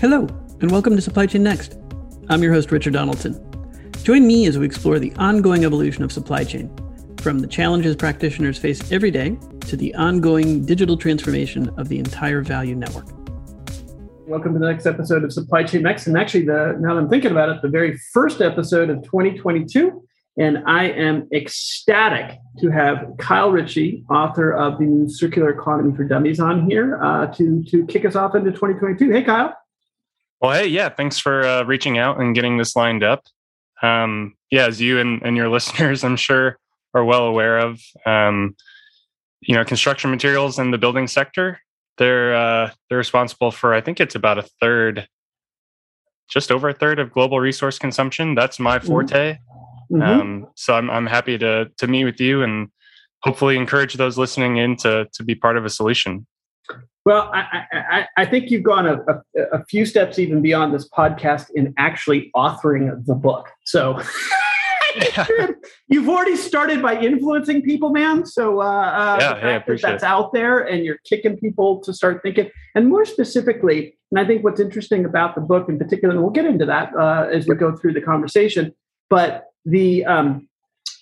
Hello, 0.00 0.28
and 0.60 0.70
welcome 0.70 0.94
to 0.94 1.02
Supply 1.02 1.26
Chain 1.26 1.42
Next. 1.42 1.76
I'm 2.28 2.40
your 2.40 2.52
host, 2.52 2.70
Richard 2.70 2.92
Donaldson. 2.92 3.34
Join 4.04 4.28
me 4.28 4.46
as 4.46 4.56
we 4.56 4.64
explore 4.64 5.00
the 5.00 5.12
ongoing 5.16 5.64
evolution 5.64 6.04
of 6.04 6.12
supply 6.12 6.44
chain, 6.44 6.70
from 7.16 7.40
the 7.40 7.48
challenges 7.48 7.96
practitioners 7.96 8.56
face 8.58 8.92
every 8.92 9.10
day 9.10 9.36
to 9.62 9.76
the 9.76 9.92
ongoing 9.96 10.64
digital 10.64 10.96
transformation 10.96 11.68
of 11.70 11.88
the 11.88 11.98
entire 11.98 12.42
value 12.42 12.76
network. 12.76 13.08
Welcome 14.28 14.52
to 14.52 14.60
the 14.60 14.70
next 14.70 14.86
episode 14.86 15.24
of 15.24 15.32
Supply 15.32 15.64
Chain 15.64 15.82
Next. 15.82 16.06
And 16.06 16.16
actually, 16.16 16.44
the 16.44 16.76
now 16.78 16.94
that 16.94 17.00
I'm 17.00 17.10
thinking 17.10 17.32
about 17.32 17.48
it, 17.48 17.60
the 17.60 17.68
very 17.68 17.98
first 18.12 18.40
episode 18.40 18.90
of 18.90 19.02
2022. 19.02 20.00
And 20.38 20.58
I 20.64 20.84
am 20.90 21.28
ecstatic 21.34 22.38
to 22.60 22.70
have 22.70 23.04
Kyle 23.18 23.50
Ritchie, 23.50 24.04
author 24.08 24.52
of 24.52 24.78
the 24.78 25.08
Circular 25.08 25.50
Economy 25.50 25.96
for 25.96 26.04
Dummies, 26.04 26.38
on 26.38 26.70
here 26.70 27.02
uh, 27.02 27.26
to, 27.32 27.64
to 27.64 27.84
kick 27.86 28.04
us 28.04 28.14
off 28.14 28.36
into 28.36 28.52
2022. 28.52 29.10
Hey, 29.10 29.24
Kyle. 29.24 29.52
Well, 30.40 30.52
hey, 30.52 30.66
yeah, 30.68 30.88
thanks 30.88 31.18
for 31.18 31.44
uh, 31.44 31.64
reaching 31.64 31.98
out 31.98 32.20
and 32.20 32.34
getting 32.34 32.58
this 32.58 32.76
lined 32.76 33.02
up. 33.02 33.24
Um, 33.82 34.36
yeah, 34.50 34.66
as 34.66 34.80
you 34.80 34.98
and, 34.98 35.22
and 35.22 35.36
your 35.36 35.48
listeners, 35.50 36.04
I'm 36.04 36.16
sure, 36.16 36.58
are 36.94 37.04
well 37.04 37.24
aware 37.24 37.58
of, 37.58 37.80
um, 38.06 38.56
you 39.40 39.54
know, 39.54 39.64
construction 39.64 40.10
materials 40.10 40.58
in 40.58 40.70
the 40.70 40.78
building 40.78 41.06
sector. 41.06 41.60
They're 41.98 42.34
uh, 42.34 42.70
they're 42.88 42.98
responsible 42.98 43.50
for, 43.50 43.74
I 43.74 43.80
think 43.80 44.00
it's 44.00 44.14
about 44.14 44.38
a 44.38 44.42
third, 44.60 45.08
just 46.30 46.52
over 46.52 46.68
a 46.68 46.74
third 46.74 47.00
of 47.00 47.12
global 47.12 47.40
resource 47.40 47.78
consumption. 47.78 48.34
That's 48.34 48.60
my 48.60 48.78
mm-hmm. 48.78 48.86
forte. 48.86 49.38
Mm-hmm. 49.90 50.02
Um, 50.02 50.46
so 50.54 50.74
I'm 50.74 50.90
I'm 50.90 51.06
happy 51.06 51.38
to 51.38 51.70
to 51.76 51.86
meet 51.86 52.04
with 52.04 52.20
you 52.20 52.42
and 52.42 52.68
hopefully 53.22 53.56
encourage 53.56 53.94
those 53.94 54.18
listening 54.18 54.58
in 54.58 54.76
to 54.76 55.08
to 55.12 55.24
be 55.24 55.34
part 55.34 55.56
of 55.56 55.64
a 55.64 55.70
solution. 55.70 56.26
Well, 57.04 57.30
I, 57.32 57.64
I, 57.72 58.06
I, 58.18 58.24
think 58.26 58.50
you've 58.50 58.64
gone 58.64 58.86
a, 58.86 58.98
a, 59.08 59.42
a, 59.60 59.64
few 59.64 59.86
steps 59.86 60.18
even 60.18 60.42
beyond 60.42 60.74
this 60.74 60.86
podcast 60.90 61.46
in 61.54 61.72
actually 61.78 62.30
authoring 62.36 63.06
the 63.06 63.14
book. 63.14 63.48
So 63.64 63.98
you've 65.88 66.08
already 66.08 66.36
started 66.36 66.82
by 66.82 67.00
influencing 67.00 67.62
people, 67.62 67.90
man. 67.90 68.26
So 68.26 68.60
uh, 68.60 68.64
uh, 68.64 69.18
yeah, 69.20 69.40
hey, 69.40 69.62
that 69.66 69.80
that's 69.80 70.02
out 70.02 70.32
there 70.32 70.58
and 70.58 70.84
you're 70.84 70.98
kicking 71.08 71.36
people 71.36 71.80
to 71.80 71.92
start 71.92 72.22
thinking. 72.22 72.50
And 72.74 72.88
more 72.88 73.04
specifically, 73.04 73.96
and 74.10 74.20
I 74.20 74.26
think 74.26 74.44
what's 74.44 74.60
interesting 74.60 75.04
about 75.04 75.34
the 75.34 75.40
book 75.40 75.68
in 75.68 75.78
particular, 75.78 76.14
and 76.14 76.22
we'll 76.22 76.32
get 76.32 76.46
into 76.46 76.66
that 76.66 76.92
uh, 76.98 77.28
as 77.32 77.46
we 77.46 77.54
go 77.54 77.76
through 77.76 77.94
the 77.94 78.00
conversation, 78.00 78.74
but 79.10 79.44
the 79.64 80.04
um, 80.04 80.48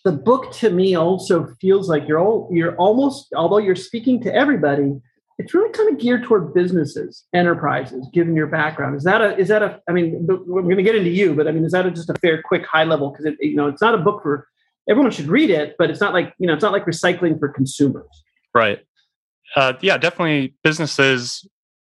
the 0.05 0.13
book 0.13 0.53
to 0.53 0.71
me 0.71 0.97
also 0.97 1.49
feels 1.61 1.89
like 1.89 2.07
you're 2.09 2.21
all 2.21 2.49
you're 2.53 2.77
almost 2.77 3.33
although 3.35 3.59
you're 3.59 3.77
speaking 3.77 4.21
to 4.23 4.35
everybody 4.35 5.01
it's 5.39 5.53
really 5.53 5.71
kind 5.71 5.91
of 5.91 5.99
geared 5.99 6.25
toward 6.25 6.55
businesses, 6.55 7.25
enterprises, 7.35 8.09
given 8.13 8.35
your 8.35 8.47
background. 8.47 8.97
Is 8.97 9.05
that 9.05 9.21
a, 9.21 9.37
is 9.37 9.49
that 9.49 9.63
a, 9.63 9.81
I 9.89 9.93
mean, 9.93 10.27
we're 10.27 10.63
going 10.63 10.77
to 10.77 10.83
get 10.83 10.95
into 10.95 11.11
you, 11.11 11.35
but 11.35 11.47
I 11.47 11.53
mean, 11.53 11.65
is 11.65 11.73
that 11.73 11.85
a, 11.85 11.91
just 11.91 12.09
a 12.09 12.15
fair, 12.15 12.43
quick, 12.43 12.65
high 12.65 12.85
level? 12.85 13.11
Because 13.11 13.27
it, 13.27 13.37
you 13.41 13.55
know, 13.55 13.69
it's 13.69 13.83
not 13.83 13.95
a 13.95 13.99
book 13.99 14.23
for 14.23 14.49
everyone 14.89 15.11
should 15.11 15.27
read 15.27 15.51
it, 15.51 15.75
but 15.79 15.91
it's 15.91 16.01
not 16.01 16.15
like, 16.15 16.33
you 16.39 16.47
know, 16.47 16.55
it's 16.55 16.63
not 16.63 16.73
like 16.73 16.87
recycling 16.87 17.39
for 17.39 17.49
consumers. 17.49 18.07
Right. 18.55 18.81
Uh, 19.55 19.75
yeah, 19.83 19.99
definitely 19.99 20.55
businesses 20.65 21.47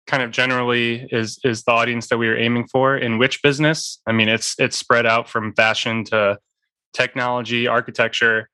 kind 0.07 0.23
of 0.23 0.31
generally 0.31 1.07
is, 1.11 1.39
is 1.45 1.65
the 1.65 1.73
audience 1.73 2.09
that 2.09 2.17
we 2.17 2.29
are 2.29 2.37
aiming 2.37 2.67
for 2.69 2.97
in 2.97 3.19
which 3.19 3.43
business. 3.43 4.01
I 4.07 4.13
mean, 4.13 4.29
it's, 4.29 4.55
it's 4.59 4.79
spread 4.79 5.05
out 5.05 5.29
from 5.29 5.53
fashion 5.55 6.05
to 6.05 6.39
technology, 6.95 7.67
architecture. 7.67 8.49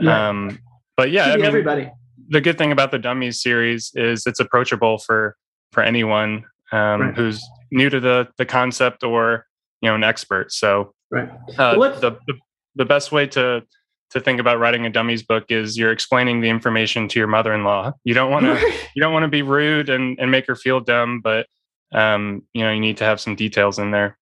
Yeah. 0.00 0.28
Um, 0.28 0.58
but 0.96 1.10
yeah, 1.12 1.26
I 1.26 1.36
mean, 1.36 1.46
everybody 1.46 1.90
the 2.28 2.40
good 2.40 2.58
thing 2.58 2.72
about 2.72 2.90
the 2.90 2.98
dummies 2.98 3.42
series 3.42 3.92
is 3.94 4.26
it's 4.26 4.40
approachable 4.40 4.98
for 4.98 5.36
for 5.72 5.82
anyone 5.82 6.44
um, 6.72 7.00
right. 7.00 7.14
who's 7.14 7.44
new 7.70 7.90
to 7.90 8.00
the 8.00 8.28
the 8.36 8.46
concept 8.46 9.02
or 9.02 9.46
you 9.80 9.88
know 9.88 9.94
an 9.94 10.04
expert. 10.04 10.52
So 10.52 10.94
right. 11.10 11.30
Uh, 11.56 11.74
the, 11.74 12.18
the 12.26 12.34
the 12.76 12.84
best 12.84 13.12
way 13.12 13.26
to 13.28 13.62
to 14.10 14.20
think 14.20 14.40
about 14.40 14.58
writing 14.58 14.86
a 14.86 14.90
dummies 14.90 15.22
book 15.22 15.44
is 15.50 15.76
you're 15.76 15.92
explaining 15.92 16.40
the 16.40 16.48
information 16.48 17.08
to 17.08 17.18
your 17.18 17.28
mother-in-law. 17.28 17.92
You 18.04 18.14
don't 18.14 18.30
want 18.30 18.46
to 18.46 18.72
you 18.94 19.02
don't 19.02 19.12
want 19.12 19.24
to 19.24 19.28
be 19.28 19.42
rude 19.42 19.88
and 19.88 20.18
and 20.18 20.30
make 20.30 20.46
her 20.46 20.56
feel 20.56 20.80
dumb, 20.80 21.20
but 21.20 21.46
um, 21.92 22.42
you 22.52 22.62
know 22.62 22.72
you 22.72 22.80
need 22.80 22.98
to 22.98 23.04
have 23.04 23.20
some 23.20 23.34
details 23.34 23.78
in 23.78 23.90
there. 23.90 24.18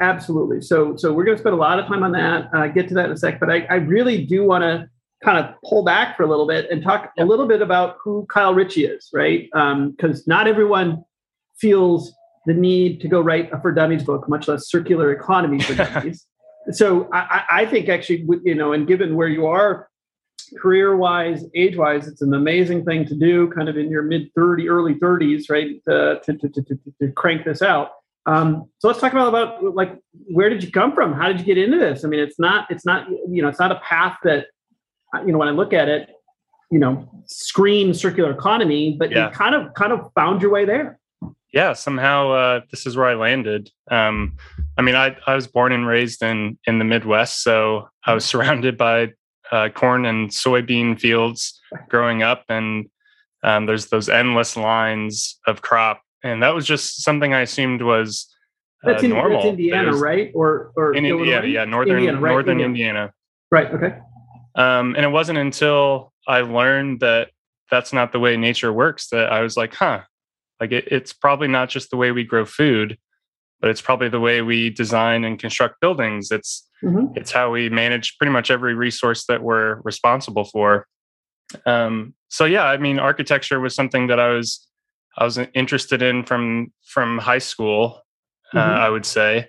Absolutely. 0.00 0.60
So 0.60 0.96
so 0.96 1.12
we're 1.12 1.24
going 1.24 1.36
to 1.36 1.40
spend 1.40 1.54
a 1.54 1.58
lot 1.58 1.78
of 1.78 1.86
time 1.86 2.02
on 2.02 2.12
that. 2.12 2.48
Uh, 2.54 2.68
get 2.68 2.88
to 2.88 2.94
that 2.94 3.06
in 3.06 3.12
a 3.12 3.16
sec, 3.16 3.40
but 3.40 3.50
I, 3.50 3.66
I 3.68 3.74
really 3.74 4.24
do 4.24 4.44
want 4.44 4.62
to 4.62 4.88
kind 5.22 5.38
of 5.38 5.54
pull 5.64 5.84
back 5.84 6.16
for 6.16 6.22
a 6.22 6.26
little 6.26 6.46
bit 6.46 6.70
and 6.70 6.82
talk 6.82 7.12
a 7.18 7.24
little 7.24 7.46
bit 7.46 7.60
about 7.60 7.96
who 8.02 8.26
Kyle 8.26 8.54
Ritchie 8.54 8.84
is, 8.84 9.08
right? 9.12 9.48
Because 9.52 10.18
um, 10.18 10.24
not 10.26 10.46
everyone 10.46 11.04
feels 11.56 12.12
the 12.46 12.54
need 12.54 13.00
to 13.00 13.08
go 13.08 13.20
write 13.20 13.52
a 13.52 13.60
for 13.60 13.72
dummies 13.72 14.04
book, 14.04 14.28
much 14.28 14.48
less 14.48 14.68
circular 14.68 15.12
economy 15.12 15.60
for 15.60 15.74
dummies. 15.84 16.26
so 16.70 17.08
I, 17.12 17.42
I, 17.50 17.66
think 17.66 17.88
actually, 17.88 18.26
you 18.44 18.54
know, 18.54 18.72
and 18.72 18.86
given 18.86 19.16
where 19.16 19.28
you 19.28 19.46
are 19.46 19.88
career 20.56 20.96
wise, 20.96 21.44
age 21.54 21.76
wise, 21.76 22.06
it's 22.06 22.22
an 22.22 22.32
amazing 22.32 22.84
thing 22.84 23.04
to 23.06 23.14
do 23.14 23.50
kind 23.50 23.68
of 23.68 23.76
in 23.76 23.90
your 23.90 24.02
mid 24.02 24.32
30, 24.34 24.68
early 24.68 24.94
30s, 24.94 25.50
right? 25.50 25.82
To, 25.88 26.20
to, 26.24 26.32
to, 26.34 26.48
to, 26.48 26.78
to 27.02 27.12
crank 27.12 27.44
this 27.44 27.60
out. 27.60 27.90
Um, 28.26 28.68
so 28.78 28.88
let's 28.88 29.00
talk 29.00 29.12
about, 29.12 29.28
about 29.28 29.74
like 29.74 29.98
where 30.12 30.50
did 30.50 30.62
you 30.62 30.70
come 30.70 30.94
from? 30.94 31.14
How 31.14 31.28
did 31.28 31.40
you 31.40 31.46
get 31.46 31.56
into 31.56 31.78
this? 31.78 32.04
I 32.04 32.08
mean, 32.08 32.20
it's 32.20 32.38
not 32.38 32.70
it's 32.70 32.84
not 32.84 33.08
you 33.08 33.40
know 33.40 33.48
it's 33.48 33.58
not 33.58 33.72
a 33.72 33.80
path 33.80 34.18
that 34.24 34.48
you 35.24 35.32
know, 35.32 35.38
when 35.38 35.48
I 35.48 35.52
look 35.52 35.72
at 35.72 35.88
it, 35.88 36.10
you 36.70 36.78
know, 36.78 37.08
scream 37.26 37.94
circular 37.94 38.30
economy, 38.30 38.96
but 38.98 39.10
yeah. 39.10 39.28
you 39.28 39.34
kind 39.34 39.54
of 39.54 39.74
kind 39.74 39.92
of 39.92 40.10
found 40.14 40.42
your 40.42 40.50
way 40.50 40.64
there. 40.64 40.98
Yeah, 41.52 41.72
somehow 41.72 42.30
uh, 42.30 42.60
this 42.70 42.86
is 42.86 42.96
where 42.96 43.06
I 43.06 43.14
landed. 43.14 43.70
Um, 43.90 44.36
I 44.76 44.82
mean, 44.82 44.94
I 44.94 45.16
I 45.26 45.34
was 45.34 45.46
born 45.46 45.72
and 45.72 45.86
raised 45.86 46.22
in 46.22 46.58
in 46.66 46.78
the 46.78 46.84
Midwest, 46.84 47.42
so 47.42 47.88
I 48.04 48.14
was 48.14 48.24
surrounded 48.24 48.76
by 48.76 49.12
uh, 49.50 49.70
corn 49.70 50.04
and 50.04 50.30
soybean 50.30 51.00
fields 51.00 51.58
growing 51.88 52.22
up, 52.22 52.44
and 52.48 52.90
um, 53.42 53.66
there's 53.66 53.86
those 53.86 54.08
endless 54.08 54.56
lines 54.56 55.38
of 55.46 55.62
crop, 55.62 56.02
and 56.22 56.42
that 56.42 56.54
was 56.54 56.66
just 56.66 57.02
something 57.02 57.32
I 57.32 57.40
assumed 57.40 57.80
was 57.80 58.28
uh, 58.84 58.88
that's 58.90 59.02
in, 59.02 59.10
normal. 59.10 59.38
That's 59.38 59.50
Indiana, 59.50 59.96
right? 59.96 60.30
Or 60.34 60.72
or 60.76 60.94
in 60.94 61.06
Indiana, 61.06 61.46
yeah, 61.46 61.64
northern 61.64 61.96
Indiana, 61.96 62.20
right? 62.20 62.30
northern 62.30 62.60
Indiana. 62.60 62.68
Indiana. 62.68 63.12
Right. 63.50 63.72
Okay. 63.72 63.98
Um, 64.58 64.94
and 64.96 65.04
it 65.04 65.10
wasn't 65.10 65.38
until 65.38 66.12
I 66.26 66.40
learned 66.40 67.00
that 67.00 67.30
that's 67.70 67.92
not 67.92 68.12
the 68.12 68.18
way 68.18 68.36
nature 68.36 68.72
works 68.72 69.08
that 69.10 69.32
I 69.32 69.40
was 69.40 69.56
like, 69.56 69.74
huh, 69.74 70.02
like 70.60 70.72
it, 70.72 70.88
it's 70.88 71.12
probably 71.12 71.48
not 71.48 71.68
just 71.68 71.90
the 71.90 71.96
way 71.96 72.10
we 72.10 72.24
grow 72.24 72.44
food, 72.44 72.98
but 73.60 73.70
it's 73.70 73.80
probably 73.80 74.08
the 74.08 74.20
way 74.20 74.42
we 74.42 74.68
design 74.70 75.24
and 75.24 75.38
construct 75.38 75.80
buildings. 75.80 76.30
It's 76.30 76.68
mm-hmm. 76.82 77.16
it's 77.16 77.30
how 77.30 77.52
we 77.52 77.70
manage 77.70 78.18
pretty 78.18 78.32
much 78.32 78.50
every 78.50 78.74
resource 78.74 79.24
that 79.26 79.42
we're 79.42 79.80
responsible 79.84 80.44
for. 80.44 80.86
Um, 81.64 82.14
so 82.28 82.44
yeah, 82.44 82.64
I 82.64 82.76
mean, 82.76 82.98
architecture 82.98 83.60
was 83.60 83.74
something 83.74 84.08
that 84.08 84.18
I 84.18 84.30
was 84.30 84.66
I 85.16 85.24
was 85.24 85.38
interested 85.54 86.02
in 86.02 86.24
from 86.24 86.72
from 86.84 87.18
high 87.18 87.38
school. 87.38 88.02
Uh, 88.54 88.58
mm-hmm. 88.58 88.70
Uh, 88.70 88.86
I 88.86 88.88
would 88.88 89.06
say. 89.06 89.48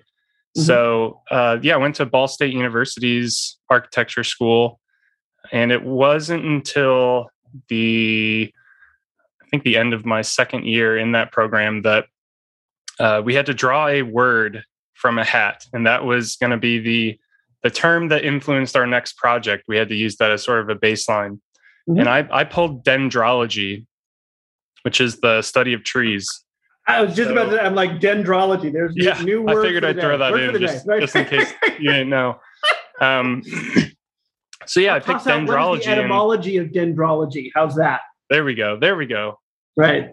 Mm-hmm. 0.56 0.66
So 0.66 1.22
uh, 1.30 1.58
yeah, 1.62 1.74
I 1.74 1.78
went 1.78 1.96
to 1.96 2.06
Ball 2.06 2.28
State 2.28 2.52
University's 2.52 3.58
architecture 3.70 4.24
school, 4.24 4.79
and 5.52 5.72
it 5.72 5.82
wasn't 5.82 6.44
until 6.44 7.30
the 7.68 8.52
I 9.42 9.46
think 9.50 9.64
the 9.64 9.76
end 9.76 9.94
of 9.94 10.06
my 10.06 10.22
second 10.22 10.66
year 10.66 10.96
in 10.96 11.12
that 11.12 11.32
program 11.32 11.82
that 11.82 12.06
uh, 13.00 13.22
we 13.24 13.34
had 13.34 13.46
to 13.46 13.54
draw 13.54 13.88
a 13.88 14.02
word 14.02 14.64
from 14.94 15.18
a 15.18 15.24
hat, 15.24 15.64
and 15.72 15.86
that 15.86 16.04
was 16.04 16.36
going 16.36 16.50
to 16.50 16.56
be 16.56 16.78
the 16.78 17.18
the 17.62 17.70
term 17.70 18.08
that 18.08 18.24
influenced 18.24 18.76
our 18.76 18.86
next 18.86 19.16
project. 19.16 19.64
We 19.68 19.76
had 19.76 19.88
to 19.88 19.94
use 19.94 20.16
that 20.16 20.30
as 20.30 20.42
sort 20.42 20.60
of 20.60 20.68
a 20.68 20.78
baseline, 20.78 21.40
mm-hmm. 21.88 21.98
and 21.98 22.08
I 22.08 22.28
I 22.30 22.44
pulled 22.44 22.84
dendrology, 22.84 23.86
which 24.82 25.00
is 25.00 25.20
the 25.20 25.42
study 25.42 25.72
of 25.72 25.82
trees. 25.82 26.28
I 26.86 27.02
was 27.02 27.14
just 27.14 27.28
so, 27.28 27.32
about 27.32 27.50
to. 27.50 27.62
I'm 27.62 27.74
like 27.74 28.00
dendrology. 28.00 28.72
There's 28.72 28.94
yeah, 28.96 29.20
new 29.22 29.42
word. 29.42 29.58
I 29.58 29.62
figured 29.62 29.84
I'd 29.84 30.00
throw 30.00 30.18
that 30.18 30.32
word 30.32 30.56
in 30.56 30.60
just, 30.60 30.86
just 30.86 31.16
in 31.16 31.24
case 31.24 31.52
you 31.78 31.90
didn't 31.90 32.10
know. 32.10 32.40
Um, 33.00 33.42
so 34.66 34.80
yeah, 34.80 34.94
I 34.94 35.00
picked 35.00 35.20
dendrology. 35.20 35.84
the 35.84 35.90
etymology 35.90 36.56
and, 36.58 36.66
of 36.66 36.72
dendrology. 36.72 37.50
How's 37.54 37.74
that? 37.76 38.00
There 38.28 38.44
we 38.44 38.54
go. 38.54 38.78
There 38.78 38.96
we 38.96 39.06
go. 39.06 39.38
Right. 39.76 40.10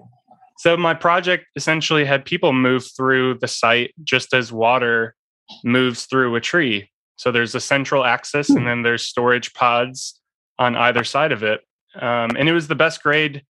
So 0.58 0.76
my 0.76 0.94
project 0.94 1.46
essentially 1.56 2.04
had 2.06 2.26
people 2.26 2.52
move 2.54 2.86
through 2.96 3.36
the 3.40 3.48
site 3.48 3.94
just 4.04 4.34
as 4.34 4.52
water 4.52 5.16
moves 5.64 6.06
through 6.06 6.36
a 6.36 6.42
tree. 6.42 6.90
So 7.16 7.32
there's 7.32 7.56
a 7.56 7.60
central 7.60 8.04
axis, 8.04 8.48
hmm. 8.48 8.58
and 8.58 8.68
then 8.68 8.82
there's 8.84 9.04
storage 9.04 9.54
pods 9.54 10.20
on 10.60 10.76
either 10.76 11.04
side 11.04 11.32
of 11.32 11.44
it. 11.44 11.62
Um, 11.96 12.32
and 12.38 12.50
it 12.50 12.54
was 12.54 12.68
the 12.68 12.76
best 12.76 13.04
grade 13.04 13.44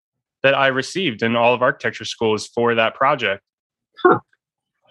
that 0.43 0.53
I 0.53 0.67
received 0.67 1.23
in 1.23 1.35
all 1.35 1.53
of 1.53 1.61
architecture 1.61 2.05
schools 2.05 2.47
for 2.47 2.75
that 2.75 2.95
project. 2.95 3.41
Huh. 4.03 4.19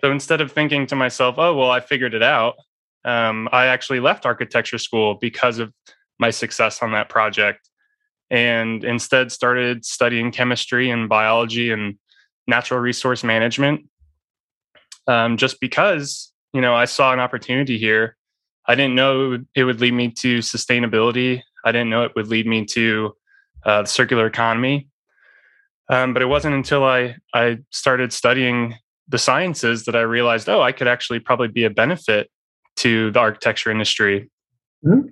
So 0.03 0.11
instead 0.11 0.41
of 0.41 0.53
thinking 0.53 0.87
to 0.89 0.97
myself, 0.97 1.37
"Oh, 1.39 1.55
well, 1.55 1.71
I 1.71 1.81
figured 1.81 2.15
it 2.15 2.23
out," 2.23 2.57
um, 3.05 3.49
I 3.53 3.67
actually 3.67 4.01
left 4.01 4.27
architecture 4.27 4.79
school 4.79 5.15
because 5.15 5.59
of 5.59 5.73
my 6.19 6.31
success 6.31 6.83
on 6.83 6.93
that 6.93 7.09
project 7.09 7.69
and 8.31 8.85
instead 8.85 9.31
started 9.31 9.85
studying 9.85 10.33
chemistry 10.33 10.91
and 10.91 11.09
biology 11.09 11.71
and 11.71 11.97
natural 12.47 12.81
resource 12.81 13.23
management 13.23 13.87
um, 15.07 15.37
just 15.37 15.61
because 15.61 16.33
you 16.53 16.61
know 16.61 16.75
I 16.75 16.85
saw 16.85 17.13
an 17.13 17.21
opportunity 17.21 17.79
here. 17.79 18.17
I 18.67 18.75
didn't 18.75 18.97
know 18.97 19.39
it 19.55 19.63
would, 19.63 19.81
lead 19.81 19.95
me 19.95 20.11
to 20.11 20.39
sustainability. 20.39 21.43
I 21.65 21.71
didn't 21.71 21.89
know 21.89 22.03
it 22.03 22.13
would 22.17 22.27
lead 22.27 22.47
me 22.47 22.65
to 22.67 23.15
uh, 23.65 23.83
the 23.83 23.89
circular 23.89 24.27
economy. 24.27 24.89
Um, 25.89 26.13
but 26.13 26.23
it 26.23 26.27
wasn't 26.27 26.57
until 26.57 26.85
I 26.85 27.17
I 27.33 27.59
started 27.71 28.13
studying 28.13 28.75
the 29.09 29.19
sciences 29.19 29.85
that 29.85 29.95
I 29.95 30.01
realized, 30.01 30.49
oh, 30.49 30.61
I 30.61 30.73
could 30.73 30.89
actually 30.89 31.21
probably 31.21 31.49
be 31.49 31.65
a 31.65 31.71
benefit 31.71 32.29
to 32.77 33.13
the 33.13 33.21
architecture 33.21 33.71
industry. 33.71 34.31
Mm-hmm. 34.85 35.09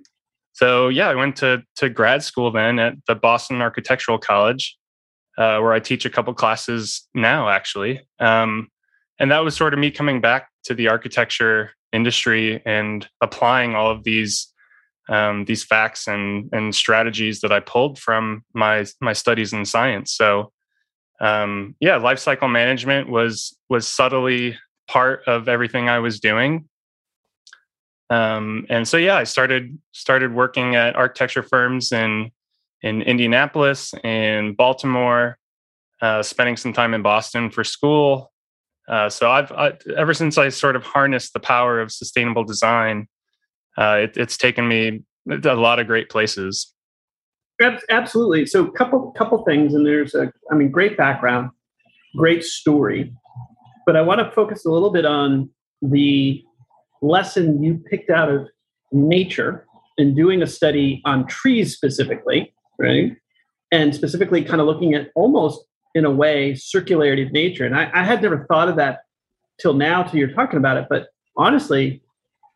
So 0.55 0.89
yeah, 0.89 1.09
I 1.09 1.15
went 1.15 1.37
to 1.37 1.63
to 1.77 1.89
grad 1.89 2.23
school 2.23 2.51
then 2.51 2.79
at 2.79 2.95
the 3.07 3.15
Boston 3.15 3.61
Architectural 3.61 4.19
College, 4.19 4.77
uh, 5.37 5.59
where 5.59 5.73
I 5.73 5.81
teach 5.81 6.05
a 6.05 6.11
couple 6.11 6.33
classes 6.33 7.07
now, 7.15 7.49
actually. 7.49 8.01
Um, 8.21 8.69
and 9.19 9.31
that 9.31 9.45
was 9.45 9.57
sort 9.57 9.75
of 9.75 9.81
me 9.81 9.91
coming 9.91 10.21
back 10.21 10.49
to 10.65 10.75
the 10.75 10.89
architecture 10.89 11.73
industry 11.93 12.63
and 12.65 13.09
applying 13.21 13.75
all 13.75 13.91
of 13.91 14.05
these 14.05 14.53
um, 15.09 15.45
these 15.45 15.65
facts 15.65 16.07
and 16.07 16.49
and 16.53 16.75
strategies 16.75 17.41
that 17.41 17.53
I 17.53 17.61
pulled 17.61 17.99
from 17.99 18.45
my 18.55 18.87
my 19.01 19.13
studies 19.13 19.53
in 19.53 19.65
science. 19.65 20.13
So 20.13 20.53
um, 21.21 21.75
yeah, 21.81 21.97
life 21.97 22.21
cycle 22.21 22.49
management 22.49 23.09
was 23.09 23.57
was 23.69 23.87
subtly 23.87 24.57
part 24.89 25.23
of 25.27 25.49
everything 25.49 25.89
I 25.89 25.99
was 25.99 26.21
doing. 26.21 26.69
Um, 28.15 28.65
and 28.69 28.87
so 28.87 28.97
yeah, 28.97 29.17
I 29.17 29.25
started 29.25 29.77
started 29.93 30.35
working 30.35 30.77
at 30.77 30.95
architecture 30.95 31.43
firms 31.43 31.91
in 31.91 32.31
in 32.83 33.03
Indianapolis 33.03 33.93
in 34.05 34.55
Baltimore, 34.55 35.39
uh, 36.01 36.23
spending 36.23 36.57
some 36.57 36.73
time 36.73 36.95
in 36.95 37.03
Boston 37.03 37.51
for 37.51 37.65
school. 37.65 38.33
Uh, 38.89 39.09
so 39.09 39.31
I've 39.31 39.51
I, 39.51 39.73
ever 39.97 40.15
since 40.15 40.39
I 40.39 40.51
sort 40.51 40.77
of 40.77 40.85
harnessed 40.85 41.33
the 41.33 41.41
power 41.41 41.81
of 41.81 41.91
sustainable 41.91 42.45
design, 42.45 43.09
uh, 43.77 44.03
it, 44.03 44.17
it's 44.17 44.37
taken 44.37 44.69
me 44.69 45.03
a 45.29 45.55
lot 45.57 45.81
of 45.81 45.89
great 45.89 46.09
places. 46.09 46.73
Absolutely. 47.91 48.47
So 48.47 48.67
couple 48.67 49.11
couple 49.13 49.43
things, 49.45 49.75
and 49.75 49.85
there's 49.85 50.15
a 50.15 50.33
I 50.53 50.55
mean 50.55 50.71
great 50.71 50.97
background, 50.97 51.51
great 52.17 52.45
story, 52.45 53.13
but 53.87 53.97
I 53.97 54.03
want 54.03 54.21
to 54.21 54.31
focus 54.31 54.65
a 54.65 54.71
little 54.71 54.93
bit 54.93 55.05
on 55.05 55.51
the 55.83 56.45
lesson 57.07 57.63
you 57.63 57.83
picked 57.91 58.11
out 58.11 58.31
of 58.31 58.49
nature 58.93 59.67
in 59.99 60.15
doing 60.15 60.43
a 60.43 60.47
study 60.47 61.03
on 61.05 61.27
trees 61.27 61.75
specifically, 61.75 62.53
right? 62.79 63.17
And 63.71 63.95
specifically, 63.95 64.43
kind 64.45 64.61
of 64.61 64.67
looking 64.67 64.95
at 64.95 65.11
almost 65.15 65.65
in 65.95 66.05
a 66.05 66.11
way 66.11 66.53
circularity 66.53 67.27
of 67.27 67.33
nature. 67.33 67.65
And 67.65 67.77
I, 67.77 67.91
I 67.95 68.05
had 68.05 68.23
never 68.23 68.47
thought 68.47 68.69
of 68.69 68.77
that 68.77 69.01
till 69.61 69.75
now, 69.75 70.03
till 70.03 70.19
you're 70.19 70.33
talking 70.33 70.59
about 70.59 70.77
it. 70.77 70.87
But 70.89 71.09
honestly, 71.37 72.03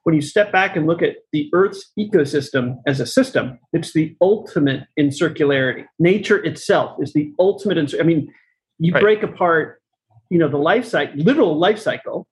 when 0.03 0.15
you 0.15 0.21
step 0.21 0.51
back 0.51 0.77
and 0.77 0.87
look 0.87 1.03
at 1.03 1.17
the 1.33 1.51
Earth's 1.53 1.93
ecosystem 1.99 2.79
as 2.87 2.99
a 2.99 3.07
system, 3.07 3.59
it's 3.73 3.93
the 3.93 4.17
ultimate 4.21 4.85
in 4.97 5.09
circularity. 5.09 5.85
Nature 5.99 6.43
itself 6.45 6.97
is 7.01 7.13
the 7.13 7.33
ultimate 7.39 7.79
in. 7.79 7.89
I 8.01 8.03
mean, 8.03 8.33
you 8.79 8.93
right. 8.93 9.03
break 9.03 9.23
apart, 9.23 9.83
you 10.31 10.39
know, 10.39 10.49
the 10.49 10.59
life 10.59 10.87
cycle, 10.87 11.15
literal 11.23 11.59
life 11.59 11.79
cycle 11.79 12.27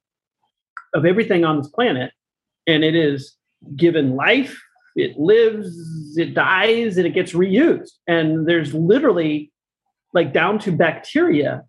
of 0.94 1.05
everything 1.05 1.44
on 1.44 1.59
this 1.59 1.69
planet, 1.69 2.12
and 2.67 2.85
it 2.85 2.94
is 2.94 3.37
given 3.75 4.17
life, 4.17 4.61
it 4.94 5.19
lives, 5.19 6.17
it 6.17 6.35
dies, 6.35 6.97
and 6.97 7.06
it 7.06 7.15
gets 7.15 7.33
reused. 7.33 7.91
And 8.06 8.47
there's 8.49 8.75
literally, 8.75 9.53
like, 10.15 10.33
down 10.33 10.59
to 10.61 10.73
bacteria 10.73 11.65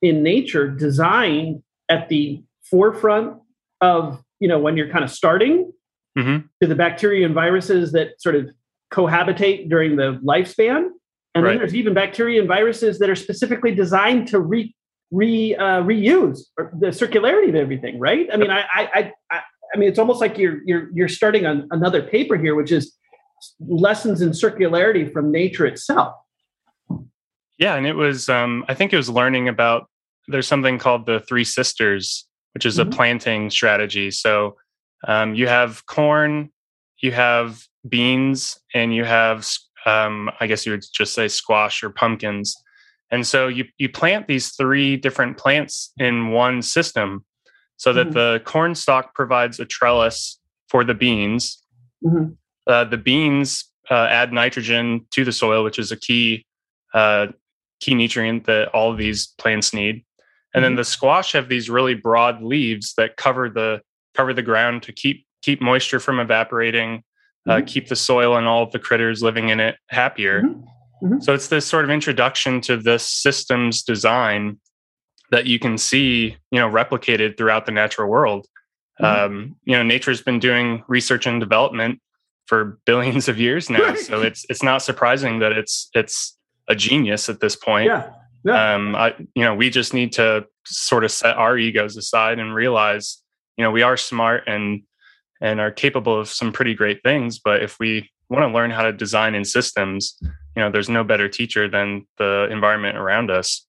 in 0.00 0.22
nature 0.22 0.68
designed 0.68 1.62
at 1.88 2.08
the 2.08 2.42
forefront 2.70 3.36
of 3.80 4.22
you 4.40 4.48
know 4.48 4.58
when 4.58 4.76
you're 4.76 4.90
kind 4.90 5.04
of 5.04 5.10
starting 5.10 5.72
mm-hmm. 6.18 6.46
to 6.60 6.66
the 6.66 6.74
bacteria 6.74 7.26
and 7.26 7.34
viruses 7.34 7.92
that 7.92 8.20
sort 8.20 8.34
of 8.34 8.50
cohabitate 8.92 9.68
during 9.68 9.96
the 9.96 10.18
lifespan 10.24 10.88
and 11.34 11.44
right. 11.44 11.52
then 11.52 11.58
there's 11.58 11.74
even 11.74 11.94
bacteria 11.94 12.40
and 12.40 12.48
viruses 12.48 12.98
that 12.98 13.08
are 13.08 13.14
specifically 13.14 13.74
designed 13.74 14.28
to 14.28 14.40
re, 14.40 14.74
re 15.12 15.54
uh, 15.54 15.82
reuse 15.82 16.40
the 16.78 16.88
circularity 16.88 17.48
of 17.48 17.54
everything 17.54 17.98
right 17.98 18.28
i 18.32 18.36
mean 18.36 18.50
I, 18.50 18.64
I 18.74 19.12
i 19.30 19.40
i 19.74 19.78
mean 19.78 19.88
it's 19.88 19.98
almost 19.98 20.20
like 20.20 20.36
you're 20.38 20.60
you're 20.64 20.88
you're 20.92 21.08
starting 21.08 21.46
on 21.46 21.68
another 21.70 22.02
paper 22.02 22.36
here 22.36 22.54
which 22.54 22.72
is 22.72 22.96
lessons 23.60 24.20
in 24.20 24.30
circularity 24.30 25.12
from 25.12 25.30
nature 25.30 25.66
itself 25.66 26.14
yeah 27.58 27.76
and 27.76 27.86
it 27.86 27.94
was 27.94 28.28
um 28.28 28.64
i 28.68 28.74
think 28.74 28.92
it 28.92 28.96
was 28.96 29.10
learning 29.10 29.48
about 29.48 29.86
there's 30.28 30.48
something 30.48 30.78
called 30.78 31.06
the 31.06 31.20
three 31.20 31.44
sisters 31.44 32.26
which 32.54 32.66
is 32.66 32.78
mm-hmm. 32.78 32.88
a 32.88 32.92
planting 32.92 33.50
strategy. 33.50 34.10
So 34.10 34.56
um, 35.06 35.34
you 35.34 35.48
have 35.48 35.84
corn, 35.86 36.50
you 36.98 37.12
have 37.12 37.62
beans, 37.88 38.58
and 38.74 38.94
you 38.94 39.04
have, 39.04 39.48
um, 39.84 40.30
I 40.40 40.46
guess 40.46 40.64
you 40.64 40.72
would 40.72 40.84
just 40.94 41.14
say 41.14 41.28
squash 41.28 41.82
or 41.82 41.90
pumpkins. 41.90 42.56
And 43.12 43.26
so 43.26 43.46
you, 43.46 43.66
you 43.76 43.90
plant 43.90 44.26
these 44.26 44.56
three 44.56 44.96
different 44.96 45.36
plants 45.36 45.92
in 45.98 46.30
one 46.30 46.62
system 46.62 47.24
so 47.76 47.92
that 47.92 48.06
mm-hmm. 48.08 48.14
the 48.14 48.42
corn 48.44 48.74
stalk 48.74 49.14
provides 49.14 49.60
a 49.60 49.66
trellis 49.66 50.40
for 50.68 50.82
the 50.82 50.94
beans. 50.94 51.62
Mm-hmm. 52.04 52.32
Uh, 52.66 52.84
the 52.84 52.96
beans 52.96 53.70
uh, 53.90 54.06
add 54.08 54.32
nitrogen 54.32 55.06
to 55.10 55.24
the 55.24 55.32
soil, 55.32 55.62
which 55.62 55.78
is 55.78 55.92
a 55.92 55.96
key 55.96 56.46
uh, 56.94 57.26
key 57.80 57.94
nutrient 57.94 58.44
that 58.44 58.68
all 58.68 58.90
of 58.90 58.98
these 58.98 59.28
plants 59.38 59.74
need. 59.74 60.04
And 60.54 60.62
then 60.64 60.72
mm-hmm. 60.72 60.78
the 60.78 60.84
squash 60.84 61.32
have 61.32 61.48
these 61.48 61.68
really 61.68 61.94
broad 61.94 62.42
leaves 62.42 62.94
that 62.94 63.16
cover 63.16 63.50
the 63.50 63.82
cover 64.14 64.32
the 64.32 64.42
ground 64.42 64.84
to 64.84 64.92
keep 64.92 65.26
keep 65.42 65.60
moisture 65.60 66.00
from 66.00 66.20
evaporating, 66.20 67.02
uh, 67.48 67.52
mm-hmm. 67.52 67.62
uh, 67.62 67.66
keep 67.66 67.88
the 67.88 67.96
soil 67.96 68.36
and 68.36 68.46
all 68.46 68.62
of 68.62 68.72
the 68.72 68.78
critters 68.78 69.22
living 69.22 69.48
in 69.48 69.60
it 69.60 69.76
happier. 69.88 70.44
Mm-hmm. 71.02 71.20
So 71.20 71.34
it's 71.34 71.48
this 71.48 71.66
sort 71.66 71.84
of 71.84 71.90
introduction 71.90 72.60
to 72.62 72.76
this 72.76 73.02
systems 73.02 73.82
design 73.82 74.58
that 75.30 75.46
you 75.46 75.58
can 75.58 75.78
see, 75.78 76.36
you 76.50 76.60
know, 76.60 76.70
replicated 76.70 77.36
throughout 77.36 77.66
the 77.66 77.72
natural 77.72 78.08
world. 78.08 78.46
Mm-hmm. 79.00 79.24
Um, 79.24 79.56
you 79.64 79.76
know, 79.76 79.82
nature's 79.82 80.22
been 80.22 80.38
doing 80.38 80.84
research 80.86 81.26
and 81.26 81.40
development 81.40 82.00
for 82.46 82.78
billions 82.86 83.28
of 83.28 83.38
years 83.38 83.68
now, 83.68 83.94
so 83.94 84.22
it's 84.22 84.44
it's 84.48 84.62
not 84.62 84.82
surprising 84.82 85.40
that 85.40 85.52
it's 85.52 85.90
it's 85.94 86.36
a 86.68 86.74
genius 86.74 87.28
at 87.28 87.40
this 87.40 87.56
point. 87.56 87.86
Yeah. 87.86 88.10
Yeah. 88.44 88.74
Um, 88.74 88.96
I, 88.96 89.14
you 89.36 89.44
know, 89.44 89.54
we 89.54 89.70
just 89.70 89.94
need 89.94 90.12
to 90.14 90.46
sort 90.66 91.04
of 91.04 91.12
set 91.12 91.36
our 91.36 91.56
egos 91.56 91.96
aside 91.96 92.40
and 92.40 92.52
realize, 92.52 93.22
you 93.56 93.62
know, 93.62 93.70
we 93.70 93.82
are 93.82 93.96
smart 93.96 94.44
and 94.46 94.82
and 95.40 95.60
are 95.60 95.70
capable 95.70 96.18
of 96.18 96.28
some 96.28 96.52
pretty 96.52 96.74
great 96.74 97.02
things. 97.02 97.38
But 97.38 97.62
if 97.62 97.78
we 97.78 98.10
want 98.28 98.42
to 98.42 98.54
learn 98.54 98.70
how 98.70 98.82
to 98.82 98.92
design 98.92 99.34
in 99.34 99.44
systems, 99.44 100.18
you 100.56 100.62
know, 100.62 100.70
there's 100.70 100.88
no 100.88 101.04
better 101.04 101.28
teacher 101.28 101.68
than 101.68 102.06
the 102.18 102.48
environment 102.50 102.96
around 102.96 103.30
us. 103.30 103.66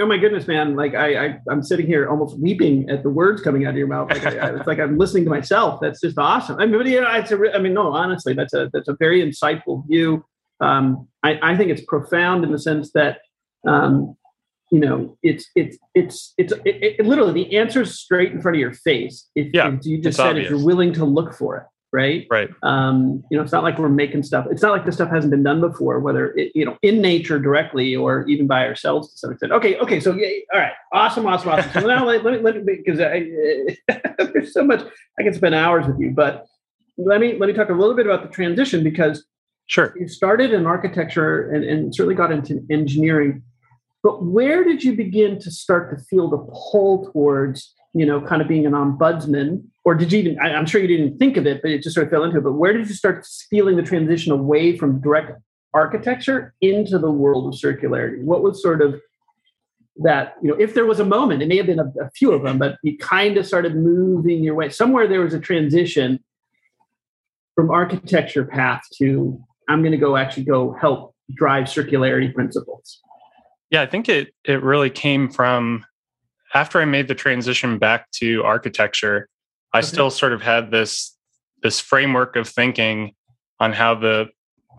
Oh 0.00 0.06
my 0.06 0.18
goodness, 0.18 0.48
man! 0.48 0.74
Like 0.74 0.94
I, 0.94 1.26
I 1.26 1.38
am 1.50 1.62
sitting 1.62 1.86
here 1.86 2.08
almost 2.08 2.38
weeping 2.38 2.90
at 2.90 3.04
the 3.04 3.10
words 3.10 3.42
coming 3.42 3.64
out 3.64 3.70
of 3.70 3.76
your 3.76 3.86
mouth. 3.86 4.10
Like 4.10 4.26
I, 4.26 4.56
it's 4.56 4.66
like 4.66 4.80
I'm 4.80 4.98
listening 4.98 5.24
to 5.24 5.30
myself. 5.30 5.78
That's 5.80 6.00
just 6.00 6.18
awesome. 6.18 6.58
I 6.58 6.66
mean, 6.66 6.78
but, 6.78 6.86
you 6.86 7.00
know, 7.00 7.10
it's 7.12 7.30
a, 7.30 7.54
I 7.54 7.58
mean, 7.58 7.74
no, 7.74 7.92
honestly, 7.92 8.34
that's 8.34 8.54
a 8.54 8.70
that's 8.72 8.88
a 8.88 8.96
very 8.98 9.22
insightful 9.22 9.86
view. 9.86 10.24
Um, 10.60 11.08
I, 11.22 11.38
I 11.42 11.56
think 11.56 11.70
it's 11.70 11.82
profound 11.82 12.42
in 12.44 12.50
the 12.50 12.58
sense 12.58 12.90
that 12.92 13.18
um, 13.66 14.16
you 14.70 14.80
know, 14.80 15.16
it's 15.22 15.48
it's 15.54 15.78
it's 15.94 16.34
it's 16.38 16.52
it, 16.64 16.98
it, 16.98 17.06
literally 17.06 17.32
the 17.32 17.56
answer 17.56 17.82
is 17.82 17.98
straight 17.98 18.32
in 18.32 18.40
front 18.40 18.56
of 18.56 18.60
your 18.60 18.72
face. 18.72 19.28
If, 19.36 19.54
yeah, 19.54 19.72
if 19.72 19.86
you 19.86 20.02
just 20.02 20.16
said 20.16 20.30
obvious. 20.30 20.46
if 20.46 20.50
you're 20.50 20.64
willing 20.64 20.92
to 20.94 21.04
look 21.04 21.34
for 21.34 21.56
it, 21.58 21.64
right? 21.94 22.26
Right. 22.30 22.50
Um, 22.62 23.22
you 23.30 23.38
know, 23.38 23.42
it's 23.42 23.52
not 23.52 23.62
like 23.62 23.78
we're 23.78 23.88
making 23.88 24.24
stuff. 24.24 24.46
It's 24.50 24.60
not 24.60 24.72
like 24.72 24.84
this 24.84 24.96
stuff 24.96 25.10
hasn't 25.10 25.30
been 25.30 25.44
done 25.44 25.60
before, 25.60 26.00
whether 26.00 26.32
it, 26.36 26.50
you 26.54 26.64
know, 26.64 26.76
in 26.82 27.00
nature 27.00 27.38
directly 27.38 27.94
or 27.94 28.26
even 28.28 28.46
by 28.46 28.66
ourselves 28.66 29.12
to 29.12 29.18
some 29.18 29.30
extent. 29.30 29.52
Okay, 29.52 29.78
okay, 29.78 30.00
so 30.00 30.12
yeah, 30.14 30.28
all 30.52 30.60
right, 30.60 30.72
awesome, 30.92 31.24
awesome, 31.26 31.50
awesome. 31.50 31.70
So 31.72 31.86
now 31.86 32.04
let, 32.04 32.24
let 32.24 32.34
me 32.34 32.40
let 32.40 32.62
me 32.62 32.82
because 32.84 32.98
there's 34.32 34.52
so 34.52 34.64
much 34.64 34.82
I 35.18 35.22
can 35.22 35.32
spend 35.32 35.54
hours 35.54 35.86
with 35.86 36.00
you, 36.00 36.10
but 36.10 36.46
let 36.98 37.20
me 37.20 37.38
let 37.38 37.46
me 37.46 37.52
talk 37.52 37.70
a 37.70 37.72
little 37.72 37.94
bit 37.94 38.06
about 38.06 38.22
the 38.22 38.28
transition 38.28 38.82
because 38.82 39.24
sure 39.66 39.94
you 39.98 40.08
started 40.08 40.52
in 40.52 40.66
architecture 40.66 41.50
and, 41.52 41.64
and 41.64 41.94
certainly 41.94 42.14
got 42.14 42.30
into 42.30 42.62
engineering 42.70 43.42
but 44.04 44.22
where 44.22 44.62
did 44.62 44.84
you 44.84 44.94
begin 44.94 45.40
to 45.40 45.50
start 45.50 45.88
to 45.90 46.04
feel 46.04 46.28
the 46.28 46.36
pull 46.36 47.10
towards, 47.10 47.74
you 47.94 48.04
know, 48.04 48.20
kind 48.20 48.42
of 48.42 48.46
being 48.46 48.66
an 48.66 48.72
ombudsman? 48.72 49.64
Or 49.84 49.94
did 49.94 50.12
you 50.12 50.18
even, 50.20 50.38
I, 50.40 50.50
am 50.50 50.66
sure 50.66 50.80
you 50.80 50.88
didn't 50.88 51.18
think 51.18 51.36
of 51.36 51.46
it, 51.46 51.60
but 51.60 51.70
it 51.70 51.82
just 51.82 51.94
sort 51.94 52.06
of 52.06 52.10
fell 52.10 52.24
into 52.24 52.38
it. 52.38 52.44
But 52.44 52.52
where 52.52 52.72
did 52.72 52.88
you 52.88 52.94
start 52.94 53.26
feeling 53.50 53.76
the 53.76 53.82
transition 53.82 54.32
away 54.32 54.76
from 54.76 55.00
direct 55.00 55.32
architecture 55.74 56.54
into 56.60 56.98
the 56.98 57.10
world 57.10 57.52
of 57.52 57.60
circularity? 57.60 58.22
What 58.22 58.42
was 58.42 58.62
sort 58.62 58.80
of 58.80 59.00
that, 59.96 60.34
you 60.42 60.50
know, 60.50 60.56
if 60.58 60.74
there 60.74 60.86
was 60.86 61.00
a 61.00 61.04
moment, 61.04 61.42
it 61.42 61.48
may 61.48 61.56
have 61.58 61.66
been 61.66 61.80
a, 61.80 61.92
a 62.00 62.10
few 62.10 62.32
of 62.32 62.42
them, 62.42 62.58
but 62.58 62.78
you 62.82 62.96
kind 62.98 63.36
of 63.36 63.46
started 63.46 63.76
moving 63.76 64.42
your 64.42 64.54
way. 64.54 64.70
Somewhere 64.70 65.06
there 65.06 65.20
was 65.20 65.34
a 65.34 65.40
transition 65.40 66.18
from 67.54 67.70
architecture 67.70 68.44
path 68.44 68.82
to 68.98 69.40
I'm 69.68 69.80
going 69.80 69.92
to 69.92 69.98
go 69.98 70.16
actually 70.16 70.44
go 70.44 70.72
help 70.72 71.14
drive 71.34 71.64
circularity 71.64 72.34
principles. 72.34 73.00
Yeah, 73.70 73.82
I 73.82 73.86
think 73.86 74.08
it 74.08 74.34
it 74.44 74.62
really 74.62 74.90
came 74.90 75.30
from 75.30 75.84
after 76.54 76.80
I 76.80 76.84
made 76.84 77.08
the 77.08 77.14
transition 77.14 77.78
back 77.78 78.10
to 78.12 78.42
architecture, 78.44 79.28
I 79.74 79.78
okay. 79.78 79.86
still 79.86 80.10
sort 80.10 80.32
of 80.32 80.40
had 80.40 80.70
this 80.70 81.16
this 81.62 81.80
framework 81.80 82.36
of 82.36 82.48
thinking 82.48 83.14
on 83.60 83.72
how 83.72 83.94
the 83.94 84.28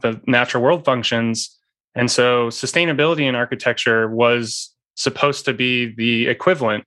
the 0.02 0.20
natural 0.26 0.64
world 0.64 0.86
functions. 0.86 1.58
And 1.96 2.10
so 2.10 2.48
sustainability 2.48 3.22
in 3.22 3.36
architecture 3.36 4.10
was 4.10 4.74
supposed 4.96 5.46
to 5.46 5.54
be 5.54 5.94
the 5.96 6.28
equivalent, 6.28 6.86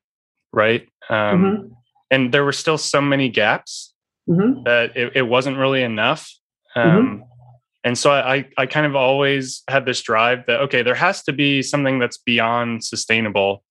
right? 0.53 0.83
Um, 1.09 1.17
mm-hmm. 1.17 1.73
And 2.11 2.33
there 2.33 2.45
were 2.45 2.53
still 2.53 2.79
so 2.79 3.01
many 3.01 3.29
gaps 3.29 3.95
mm-hmm. 4.29 4.65
that 4.65 4.97
it, 4.97 5.13
it, 5.17 5.23
wasn't 5.23 5.57
really 5.57 5.83
enough. 5.83 6.31
Um, 6.77 6.85
mm-hmm. 6.85 7.23
And 7.85 7.97
so 7.97 8.11
I, 8.11 8.47
I 8.59 8.67
kind 8.67 8.85
of 8.85 8.95
always 8.95 9.63
had 9.69 9.87
this 9.87 10.03
drive 10.03 10.45
that, 10.47 10.61
okay, 10.63 10.83
there 10.83 10.95
has 10.95 11.23
to 11.25 11.33
be 11.33 11.63
something 11.63 11.99
that's 11.99 12.19
beyond 12.19 12.85
sustainable. 12.85 13.63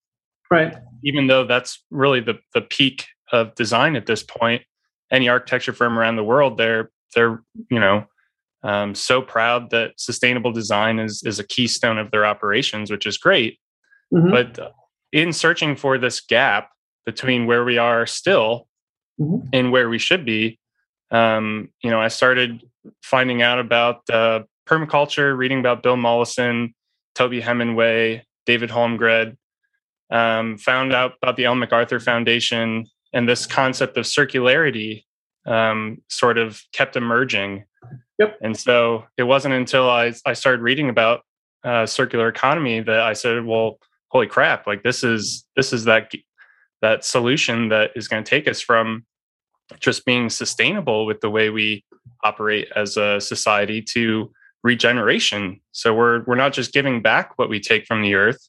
Right. 0.50 0.76
Even 1.04 1.28
though 1.28 1.44
that's 1.44 1.84
really 1.90 2.20
the, 2.20 2.38
the 2.54 2.62
peak 2.62 3.06
of 3.32 3.54
design 3.54 3.96
at 3.96 4.06
this 4.06 4.22
point. 4.22 4.62
Any 5.10 5.28
architecture 5.28 5.72
firm 5.72 5.98
around 5.98 6.16
the 6.16 6.24
world, 6.24 6.58
they're, 6.58 6.90
they're, 7.14 7.42
you 7.70 7.80
know, 7.80 8.06
um, 8.62 8.94
so 8.94 9.22
proud 9.22 9.70
that 9.70 9.92
sustainable 9.96 10.52
design 10.52 10.98
is 10.98 11.22
is 11.24 11.38
a 11.38 11.46
keystone 11.46 11.98
of 11.98 12.10
their 12.10 12.26
operations, 12.26 12.90
which 12.90 13.06
is 13.06 13.16
great. 13.16 13.58
Mm-hmm. 14.12 14.30
But 14.30 14.74
in 15.12 15.32
searching 15.32 15.76
for 15.76 15.98
this 15.98 16.20
gap 16.20 16.70
between 17.06 17.46
where 17.46 17.64
we 17.64 17.78
are 17.78 18.06
still 18.06 18.66
mm-hmm. 19.20 19.48
and 19.52 19.72
where 19.72 19.88
we 19.88 19.98
should 19.98 20.24
be, 20.24 20.58
um, 21.10 21.70
you 21.82 21.90
know, 21.90 22.00
I 22.00 22.08
started 22.08 22.62
finding 23.02 23.42
out 23.42 23.58
about 23.58 24.02
uh, 24.10 24.40
permaculture, 24.68 25.36
reading 25.36 25.60
about 25.60 25.82
Bill 25.82 25.96
Mollison, 25.96 26.74
Toby 27.14 27.40
Hemenway, 27.40 28.22
David 28.44 28.70
Holmgren, 28.70 29.36
um, 30.10 30.58
found 30.58 30.92
out 30.92 31.12
about 31.22 31.36
the 31.36 31.44
Ellen 31.44 31.58
MacArthur 31.58 32.00
Foundation 32.00 32.86
and 33.12 33.28
this 33.28 33.46
concept 33.46 33.96
of 33.96 34.04
circularity 34.04 35.04
um, 35.46 36.02
sort 36.08 36.38
of 36.38 36.62
kept 36.72 36.96
emerging. 36.96 37.64
Yep. 38.18 38.38
And 38.42 38.56
so 38.56 39.04
it 39.16 39.22
wasn't 39.22 39.54
until 39.54 39.88
I, 39.88 40.12
I 40.26 40.32
started 40.32 40.60
reading 40.60 40.88
about 40.88 41.22
uh, 41.64 41.86
circular 41.86 42.28
economy 42.28 42.80
that 42.80 43.00
I 43.00 43.12
said, 43.12 43.44
well, 43.44 43.78
holy 44.08 44.26
crap, 44.26 44.66
like 44.66 44.82
this 44.82 45.04
is 45.04 45.46
this 45.56 45.72
is 45.72 45.84
that 45.84 46.12
that 46.82 47.04
solution 47.04 47.68
that 47.68 47.90
is 47.96 48.08
going 48.08 48.22
to 48.22 48.28
take 48.28 48.48
us 48.48 48.60
from 48.60 49.04
just 49.80 50.04
being 50.04 50.30
sustainable 50.30 51.06
with 51.06 51.20
the 51.20 51.30
way 51.30 51.50
we 51.50 51.84
operate 52.24 52.68
as 52.74 52.96
a 52.96 53.20
society 53.20 53.82
to 53.82 54.32
regeneration. 54.62 55.60
So 55.72 55.94
we're 55.94 56.24
we're 56.24 56.36
not 56.36 56.52
just 56.52 56.72
giving 56.72 57.02
back 57.02 57.38
what 57.38 57.48
we 57.48 57.60
take 57.60 57.86
from 57.86 58.02
the 58.02 58.14
earth, 58.14 58.48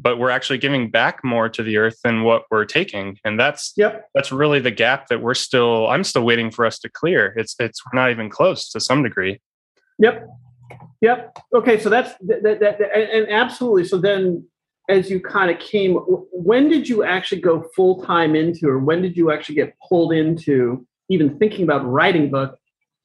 but 0.00 0.18
we're 0.18 0.30
actually 0.30 0.58
giving 0.58 0.90
back 0.90 1.22
more 1.22 1.48
to 1.48 1.62
the 1.62 1.76
earth 1.76 1.98
than 2.02 2.22
what 2.22 2.44
we're 2.50 2.64
taking. 2.64 3.18
And 3.24 3.38
that's 3.38 3.72
yep. 3.76 4.08
that's 4.14 4.32
really 4.32 4.60
the 4.60 4.70
gap 4.70 5.08
that 5.08 5.20
we're 5.20 5.34
still 5.34 5.88
i'm 5.88 6.04
still 6.04 6.22
waiting 6.22 6.50
for 6.50 6.64
us 6.64 6.78
to 6.80 6.88
clear. 6.88 7.34
It's 7.36 7.54
it's 7.58 7.82
we're 7.84 8.00
not 8.00 8.10
even 8.10 8.30
close 8.30 8.70
to 8.70 8.80
some 8.80 9.02
degree. 9.02 9.40
Yep. 9.98 10.28
Yep. 11.00 11.36
Okay 11.54 11.78
so 11.78 11.90
that's 11.90 12.12
that, 12.26 12.42
that, 12.42 12.60
that 12.60 12.96
and 12.96 13.28
absolutely. 13.30 13.84
So 13.84 13.98
then 13.98 14.46
as 14.88 15.10
you 15.10 15.20
kind 15.20 15.50
of 15.50 15.58
came 15.58 15.94
when 15.94 16.68
did 16.68 16.88
you 16.88 17.04
actually 17.04 17.40
go 17.40 17.64
full 17.76 18.02
time 18.04 18.34
into 18.34 18.68
or 18.68 18.78
when 18.78 19.02
did 19.02 19.16
you 19.16 19.30
actually 19.30 19.54
get 19.54 19.74
pulled 19.88 20.12
into 20.12 20.86
even 21.08 21.38
thinking 21.38 21.64
about 21.64 21.84
writing 21.84 22.30
book 22.30 22.56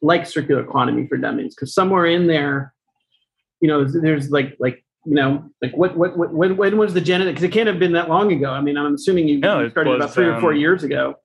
like 0.01 0.25
circular 0.25 0.61
economy 0.61 1.07
for 1.07 1.17
dummies? 1.17 1.55
Because 1.55 1.73
somewhere 1.73 2.05
in 2.05 2.27
there 2.27 2.73
you 3.61 3.67
know 3.67 3.83
there's 3.83 4.29
like 4.29 4.55
like 4.59 4.84
you 5.05 5.15
know, 5.15 5.49
like 5.61 5.75
what, 5.75 5.97
what, 5.97 6.17
what 6.17 6.33
when, 6.33 6.55
when 6.57 6.77
was 6.77 6.93
the 6.93 7.01
genesis? 7.01 7.31
Because 7.31 7.43
it 7.43 7.51
can't 7.51 7.67
have 7.67 7.79
been 7.79 7.91
that 7.93 8.09
long 8.09 8.31
ago. 8.31 8.51
I 8.51 8.61
mean, 8.61 8.77
I'm 8.77 8.93
assuming 8.95 9.27
you, 9.27 9.39
no, 9.39 9.67
started 9.69 9.89
was, 9.91 9.97
about 9.97 10.13
three 10.13 10.27
um, 10.27 10.35
or 10.35 10.41
four 10.41 10.53
um, 10.53 10.59
years 10.59 10.83
ago. 10.83 11.15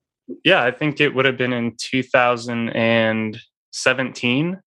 Yeah, 0.43 0.63
I 0.63 0.71
think 0.71 0.99
it 1.01 1.15
would 1.15 1.25
have 1.25 1.37
been 1.37 1.53
in 1.53 1.75
2017 1.77 4.59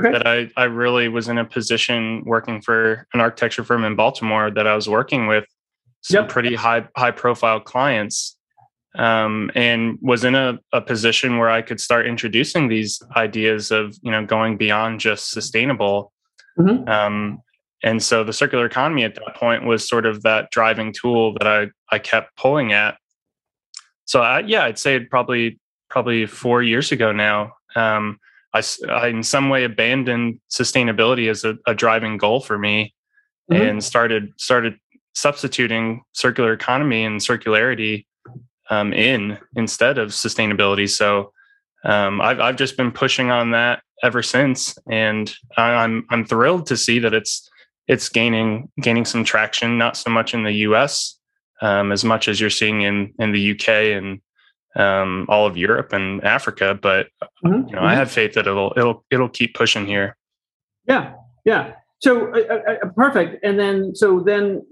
okay. 0.00 0.12
that 0.12 0.26
I, 0.26 0.50
I 0.56 0.64
really 0.64 1.08
was 1.08 1.28
in 1.28 1.38
a 1.38 1.44
position 1.44 2.24
working 2.24 2.60
for 2.60 3.06
an 3.12 3.20
architecture 3.20 3.62
firm 3.64 3.84
in 3.84 3.96
Baltimore 3.96 4.50
that 4.50 4.66
I 4.66 4.74
was 4.74 4.88
working 4.88 5.26
with 5.26 5.44
some 6.00 6.24
yep. 6.24 6.30
pretty 6.30 6.54
high 6.54 6.86
high 6.96 7.12
profile 7.12 7.60
clients 7.60 8.36
um, 8.96 9.50
and 9.54 9.98
was 10.02 10.24
in 10.24 10.34
a, 10.34 10.58
a 10.72 10.80
position 10.80 11.38
where 11.38 11.50
I 11.50 11.62
could 11.62 11.80
start 11.80 12.06
introducing 12.06 12.68
these 12.68 13.00
ideas 13.16 13.70
of 13.70 13.96
you 14.02 14.10
know 14.10 14.26
going 14.26 14.56
beyond 14.56 14.98
just 15.00 15.30
sustainable 15.30 16.12
Mm-hmm. 16.58 16.88
Um, 16.88 17.42
and 17.84 18.02
so 18.02 18.24
the 18.24 18.32
circular 18.32 18.64
economy 18.64 19.04
at 19.04 19.14
that 19.14 19.36
point 19.36 19.66
was 19.66 19.86
sort 19.86 20.06
of 20.06 20.22
that 20.22 20.50
driving 20.50 20.90
tool 20.90 21.34
that 21.34 21.46
I, 21.46 21.66
I 21.94 21.98
kept 21.98 22.34
pulling 22.34 22.72
at. 22.72 22.96
So 24.06 24.22
I, 24.22 24.40
yeah, 24.40 24.64
I'd 24.64 24.78
say 24.78 25.00
probably 25.00 25.60
probably 25.90 26.24
four 26.24 26.62
years 26.62 26.90
ago 26.92 27.12
now. 27.12 27.52
Um, 27.76 28.18
I, 28.54 28.62
I, 28.88 29.08
in 29.08 29.22
some 29.22 29.50
way 29.50 29.64
abandoned 29.64 30.40
sustainability 30.50 31.28
as 31.28 31.44
a, 31.44 31.56
a 31.66 31.74
driving 31.74 32.16
goal 32.16 32.40
for 32.40 32.58
me, 32.58 32.94
mm-hmm. 33.52 33.62
and 33.62 33.84
started 33.84 34.32
started 34.38 34.78
substituting 35.14 36.02
circular 36.12 36.54
economy 36.54 37.04
and 37.04 37.20
circularity 37.20 38.06
um, 38.70 38.94
in 38.94 39.38
instead 39.56 39.98
of 39.98 40.08
sustainability. 40.08 40.88
So 40.88 41.32
um, 41.84 42.22
I've 42.22 42.40
I've 42.40 42.56
just 42.56 42.78
been 42.78 42.92
pushing 42.92 43.30
on 43.30 43.50
that 43.50 43.82
ever 44.02 44.22
since, 44.22 44.78
and 44.90 45.34
I'm 45.58 46.06
I'm 46.08 46.24
thrilled 46.24 46.64
to 46.68 46.78
see 46.78 46.98
that 47.00 47.12
it's 47.12 47.50
it's 47.86 48.08
gaining 48.08 48.70
gaining 48.80 49.04
some 49.04 49.24
traction, 49.24 49.78
not 49.78 49.96
so 49.96 50.10
much 50.10 50.34
in 50.34 50.44
the 50.44 50.52
U.S. 50.52 51.18
Um, 51.60 51.92
as 51.92 52.04
much 52.04 52.28
as 52.28 52.40
you're 52.40 52.50
seeing 52.50 52.82
in 52.82 53.12
in 53.18 53.32
the 53.32 53.40
U.K. 53.40 53.94
and 53.94 54.20
um, 54.76 55.26
all 55.28 55.46
of 55.46 55.56
Europe 55.56 55.92
and 55.92 56.22
Africa. 56.24 56.78
But 56.80 57.08
mm-hmm. 57.44 57.68
you 57.68 57.74
know, 57.74 57.78
mm-hmm. 57.78 57.84
I 57.84 57.94
have 57.94 58.10
faith 58.10 58.34
that 58.34 58.46
it'll 58.46 58.72
it'll 58.76 59.04
it'll 59.10 59.28
keep 59.28 59.54
pushing 59.54 59.86
here. 59.86 60.16
Yeah, 60.86 61.14
yeah. 61.44 61.74
So 62.00 62.32
uh, 62.32 62.38
uh, 62.38 62.72
uh, 62.84 62.88
perfect. 62.96 63.44
And 63.44 63.58
then 63.58 63.94
so 63.94 64.20
then 64.20 64.62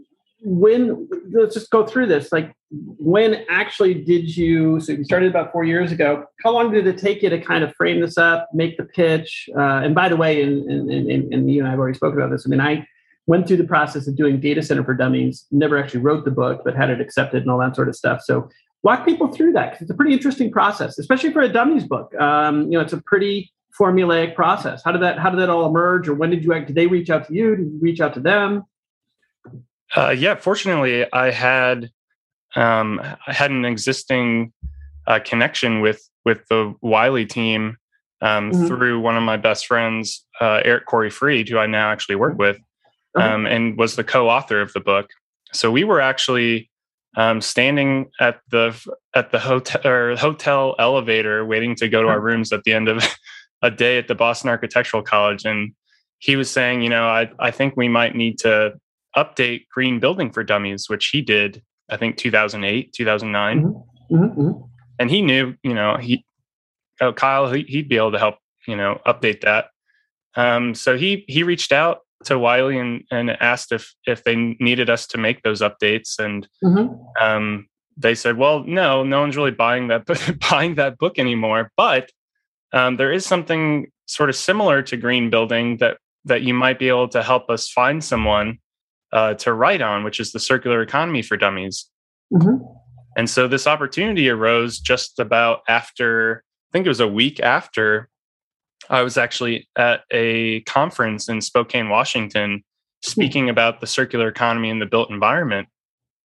when 0.44 1.08
let's 1.32 1.54
just 1.54 1.70
go 1.70 1.86
through 1.86 2.06
this. 2.06 2.32
Like 2.32 2.52
when 2.70 3.44
actually 3.48 3.94
did 3.94 4.36
you? 4.36 4.80
So 4.80 4.92
you 4.92 5.04
started 5.04 5.30
about 5.30 5.52
four 5.52 5.64
years 5.64 5.92
ago. 5.92 6.24
How 6.42 6.52
long 6.52 6.72
did 6.72 6.86
it 6.86 6.98
take 6.98 7.22
you 7.22 7.30
to 7.30 7.40
kind 7.40 7.62
of 7.62 7.74
frame 7.76 8.00
this 8.00 8.18
up, 8.18 8.48
make 8.52 8.76
the 8.76 8.84
pitch? 8.84 9.48
Uh, 9.56 9.82
and 9.84 9.94
by 9.94 10.08
the 10.08 10.16
way, 10.16 10.42
and, 10.42 10.68
and, 10.70 10.90
and, 10.90 11.32
and 11.32 11.50
you 11.50 11.60
and 11.60 11.68
I 11.68 11.70
have 11.70 11.78
already 11.78 11.96
spoken 11.96 12.18
about 12.18 12.30
this. 12.30 12.44
I 12.46 12.48
mean, 12.48 12.60
I 12.60 12.86
went 13.26 13.46
through 13.46 13.56
the 13.56 13.64
process 13.64 14.08
of 14.08 14.16
doing 14.16 14.40
data 14.40 14.62
center 14.62 14.84
for 14.84 14.94
dummies 14.94 15.46
never 15.50 15.78
actually 15.78 16.00
wrote 16.00 16.24
the 16.24 16.30
book 16.30 16.62
but 16.64 16.74
had 16.74 16.90
it 16.90 17.00
accepted 17.00 17.42
and 17.42 17.50
all 17.50 17.58
that 17.58 17.76
sort 17.76 17.88
of 17.88 17.96
stuff. 17.96 18.20
So 18.22 18.48
walk 18.82 19.04
people 19.04 19.28
through 19.28 19.52
that 19.52 19.70
because 19.70 19.82
it's 19.82 19.90
a 19.90 19.94
pretty 19.94 20.12
interesting 20.12 20.50
process 20.50 20.98
especially 20.98 21.32
for 21.32 21.40
a 21.40 21.48
dummies 21.48 21.84
book. 21.84 22.14
Um, 22.20 22.62
you 22.64 22.78
know 22.78 22.80
it's 22.80 22.92
a 22.92 23.02
pretty 23.02 23.52
formulaic 23.78 24.34
process. 24.34 24.82
How 24.84 24.92
did 24.92 25.02
that 25.02 25.18
how 25.18 25.30
did 25.30 25.38
that 25.40 25.50
all 25.50 25.66
emerge 25.66 26.08
or 26.08 26.14
when 26.14 26.30
did 26.30 26.44
you 26.44 26.52
did 26.52 26.74
they 26.74 26.86
reach 26.86 27.10
out 27.10 27.26
to 27.28 27.34
you? 27.34 27.56
Did 27.56 27.66
you 27.66 27.78
reach 27.80 28.00
out 28.00 28.14
to 28.14 28.20
them? 28.20 28.64
Uh, 29.94 30.10
yeah 30.10 30.34
fortunately 30.34 31.10
i 31.12 31.30
had 31.30 31.90
um, 32.56 33.00
i 33.26 33.32
had 33.32 33.50
an 33.50 33.64
existing 33.64 34.52
uh, 35.06 35.18
connection 35.24 35.80
with 35.80 36.08
with 36.24 36.46
the 36.48 36.74
wiley 36.80 37.26
team 37.26 37.76
um, 38.22 38.52
mm-hmm. 38.52 38.66
through 38.66 39.00
one 39.00 39.16
of 39.16 39.22
my 39.22 39.36
best 39.36 39.66
friends 39.66 40.24
uh, 40.40 40.62
eric 40.64 40.86
corey 40.86 41.10
freed 41.10 41.48
who 41.48 41.58
i 41.58 41.66
now 41.66 41.90
actually 41.90 42.14
work 42.14 42.38
with 42.38 42.58
um, 43.14 43.46
and 43.46 43.76
was 43.76 43.96
the 43.96 44.04
co-author 44.04 44.60
of 44.60 44.72
the 44.72 44.80
book. 44.80 45.10
So 45.52 45.70
we 45.70 45.84
were 45.84 46.00
actually 46.00 46.70
um, 47.16 47.40
standing 47.40 48.10
at 48.20 48.40
the 48.50 48.74
at 49.14 49.30
the 49.30 49.38
hotel 49.38 49.80
or 49.84 50.16
hotel 50.16 50.74
elevator, 50.78 51.44
waiting 51.44 51.74
to 51.76 51.88
go 51.88 52.02
to 52.02 52.08
our 52.08 52.20
rooms 52.20 52.52
at 52.52 52.64
the 52.64 52.72
end 52.72 52.88
of 52.88 53.04
a 53.62 53.70
day 53.70 53.98
at 53.98 54.08
the 54.08 54.14
Boston 54.14 54.50
Architectural 54.50 55.02
College, 55.02 55.44
and 55.44 55.74
he 56.18 56.36
was 56.36 56.50
saying, 56.50 56.82
you 56.82 56.88
know, 56.88 57.04
I 57.04 57.30
I 57.38 57.50
think 57.50 57.76
we 57.76 57.88
might 57.88 58.14
need 58.14 58.38
to 58.40 58.74
update 59.16 59.66
Green 59.68 60.00
Building 60.00 60.30
for 60.30 60.42
Dummies, 60.42 60.88
which 60.88 61.08
he 61.08 61.20
did, 61.20 61.62
I 61.90 61.98
think 61.98 62.16
2008, 62.16 62.92
2009, 62.94 63.62
mm-hmm. 63.62 64.14
Mm-hmm. 64.14 64.40
mm-hmm. 64.40 64.64
and 64.98 65.10
he 65.10 65.20
knew, 65.20 65.54
you 65.62 65.74
know, 65.74 65.98
he 65.98 66.24
oh, 67.00 67.12
Kyle, 67.12 67.52
he, 67.52 67.64
would 67.76 67.88
be 67.88 67.96
able 67.96 68.12
to 68.12 68.18
help, 68.18 68.36
you 68.66 68.76
know, 68.76 69.00
update 69.06 69.42
that. 69.42 69.66
Um, 70.34 70.74
so 70.74 70.96
he 70.96 71.24
he 71.28 71.42
reached 71.42 71.72
out 71.72 72.00
to 72.24 72.38
Wiley 72.38 72.78
and, 72.78 73.04
and 73.10 73.30
asked 73.30 73.72
if 73.72 73.94
if 74.06 74.24
they 74.24 74.56
needed 74.60 74.90
us 74.90 75.06
to 75.08 75.18
make 75.18 75.42
those 75.42 75.60
updates, 75.60 76.18
and 76.18 76.48
mm-hmm. 76.62 76.94
um, 77.22 77.66
they 77.96 78.14
said, 78.14 78.36
"Well, 78.36 78.64
no, 78.64 79.04
no 79.04 79.20
one's 79.20 79.36
really 79.36 79.50
buying 79.50 79.88
that 79.88 80.06
buying 80.50 80.76
that 80.76 80.98
book 80.98 81.18
anymore." 81.18 81.70
But 81.76 82.10
um, 82.72 82.96
there 82.96 83.12
is 83.12 83.26
something 83.26 83.90
sort 84.06 84.30
of 84.30 84.36
similar 84.36 84.82
to 84.82 84.96
Green 84.96 85.30
Building 85.30 85.78
that 85.78 85.98
that 86.24 86.42
you 86.42 86.54
might 86.54 86.78
be 86.78 86.88
able 86.88 87.08
to 87.08 87.22
help 87.22 87.50
us 87.50 87.68
find 87.68 88.02
someone 88.02 88.58
uh, 89.12 89.34
to 89.34 89.52
write 89.52 89.82
on, 89.82 90.04
which 90.04 90.20
is 90.20 90.32
the 90.32 90.40
circular 90.40 90.82
economy 90.82 91.22
for 91.22 91.36
dummies. 91.36 91.88
Mm-hmm. 92.32 92.64
And 93.16 93.28
so 93.28 93.46
this 93.46 93.66
opportunity 93.66 94.28
arose 94.28 94.78
just 94.78 95.18
about 95.18 95.60
after, 95.68 96.44
I 96.70 96.72
think 96.72 96.86
it 96.86 96.88
was 96.88 97.00
a 97.00 97.08
week 97.08 97.40
after 97.40 98.08
I 98.90 99.02
was 99.02 99.16
actually 99.16 99.68
at 99.76 100.02
a 100.10 100.60
conference 100.62 101.28
in 101.28 101.40
Spokane, 101.40 101.88
Washington, 101.88 102.62
hmm. 103.04 103.10
speaking 103.10 103.48
about 103.48 103.80
the 103.80 103.86
circular 103.86 104.28
economy 104.28 104.70
and 104.70 104.80
the 104.80 104.86
built 104.86 105.10
environment. 105.10 105.68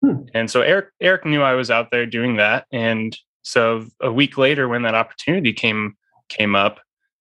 Hmm. 0.05 0.23
And 0.35 0.51
so 0.51 0.63
Eric 0.63 0.91
Eric 1.01 1.25
knew 1.25 1.43
I 1.43 1.55
was 1.55 1.71
out 1.71 1.91
there 1.91 2.07
doing 2.07 2.37
that, 2.37 2.67
and 2.73 3.17
so 3.43 3.87
a 4.01 4.13
week 4.13 4.37
later, 4.37 4.69
when 4.69 4.83
that 4.83 4.95
opportunity 4.95 5.53
came 5.53 5.97
came 6.29 6.57
up, 6.57 6.81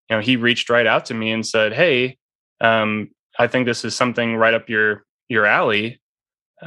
you 0.09 0.15
know, 0.15 0.21
he 0.21 0.37
reached 0.37 0.69
right 0.71 0.87
out 0.87 1.05
to 1.05 1.13
me 1.13 1.31
and 1.31 1.45
said, 1.45 1.71
"Hey, 1.73 2.17
um, 2.61 3.11
I 3.37 3.47
think 3.47 3.65
this 3.65 3.85
is 3.85 3.95
something 3.95 4.35
right 4.35 4.53
up 4.53 4.67
your 4.67 5.05
your 5.29 5.45
alley. 5.45 6.01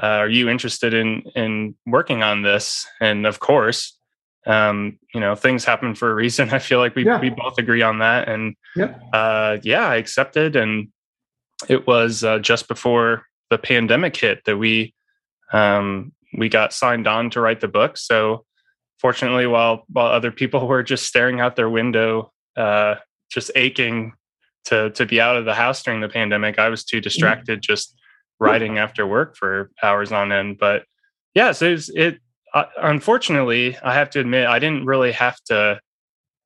Uh, 0.00 0.22
are 0.22 0.28
you 0.28 0.48
interested 0.48 0.94
in 0.94 1.22
in 1.34 1.74
working 1.86 2.22
on 2.22 2.42
this?" 2.42 2.86
And 3.00 3.26
of 3.26 3.40
course, 3.40 3.97
um, 4.48 4.98
you 5.14 5.20
know, 5.20 5.34
things 5.34 5.64
happen 5.64 5.94
for 5.94 6.10
a 6.10 6.14
reason. 6.14 6.50
I 6.52 6.58
feel 6.58 6.78
like 6.78 6.96
we 6.96 7.04
yeah. 7.04 7.20
we 7.20 7.30
both 7.30 7.58
agree 7.58 7.82
on 7.82 7.98
that, 8.00 8.28
and 8.28 8.56
yep. 8.74 9.00
uh, 9.12 9.58
yeah, 9.62 9.86
I 9.86 9.96
accepted. 9.96 10.56
And 10.56 10.88
it 11.68 11.86
was 11.86 12.24
uh, 12.24 12.38
just 12.38 12.66
before 12.66 13.24
the 13.50 13.58
pandemic 13.58 14.16
hit 14.16 14.44
that 14.46 14.56
we 14.56 14.94
um, 15.52 16.12
we 16.36 16.48
got 16.48 16.72
signed 16.72 17.06
on 17.06 17.30
to 17.30 17.40
write 17.40 17.60
the 17.60 17.68
book. 17.68 17.96
So 17.96 18.44
fortunately, 18.98 19.46
while 19.46 19.84
while 19.88 20.08
other 20.08 20.32
people 20.32 20.66
were 20.66 20.82
just 20.82 21.06
staring 21.06 21.40
out 21.40 21.54
their 21.54 21.70
window, 21.70 22.32
uh, 22.56 22.96
just 23.30 23.50
aching 23.54 24.14
to 24.64 24.90
to 24.90 25.06
be 25.06 25.20
out 25.20 25.36
of 25.36 25.44
the 25.44 25.54
house 25.54 25.82
during 25.82 26.00
the 26.00 26.08
pandemic, 26.08 26.58
I 26.58 26.70
was 26.70 26.84
too 26.84 26.96
mm-hmm. 26.96 27.04
distracted 27.04 27.62
just 27.62 27.94
writing 28.40 28.78
after 28.78 29.06
work 29.06 29.36
for 29.36 29.70
hours 29.82 30.12
on 30.12 30.30
end. 30.30 30.58
But 30.58 30.84
yes, 31.34 31.60
it, 31.60 31.70
was, 31.72 31.88
it 31.88 32.20
unfortunately, 32.54 33.76
I 33.82 33.94
have 33.94 34.10
to 34.10 34.20
admit, 34.20 34.46
I 34.46 34.58
didn't 34.58 34.84
really 34.84 35.12
have 35.12 35.40
to 35.44 35.80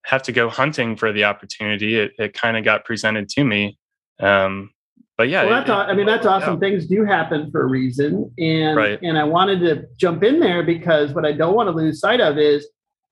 have 0.04 0.22
to 0.24 0.32
go 0.32 0.48
hunting 0.48 0.96
for 0.96 1.12
the 1.12 1.24
opportunity. 1.24 1.98
It, 1.98 2.12
it 2.18 2.34
kind 2.34 2.56
of 2.56 2.64
got 2.64 2.84
presented 2.84 3.28
to 3.30 3.44
me. 3.44 3.78
Um, 4.20 4.70
but 5.16 5.28
yeah, 5.28 5.44
well, 5.44 5.64
that's 5.64 5.68
it, 5.68 5.72
I 5.72 5.94
mean, 5.94 6.06
that's 6.06 6.26
awesome. 6.26 6.58
Things 6.58 6.86
do 6.86 7.04
happen 7.04 7.50
for 7.50 7.62
a 7.62 7.66
reason, 7.66 8.32
and 8.38 8.76
right. 8.76 8.98
and 9.02 9.18
I 9.18 9.24
wanted 9.24 9.60
to 9.60 9.86
jump 9.96 10.24
in 10.24 10.40
there 10.40 10.62
because 10.62 11.12
what 11.12 11.24
I 11.26 11.32
don't 11.32 11.54
want 11.54 11.68
to 11.68 11.70
lose 11.70 12.00
sight 12.00 12.20
of 12.20 12.38
is 12.38 12.66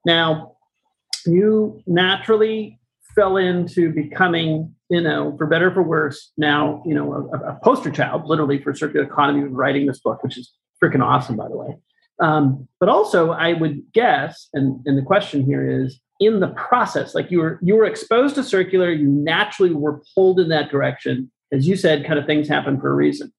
now 0.07 0.57
you 1.27 1.83
naturally 1.87 2.81
fell 3.15 3.37
into 3.37 3.93
becoming, 3.93 4.75
you 4.89 5.01
know, 5.01 5.37
for 5.37 5.47
better 5.47 5.71
for 5.73 5.83
worse, 5.83 6.33
now 6.39 6.83
you 6.87 6.95
know 6.95 7.31
a, 7.33 7.51
a 7.51 7.61
poster 7.63 7.91
child, 7.91 8.25
literally 8.25 8.61
for 8.61 8.75
circular 8.75 9.05
economy, 9.05 9.43
writing 9.43 9.87
this 9.87 10.01
book, 10.01 10.23
which 10.25 10.39
is 10.39 10.53
freaking 10.83 11.05
awesome, 11.05 11.37
by 11.37 11.49
the 11.49 11.57
way. 11.57 11.77
Um, 12.21 12.69
but 12.79 12.89
also, 12.89 13.31
I 13.31 13.55
would 13.55 13.83
guess, 13.93 14.49
and 14.53 14.81
and 14.87 14.99
the 14.99 15.03
question 15.03 15.45
here 15.45 15.69
is, 15.69 16.01
in 16.21 16.41
the 16.41 16.49
process, 16.49 17.15
like 17.15 17.31
you 17.31 17.39
were 17.41 17.59
you 17.63 17.77
were 17.77 17.87
exposed 17.87 18.35
to 18.35 18.43
circular, 18.43 18.91
you 18.91 19.09
naturally 19.09 19.73
were 19.73 20.03
pulled 20.15 20.39
in 20.39 20.49
that 20.51 20.71
direction 20.71 21.31
as 21.53 21.67
you 21.67 21.77
said, 21.77 22.07
kind 22.07 22.19
of 22.19 22.27
things 22.27 22.49
happen 22.49 22.81
for 22.81 22.91
a 22.91 22.95
reason. 22.95 23.33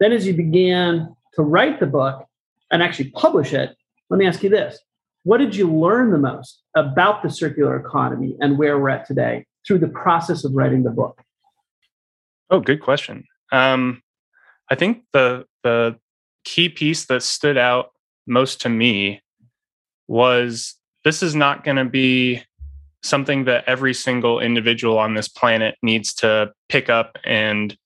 Then, 0.00 0.12
as 0.12 0.26
you 0.26 0.34
began 0.34 1.14
to 1.34 1.42
write 1.42 1.80
the 1.80 1.86
book 1.86 2.26
and 2.70 2.82
actually 2.82 3.10
publish 3.10 3.52
it, 3.52 3.76
let 4.10 4.18
me 4.18 4.26
ask 4.26 4.42
you 4.42 4.50
this 4.50 4.78
What 5.24 5.38
did 5.38 5.56
you 5.56 5.72
learn 5.72 6.10
the 6.10 6.18
most 6.18 6.62
about 6.74 7.22
the 7.22 7.30
circular 7.30 7.76
economy 7.76 8.36
and 8.40 8.58
where 8.58 8.78
we're 8.78 8.90
at 8.90 9.06
today 9.06 9.46
through 9.66 9.78
the 9.78 9.88
process 9.88 10.44
of 10.44 10.52
writing 10.54 10.82
the 10.82 10.90
book? 10.90 11.20
Oh, 12.50 12.60
good 12.60 12.80
question. 12.80 13.24
Um, 13.52 14.02
I 14.70 14.74
think 14.74 15.04
the 15.12 15.46
the 15.62 15.98
key 16.44 16.68
piece 16.68 17.06
that 17.06 17.22
stood 17.22 17.56
out 17.56 17.90
most 18.26 18.60
to 18.62 18.68
me 18.68 19.20
was 20.08 20.74
this 21.04 21.22
is 21.22 21.34
not 21.34 21.64
going 21.64 21.76
to 21.76 21.84
be 21.84 22.42
something 23.02 23.44
that 23.44 23.64
every 23.66 23.94
single 23.94 24.40
individual 24.40 24.98
on 24.98 25.14
this 25.14 25.28
planet 25.28 25.76
needs 25.82 26.12
to 26.14 26.50
pick 26.68 26.90
up 26.90 27.16
and 27.24 27.76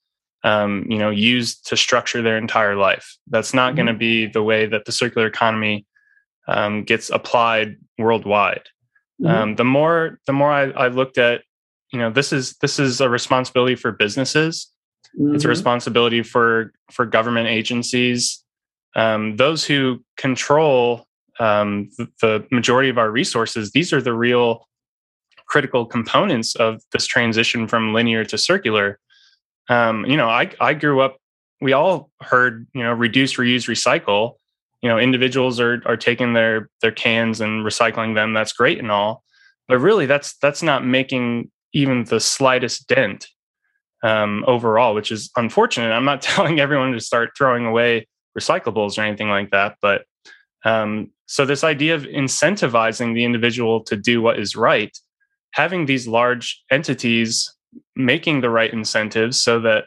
um, 0.42 0.86
you 0.88 0.98
know 0.98 1.10
use 1.10 1.60
to 1.60 1.76
structure 1.76 2.22
their 2.22 2.38
entire 2.38 2.74
life 2.74 3.16
that's 3.26 3.52
not 3.52 3.68
mm-hmm. 3.68 3.76
going 3.76 3.86
to 3.88 3.94
be 3.94 4.26
the 4.26 4.42
way 4.42 4.66
that 4.66 4.86
the 4.86 4.92
circular 4.92 5.26
economy 5.26 5.86
um, 6.48 6.82
gets 6.82 7.10
applied 7.10 7.76
worldwide 7.98 8.62
mm-hmm. 9.20 9.26
um, 9.26 9.56
the 9.56 9.64
more 9.64 10.18
the 10.26 10.32
more 10.32 10.50
I, 10.50 10.70
I, 10.70 10.88
looked 10.88 11.18
at 11.18 11.42
you 11.92 11.98
know 11.98 12.10
this 12.10 12.32
is 12.32 12.56
this 12.62 12.78
is 12.78 13.02
a 13.02 13.10
responsibility 13.10 13.74
for 13.74 13.92
businesses 13.92 14.72
mm-hmm. 15.14 15.34
it's 15.34 15.44
a 15.44 15.46
mm-hmm. 15.46 15.50
responsibility 15.50 16.22
for 16.22 16.72
for 16.90 17.04
government 17.04 17.48
agencies 17.48 18.42
um, 18.96 19.36
those 19.36 19.64
who 19.64 20.02
control 20.16 21.06
um, 21.38 21.88
the, 22.20 22.46
majority 22.50 22.90
of 22.90 22.98
our 22.98 23.10
resources 23.10 23.70
these 23.72 23.92
are 23.92 24.02
the 24.02 24.12
real 24.12 24.66
critical 25.50 25.84
components 25.84 26.54
of 26.54 26.80
this 26.92 27.06
transition 27.06 27.66
from 27.66 27.92
linear 27.92 28.24
to 28.24 28.38
circular. 28.38 28.98
Um, 29.68 30.06
you 30.06 30.16
know, 30.16 30.28
I, 30.28 30.50
I 30.60 30.74
grew 30.74 31.00
up, 31.00 31.18
we 31.60 31.72
all 31.72 32.10
heard, 32.22 32.66
you 32.72 32.82
know, 32.82 32.92
reduce, 32.92 33.34
reuse, 33.34 33.68
recycle. 33.68 34.34
You 34.80 34.88
know, 34.88 34.98
individuals 34.98 35.60
are 35.60 35.82
are 35.84 35.96
taking 35.96 36.32
their 36.32 36.70
their 36.80 36.92
cans 36.92 37.42
and 37.42 37.66
recycling 37.66 38.14
them. 38.14 38.32
That's 38.32 38.54
great 38.54 38.78
and 38.78 38.90
all, 38.90 39.22
but 39.68 39.78
really, 39.78 40.06
that's 40.06 40.38
that's 40.38 40.62
not 40.62 40.86
making 40.86 41.50
even 41.74 42.04
the 42.04 42.18
slightest 42.18 42.88
dent 42.88 43.26
um, 44.02 44.42
overall, 44.46 44.94
which 44.94 45.12
is 45.12 45.30
unfortunate. 45.36 45.92
I'm 45.92 46.06
not 46.06 46.22
telling 46.30 46.60
everyone 46.60 46.92
to 46.92 47.00
start 47.00 47.32
throwing 47.36 47.66
away 47.66 48.06
recyclables 48.38 48.98
or 48.98 49.02
anything 49.02 49.28
like 49.28 49.50
that, 49.50 49.76
but 49.80 50.04
um, 50.64 51.10
so 51.26 51.46
this 51.46 51.64
idea 51.64 51.94
of 51.94 52.02
incentivizing 52.02 53.14
the 53.14 53.24
individual 53.24 53.82
to 53.84 53.96
do 53.96 54.20
what 54.20 54.38
is 54.38 54.54
right 54.54 54.96
having 55.52 55.86
these 55.86 56.06
large 56.06 56.62
entities 56.70 57.52
making 57.96 58.40
the 58.40 58.50
right 58.50 58.72
incentives 58.72 59.40
so 59.40 59.60
that 59.60 59.84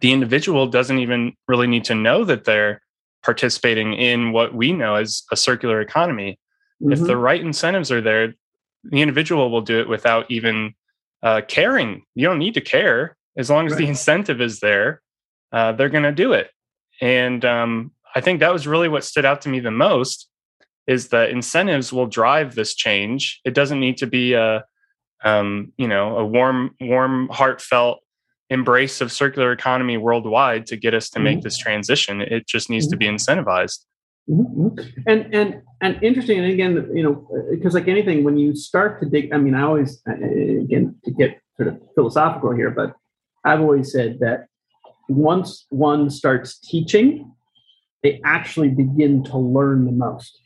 the 0.00 0.12
individual 0.12 0.66
doesn't 0.66 0.98
even 0.98 1.32
really 1.48 1.66
need 1.66 1.84
to 1.84 1.94
know 1.94 2.24
that 2.24 2.44
they're 2.44 2.80
participating 3.22 3.94
in 3.94 4.32
what 4.32 4.54
we 4.54 4.72
know 4.72 4.96
as 4.96 5.22
a 5.32 5.36
circular 5.36 5.80
economy. 5.80 6.38
Mm-hmm. 6.82 6.92
If 6.92 7.00
the 7.00 7.16
right 7.16 7.40
incentives 7.40 7.90
are 7.90 8.00
there, 8.00 8.34
the 8.84 9.00
individual 9.00 9.50
will 9.50 9.62
do 9.62 9.80
it 9.80 9.88
without 9.88 10.30
even 10.30 10.74
uh, 11.22 11.42
caring. 11.48 12.02
You 12.14 12.26
don't 12.26 12.38
need 12.38 12.54
to 12.54 12.60
care 12.60 13.16
as 13.36 13.48
long 13.48 13.66
as 13.66 13.72
right. 13.72 13.78
the 13.78 13.86
incentive 13.88 14.40
is 14.40 14.60
there. 14.60 15.00
Uh, 15.52 15.72
they're 15.72 15.88
going 15.88 16.04
to 16.04 16.12
do 16.12 16.32
it, 16.32 16.50
and 17.04 17.44
um, 17.44 17.92
I 18.16 18.22
think 18.22 18.40
that 18.40 18.52
was 18.52 18.66
really 18.66 18.88
what 18.88 19.04
stood 19.04 19.26
out 19.26 19.42
to 19.42 19.50
me 19.50 19.60
the 19.60 19.70
most. 19.70 20.28
Is 20.86 21.08
that 21.08 21.30
incentives 21.30 21.92
will 21.92 22.06
drive 22.06 22.54
this 22.54 22.74
change. 22.74 23.40
It 23.44 23.54
doesn't 23.54 23.80
need 23.80 23.98
to 23.98 24.06
be 24.06 24.32
a 24.32 24.64
um, 25.22 25.72
you 25.78 25.88
know, 25.88 26.18
a 26.18 26.24
warm, 26.24 26.74
warm, 26.80 27.28
heartfelt 27.28 28.00
embrace 28.50 29.00
of 29.00 29.10
circular 29.10 29.52
economy 29.52 29.96
worldwide 29.96 30.66
to 30.66 30.76
get 30.76 30.92
us 30.92 31.08
to 31.10 31.18
make 31.18 31.38
mm-hmm. 31.38 31.44
this 31.44 31.58
transition. 31.58 32.20
It 32.20 32.46
just 32.46 32.68
needs 32.68 32.86
mm-hmm. 32.86 32.90
to 32.90 32.96
be 32.96 33.06
mm-hmm. 33.06 33.16
incentivized. 33.16 33.84
Mm-hmm. 34.28 34.78
And 35.06 35.34
and 35.34 35.62
and 35.82 36.02
interesting. 36.02 36.38
And 36.38 36.52
again, 36.52 36.90
you 36.94 37.02
know, 37.02 37.28
because 37.50 37.74
like 37.74 37.88
anything, 37.88 38.24
when 38.24 38.38
you 38.38 38.54
start 38.54 39.00
to 39.00 39.08
dig, 39.08 39.32
I 39.34 39.38
mean, 39.38 39.54
I 39.54 39.62
always 39.62 40.00
again 40.06 40.96
to 41.04 41.10
get 41.10 41.40
sort 41.56 41.68
of 41.68 41.80
philosophical 41.94 42.54
here, 42.54 42.70
but 42.70 42.94
I've 43.44 43.60
always 43.60 43.92
said 43.92 44.20
that 44.20 44.46
once 45.08 45.66
one 45.70 46.10
starts 46.10 46.58
teaching, 46.58 47.32
they 48.02 48.20
actually 48.24 48.68
begin 48.68 49.24
to 49.24 49.38
learn 49.38 49.86
the 49.86 49.92
most. 49.92 50.38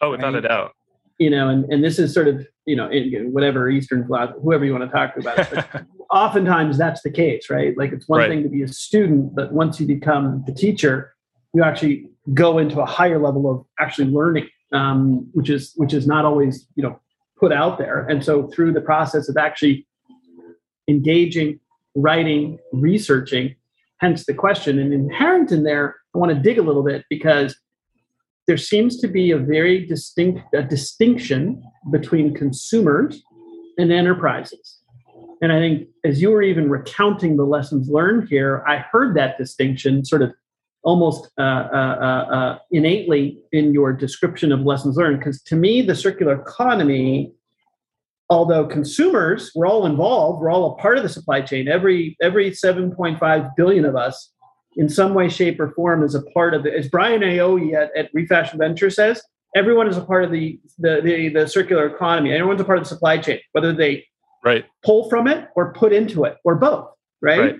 Oh, 0.00 0.10
without 0.10 0.34
right? 0.34 0.44
a 0.44 0.48
doubt 0.48 0.72
you 1.18 1.30
know, 1.30 1.48
and, 1.48 1.64
and 1.72 1.82
this 1.82 1.98
is 1.98 2.12
sort 2.12 2.28
of, 2.28 2.46
you 2.66 2.76
know, 2.76 2.88
in, 2.90 3.32
whatever 3.32 3.70
Eastern 3.70 4.04
philosophy, 4.06 4.38
whoever 4.42 4.64
you 4.64 4.72
want 4.72 4.84
to 4.84 4.94
talk 4.94 5.14
to 5.14 5.20
about 5.20 5.38
it. 5.38 5.48
But 5.72 5.86
oftentimes 6.10 6.76
that's 6.76 7.02
the 7.02 7.10
case, 7.10 7.48
right? 7.48 7.76
Like 7.76 7.92
it's 7.92 8.08
one 8.08 8.20
right. 8.20 8.28
thing 8.28 8.42
to 8.42 8.48
be 8.48 8.62
a 8.62 8.68
student, 8.68 9.34
but 9.34 9.52
once 9.52 9.80
you 9.80 9.86
become 9.86 10.44
the 10.46 10.52
teacher, 10.52 11.14
you 11.54 11.62
actually 11.62 12.10
go 12.34 12.58
into 12.58 12.80
a 12.80 12.86
higher 12.86 13.18
level 13.18 13.50
of 13.50 13.64
actually 13.80 14.10
learning, 14.10 14.48
um, 14.72 15.28
which 15.32 15.48
is 15.48 15.72
which 15.76 15.94
is 15.94 16.06
not 16.06 16.24
always, 16.24 16.66
you 16.74 16.82
know, 16.82 17.00
put 17.38 17.52
out 17.52 17.78
there. 17.78 18.06
And 18.06 18.24
so 18.24 18.48
through 18.48 18.72
the 18.72 18.80
process 18.80 19.28
of 19.28 19.36
actually 19.36 19.86
engaging, 20.88 21.60
writing, 21.96 22.58
researching, 22.72 23.56
hence 23.98 24.26
the 24.26 24.34
question. 24.34 24.78
And 24.78 24.92
inherent 24.92 25.50
in 25.50 25.64
there, 25.64 25.96
I 26.14 26.18
want 26.18 26.32
to 26.32 26.40
dig 26.40 26.58
a 26.58 26.62
little 26.62 26.84
bit 26.84 27.04
because 27.10 27.56
there 28.46 28.56
seems 28.56 28.98
to 29.00 29.08
be 29.08 29.32
a 29.32 29.38
very 29.38 29.84
distinct 29.86 30.40
a 30.54 30.62
distinction 30.62 31.62
between 31.90 32.32
consumers 32.32 33.22
and 33.78 33.92
enterprises. 33.92 34.80
And 35.42 35.52
I 35.52 35.58
think 35.58 35.88
as 36.04 36.22
you 36.22 36.30
were 36.30 36.42
even 36.42 36.70
recounting 36.70 37.36
the 37.36 37.44
lessons 37.44 37.88
learned 37.88 38.28
here, 38.28 38.64
I 38.66 38.78
heard 38.78 39.16
that 39.16 39.36
distinction 39.36 40.04
sort 40.04 40.22
of 40.22 40.32
almost 40.82 41.28
uh, 41.36 41.42
uh, 41.42 41.98
uh, 42.00 42.34
uh 42.34 42.58
innately 42.70 43.40
in 43.52 43.74
your 43.74 43.92
description 43.92 44.52
of 44.52 44.60
lessons 44.60 44.96
learned. 44.96 45.18
Because 45.18 45.42
to 45.42 45.56
me, 45.56 45.82
the 45.82 45.94
circular 45.94 46.40
economy, 46.40 47.32
although 48.28 48.66
consumers, 48.66 49.50
we're 49.54 49.66
all 49.66 49.86
involved, 49.86 50.40
we're 50.40 50.50
all 50.50 50.72
a 50.72 50.82
part 50.82 50.96
of 50.96 51.02
the 51.02 51.08
supply 51.08 51.40
chain. 51.40 51.68
Every 51.68 52.16
every 52.20 52.50
7.5 52.50 53.50
billion 53.56 53.84
of 53.84 53.96
us 53.96 54.32
in 54.76 54.88
some 54.88 55.14
way, 55.14 55.28
shape, 55.28 55.58
or 55.58 55.70
form 55.72 56.04
is 56.04 56.14
a 56.14 56.22
part 56.22 56.54
of 56.54 56.66
it. 56.66 56.74
As 56.74 56.88
Brian 56.88 57.22
Aoye 57.22 57.74
at, 57.74 57.96
at 57.96 58.10
Refashion 58.12 58.58
Venture 58.58 58.90
says, 58.90 59.22
everyone 59.56 59.88
is 59.88 59.96
a 59.96 60.04
part 60.04 60.24
of 60.24 60.30
the, 60.30 60.60
the, 60.78 61.00
the, 61.02 61.28
the, 61.30 61.48
circular 61.48 61.86
economy. 61.86 62.32
Everyone's 62.32 62.60
a 62.60 62.64
part 62.64 62.78
of 62.78 62.84
the 62.84 62.88
supply 62.88 63.16
chain, 63.16 63.40
whether 63.52 63.72
they 63.72 64.04
right. 64.44 64.66
pull 64.84 65.08
from 65.08 65.26
it 65.26 65.48
or 65.56 65.72
put 65.72 65.92
into 65.94 66.24
it 66.24 66.36
or 66.44 66.56
both, 66.56 66.88
right? 67.22 67.40
right. 67.40 67.56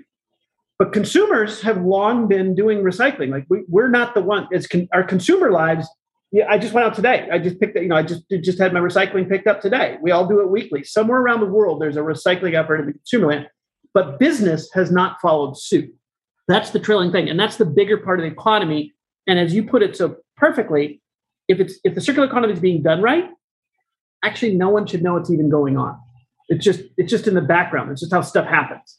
but 0.78 0.92
consumers 0.92 1.62
have 1.62 1.82
long 1.82 2.28
been 2.28 2.54
doing 2.54 2.82
recycling. 2.82 3.30
Like 3.30 3.46
we, 3.48 3.64
we're 3.66 3.88
not 3.88 4.14
the 4.14 4.20
one. 4.20 4.46
It's 4.50 4.66
con- 4.66 4.88
our 4.92 5.02
consumer 5.02 5.50
lives. 5.50 5.88
Yeah, 6.32 6.46
I 6.48 6.58
just 6.58 6.72
went 6.72 6.86
out 6.86 6.94
today. 6.94 7.28
I 7.30 7.38
just 7.38 7.60
picked. 7.60 7.76
You 7.76 7.88
know, 7.88 7.96
I 7.96 8.02
just 8.02 8.28
just 8.28 8.58
had 8.58 8.72
my 8.72 8.80
recycling 8.80 9.28
picked 9.28 9.46
up 9.46 9.60
today. 9.60 9.96
We 10.02 10.10
all 10.10 10.26
do 10.26 10.40
it 10.40 10.50
weekly. 10.50 10.82
Somewhere 10.84 11.20
around 11.20 11.40
the 11.40 11.46
world, 11.46 11.80
there's 11.80 11.96
a 11.96 12.00
recycling 12.00 12.54
effort 12.54 12.80
in 12.80 12.86
the 12.86 12.92
consumer 12.92 13.28
land, 13.28 13.48
but 13.94 14.18
business 14.18 14.68
has 14.74 14.90
not 14.90 15.20
followed 15.20 15.56
suit. 15.56 15.94
That's 16.48 16.70
the 16.70 16.80
trailing 16.80 17.12
thing, 17.12 17.28
and 17.28 17.38
that's 17.38 17.56
the 17.56 17.64
bigger 17.64 17.96
part 17.96 18.18
of 18.18 18.24
the 18.24 18.30
economy. 18.30 18.92
And 19.26 19.38
as 19.38 19.54
you 19.54 19.64
put 19.64 19.82
it 19.82 19.96
so 19.96 20.16
perfectly, 20.36 21.00
if 21.48 21.60
it's 21.60 21.78
if 21.84 21.94
the 21.94 22.00
circular 22.00 22.26
economy 22.26 22.52
is 22.52 22.60
being 22.60 22.82
done 22.82 23.02
right, 23.02 23.28
actually 24.24 24.56
no 24.56 24.68
one 24.68 24.86
should 24.86 25.02
know 25.02 25.16
it's 25.16 25.30
even 25.30 25.48
going 25.48 25.76
on. 25.76 25.98
It's 26.48 26.64
just 26.64 26.82
it's 26.96 27.10
just 27.10 27.26
in 27.26 27.34
the 27.34 27.40
background. 27.40 27.90
It's 27.90 28.00
just 28.00 28.12
how 28.12 28.20
stuff 28.22 28.46
happens. 28.46 28.98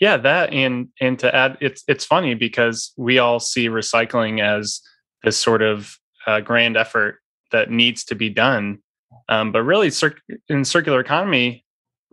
Yeah, 0.00 0.16
that 0.18 0.52
and 0.52 0.88
and 1.00 1.18
to 1.18 1.34
add, 1.34 1.58
it's 1.60 1.82
it's 1.88 2.04
funny 2.04 2.34
because 2.34 2.92
we 2.96 3.18
all 3.18 3.40
see 3.40 3.68
recycling 3.68 4.40
as 4.40 4.80
this 5.24 5.36
sort 5.36 5.62
of 5.62 5.97
uh, 6.28 6.40
grand 6.40 6.76
effort 6.76 7.20
that 7.50 7.70
needs 7.70 8.04
to 8.04 8.14
be 8.14 8.28
done, 8.28 8.80
um, 9.28 9.50
but 9.50 9.62
really, 9.62 9.90
cir- 9.90 10.18
in 10.48 10.64
circular 10.64 11.00
economy, 11.00 11.64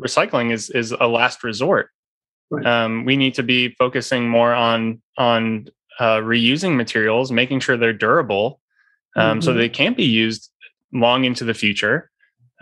recycling 0.01 0.51
is 0.51 0.69
is 0.69 0.91
a 0.91 1.08
last 1.08 1.43
resort. 1.43 1.89
Right. 2.49 2.65
Um, 2.65 3.06
we 3.06 3.17
need 3.17 3.34
to 3.36 3.43
be 3.43 3.69
focusing 3.78 4.30
more 4.30 4.54
on 4.54 5.01
on 5.17 5.67
uh, 5.99 6.17
reusing 6.17 6.75
materials, 6.75 7.32
making 7.32 7.60
sure 7.60 7.75
they're 7.75 7.93
durable, 7.93 8.62
um, 9.15 9.39
mm-hmm. 9.39 9.45
so 9.45 9.54
they 9.54 9.69
can't 9.69 9.97
be 9.97 10.06
used 10.06 10.49
long 10.93 11.25
into 11.25 11.43
the 11.43 11.54
future. 11.54 12.10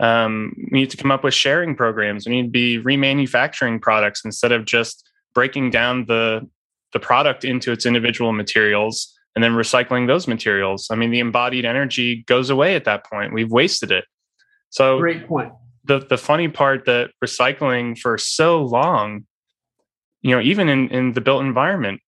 Um, 0.00 0.54
we 0.72 0.80
need 0.80 0.90
to 0.90 0.96
come 0.96 1.12
up 1.12 1.22
with 1.22 1.34
sharing 1.34 1.76
programs. 1.76 2.26
We 2.26 2.32
need 2.32 2.48
to 2.48 2.50
be 2.50 2.82
remanufacturing 2.82 3.80
products 3.80 4.24
instead 4.24 4.50
of 4.50 4.64
just 4.64 5.08
breaking 5.34 5.70
down 5.70 6.06
the 6.06 6.48
the 6.92 7.00
product 7.00 7.44
into 7.44 7.72
its 7.72 7.86
individual 7.86 8.32
materials 8.32 9.14
and 9.34 9.42
then 9.42 9.52
recycling 9.52 10.06
those 10.06 10.28
materials. 10.28 10.88
I 10.90 10.94
mean, 10.94 11.10
the 11.10 11.20
embodied 11.20 11.64
energy 11.64 12.24
goes 12.26 12.50
away 12.50 12.76
at 12.76 12.84
that 12.84 13.04
point. 13.04 13.32
We've 13.32 13.50
wasted 13.50 13.90
it. 13.90 14.04
So 14.70 14.98
great 14.98 15.26
point. 15.26 15.52
The 15.84 16.00
the 16.00 16.18
funny 16.18 16.48
part 16.48 16.86
that 16.86 17.10
recycling 17.22 17.98
for 17.98 18.16
so 18.16 18.62
long, 18.62 19.26
you 20.22 20.34
know, 20.34 20.40
even 20.40 20.68
in 20.68 20.88
in 20.88 21.12
the 21.12 21.20
built 21.20 21.42
environment, 21.42 22.00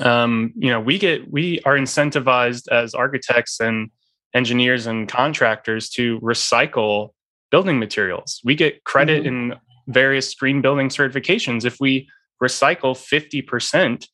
um, 0.00 0.52
you 0.56 0.70
know, 0.70 0.80
we 0.80 0.98
get 0.98 1.30
we 1.30 1.60
are 1.64 1.76
incentivized 1.76 2.68
as 2.70 2.94
architects 2.94 3.60
and 3.60 3.90
engineers 4.34 4.86
and 4.86 5.08
contractors 5.08 5.88
to 5.90 6.20
recycle 6.20 7.10
building 7.50 7.78
materials. 7.78 8.40
We 8.44 8.54
get 8.54 8.84
credit 8.84 9.24
mm-hmm. 9.24 9.52
in 9.52 9.54
various 9.88 10.34
green 10.34 10.62
building 10.62 10.88
certifications 10.88 11.64
if 11.64 11.78
we 11.80 12.08
recycle 12.42 12.96
50% 12.96 14.06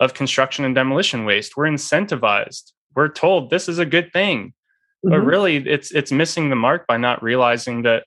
of 0.00 0.14
construction 0.14 0.64
and 0.64 0.74
demolition 0.74 1.24
waste. 1.24 1.56
We're 1.56 1.66
incentivized. 1.66 2.72
We're 2.96 3.08
told 3.08 3.50
this 3.50 3.68
is 3.68 3.78
a 3.78 3.86
good 3.86 4.12
thing. 4.12 4.54
Mm-hmm. 5.04 5.10
But 5.10 5.20
really 5.20 5.56
it's 5.56 5.92
it's 5.92 6.10
missing 6.10 6.50
the 6.50 6.56
mark 6.56 6.86
by 6.86 6.96
not 6.96 7.22
realizing 7.22 7.82
that 7.82 8.04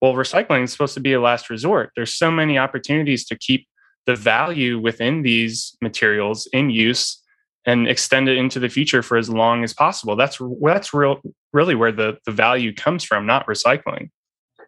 well 0.00 0.14
recycling 0.14 0.64
is 0.64 0.72
supposed 0.72 0.94
to 0.94 1.00
be 1.00 1.12
a 1.12 1.20
last 1.20 1.50
resort. 1.50 1.90
There's 1.94 2.14
so 2.14 2.30
many 2.30 2.58
opportunities 2.58 3.24
to 3.26 3.36
keep 3.36 3.66
the 4.06 4.16
value 4.16 4.80
within 4.80 5.22
these 5.22 5.76
materials 5.80 6.48
in 6.52 6.70
use 6.70 7.20
and 7.64 7.86
extend 7.86 8.28
it 8.28 8.36
into 8.36 8.58
the 8.58 8.68
future 8.68 9.02
for 9.02 9.16
as 9.16 9.30
long 9.30 9.62
as 9.62 9.72
possible. 9.72 10.16
That's 10.16 10.40
that's 10.62 10.94
real 10.94 11.20
really 11.52 11.74
where 11.74 11.92
the 11.92 12.18
the 12.26 12.32
value 12.32 12.74
comes 12.74 13.04
from, 13.04 13.26
not 13.26 13.46
recycling. 13.46 14.10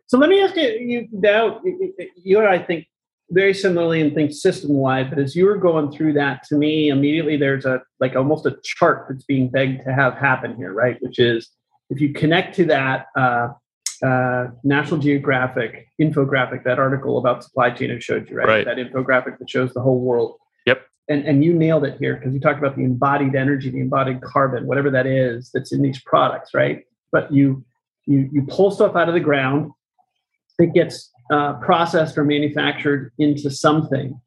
So 0.07 0.19
let 0.19 0.29
me 0.29 0.43
ask 0.43 0.55
you, 0.55 0.69
you 0.69 1.09
now 1.11 1.61
you 2.23 2.39
and 2.39 2.49
I 2.49 2.59
think 2.59 2.87
very 3.31 3.55
similarly 3.55 4.01
and 4.01 4.15
think 4.15 4.33
system 4.33 4.75
wide, 4.75 5.11
but 5.11 5.19
as 5.19 5.35
you 5.35 5.47
were 5.47 5.57
going 5.57 5.91
through 5.91 6.13
that, 6.15 6.43
to 6.45 6.57
me 6.57 6.89
immediately 6.89 7.37
there's 7.37 7.65
a 7.65 7.83
like 8.01 8.17
almost 8.17 8.47
a 8.47 8.57
chart 8.63 9.07
that's 9.09 9.25
being 9.25 9.49
begged 9.49 9.85
to 9.85 9.93
have 9.93 10.15
happen 10.15 10.57
here, 10.57 10.73
right? 10.73 11.01
Which 11.01 11.19
is 11.19 11.51
if 11.91 12.01
you 12.01 12.13
connect 12.13 12.55
to 12.57 12.65
that 12.67 13.07
uh, 13.17 13.49
uh, 14.03 14.49
National 14.63 15.01
Geographic 15.01 15.89
infographic, 16.01 16.65
that 16.65 16.79
article 16.79 17.19
about 17.19 17.43
supply 17.45 17.71
chain 17.71 17.91
I 17.91 17.99
showed 17.99 18.29
you, 18.29 18.37
right? 18.37 18.49
right? 18.49 18.65
That 18.65 18.77
infographic 18.77 19.39
that 19.39 19.49
shows 19.49 19.73
the 19.73 19.81
whole 19.81 20.01
world. 20.01 20.37
Yep. 20.67 20.83
And 21.09 21.25
and 21.25 21.45
you 21.45 21.55
nailed 21.55 21.85
it 21.85 21.99
here 21.99 22.17
because 22.17 22.35
you 22.35 22.41
talked 22.41 22.59
about 22.59 22.77
the 22.77 22.85
embodied 22.85 23.35
energy, 23.35 23.71
the 23.71 23.81
embodied 23.81 24.21
carbon, 24.21 24.67
whatever 24.67 24.91
that 24.91 25.07
is 25.07 25.51
that's 25.53 25.73
in 25.73 25.83
these 25.83 26.01
products, 26.03 26.53
right? 26.53 26.85
But 27.11 27.33
you 27.33 27.65
you 28.07 28.29
you 28.33 28.43
pull 28.49 28.71
stuff 28.71 28.97
out 28.97 29.09
of 29.09 29.15
the 29.15 29.21
ground, 29.21 29.71
it 30.59 30.75
gets 30.75 31.11
uh, 31.31 31.55
processed 31.55 32.19
or 32.19 32.25
manufactured 32.25 33.13
into 33.19 33.51
something. 33.51 34.21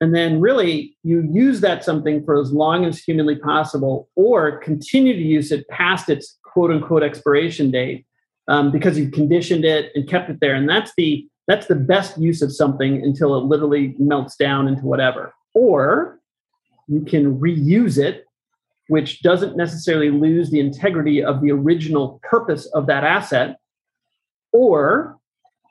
And 0.00 0.14
then, 0.14 0.40
really, 0.40 0.96
you 1.04 1.26
use 1.32 1.60
that 1.60 1.82
something 1.82 2.22
for 2.24 2.38
as 2.38 2.52
long 2.52 2.84
as 2.84 2.98
humanly 2.98 3.36
possible, 3.36 4.10
or 4.14 4.58
continue 4.58 5.14
to 5.14 5.22
use 5.22 5.50
it 5.52 5.66
past 5.68 6.10
its 6.10 6.38
quote 6.42 6.70
unquote 6.70 7.02
expiration 7.02 7.70
date 7.70 8.06
um, 8.48 8.70
because 8.70 8.98
you've 8.98 9.12
conditioned 9.12 9.64
it 9.64 9.92
and 9.94 10.08
kept 10.08 10.28
it 10.28 10.40
there. 10.40 10.54
And 10.54 10.68
that's 10.68 10.92
the 10.96 11.26
that's 11.48 11.66
the 11.66 11.76
best 11.76 12.18
use 12.18 12.42
of 12.42 12.52
something 12.52 13.02
until 13.02 13.36
it 13.36 13.44
literally 13.44 13.94
melts 13.98 14.36
down 14.36 14.68
into 14.68 14.82
whatever. 14.82 15.32
Or 15.54 16.18
you 16.88 17.02
can 17.02 17.38
reuse 17.38 17.98
it, 17.98 18.24
which 18.88 19.22
doesn't 19.22 19.56
necessarily 19.56 20.10
lose 20.10 20.50
the 20.50 20.60
integrity 20.60 21.22
of 21.22 21.40
the 21.40 21.52
original 21.52 22.20
purpose 22.22 22.66
of 22.74 22.86
that 22.88 23.04
asset. 23.04 23.56
Or 24.52 25.18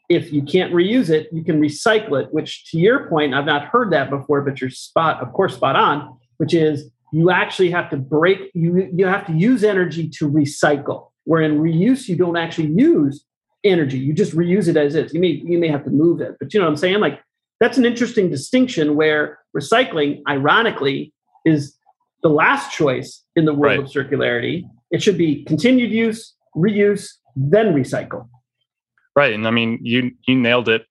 if 0.09 0.31
you 0.31 0.43
can't 0.43 0.73
reuse 0.73 1.09
it, 1.09 1.29
you 1.31 1.43
can 1.43 1.59
recycle 1.59 2.21
it, 2.21 2.33
which 2.33 2.69
to 2.71 2.77
your 2.77 3.09
point, 3.09 3.33
I've 3.33 3.45
not 3.45 3.65
heard 3.65 3.91
that 3.91 4.09
before, 4.09 4.41
but 4.41 4.61
you're 4.61 4.69
spot, 4.69 5.21
of 5.21 5.33
course, 5.33 5.55
spot 5.55 5.75
on, 5.75 6.17
which 6.37 6.53
is 6.53 6.89
you 7.11 7.31
actually 7.31 7.71
have 7.71 7.89
to 7.89 7.97
break, 7.97 8.51
you, 8.53 8.89
you 8.93 9.05
have 9.05 9.25
to 9.27 9.33
use 9.33 9.63
energy 9.63 10.07
to 10.09 10.29
recycle. 10.29 11.09
Where 11.23 11.41
in 11.41 11.59
reuse, 11.59 12.07
you 12.07 12.15
don't 12.15 12.37
actually 12.37 12.67
use 12.67 13.25
energy. 13.63 13.97
You 13.97 14.13
just 14.13 14.35
reuse 14.35 14.67
it 14.67 14.77
as 14.77 14.93
is. 14.93 15.13
You 15.13 15.19
may, 15.19 15.41
you 15.43 15.57
may 15.57 15.69
have 15.69 15.83
to 15.85 15.89
move 15.89 16.21
it, 16.21 16.35
but 16.39 16.53
you 16.53 16.59
know 16.59 16.67
what 16.67 16.71
I'm 16.71 16.77
saying? 16.77 16.99
Like 16.99 17.19
that's 17.59 17.77
an 17.77 17.85
interesting 17.85 18.29
distinction 18.29 18.95
where 18.95 19.39
recycling, 19.57 20.21
ironically, 20.29 21.13
is 21.45 21.75
the 22.21 22.29
last 22.29 22.71
choice 22.71 23.23
in 23.35 23.45
the 23.45 23.53
world 23.53 23.79
right. 23.79 23.79
of 23.79 23.85
circularity. 23.85 24.69
It 24.91 25.01
should 25.01 25.17
be 25.17 25.43
continued 25.45 25.91
use, 25.91 26.33
reuse, 26.55 27.09
then 27.35 27.73
recycle. 27.73 28.27
Right. 29.15 29.33
And 29.33 29.47
I 29.47 29.51
mean, 29.51 29.79
you 29.81 30.11
you 30.27 30.35
nailed 30.35 30.69
it. 30.69 30.85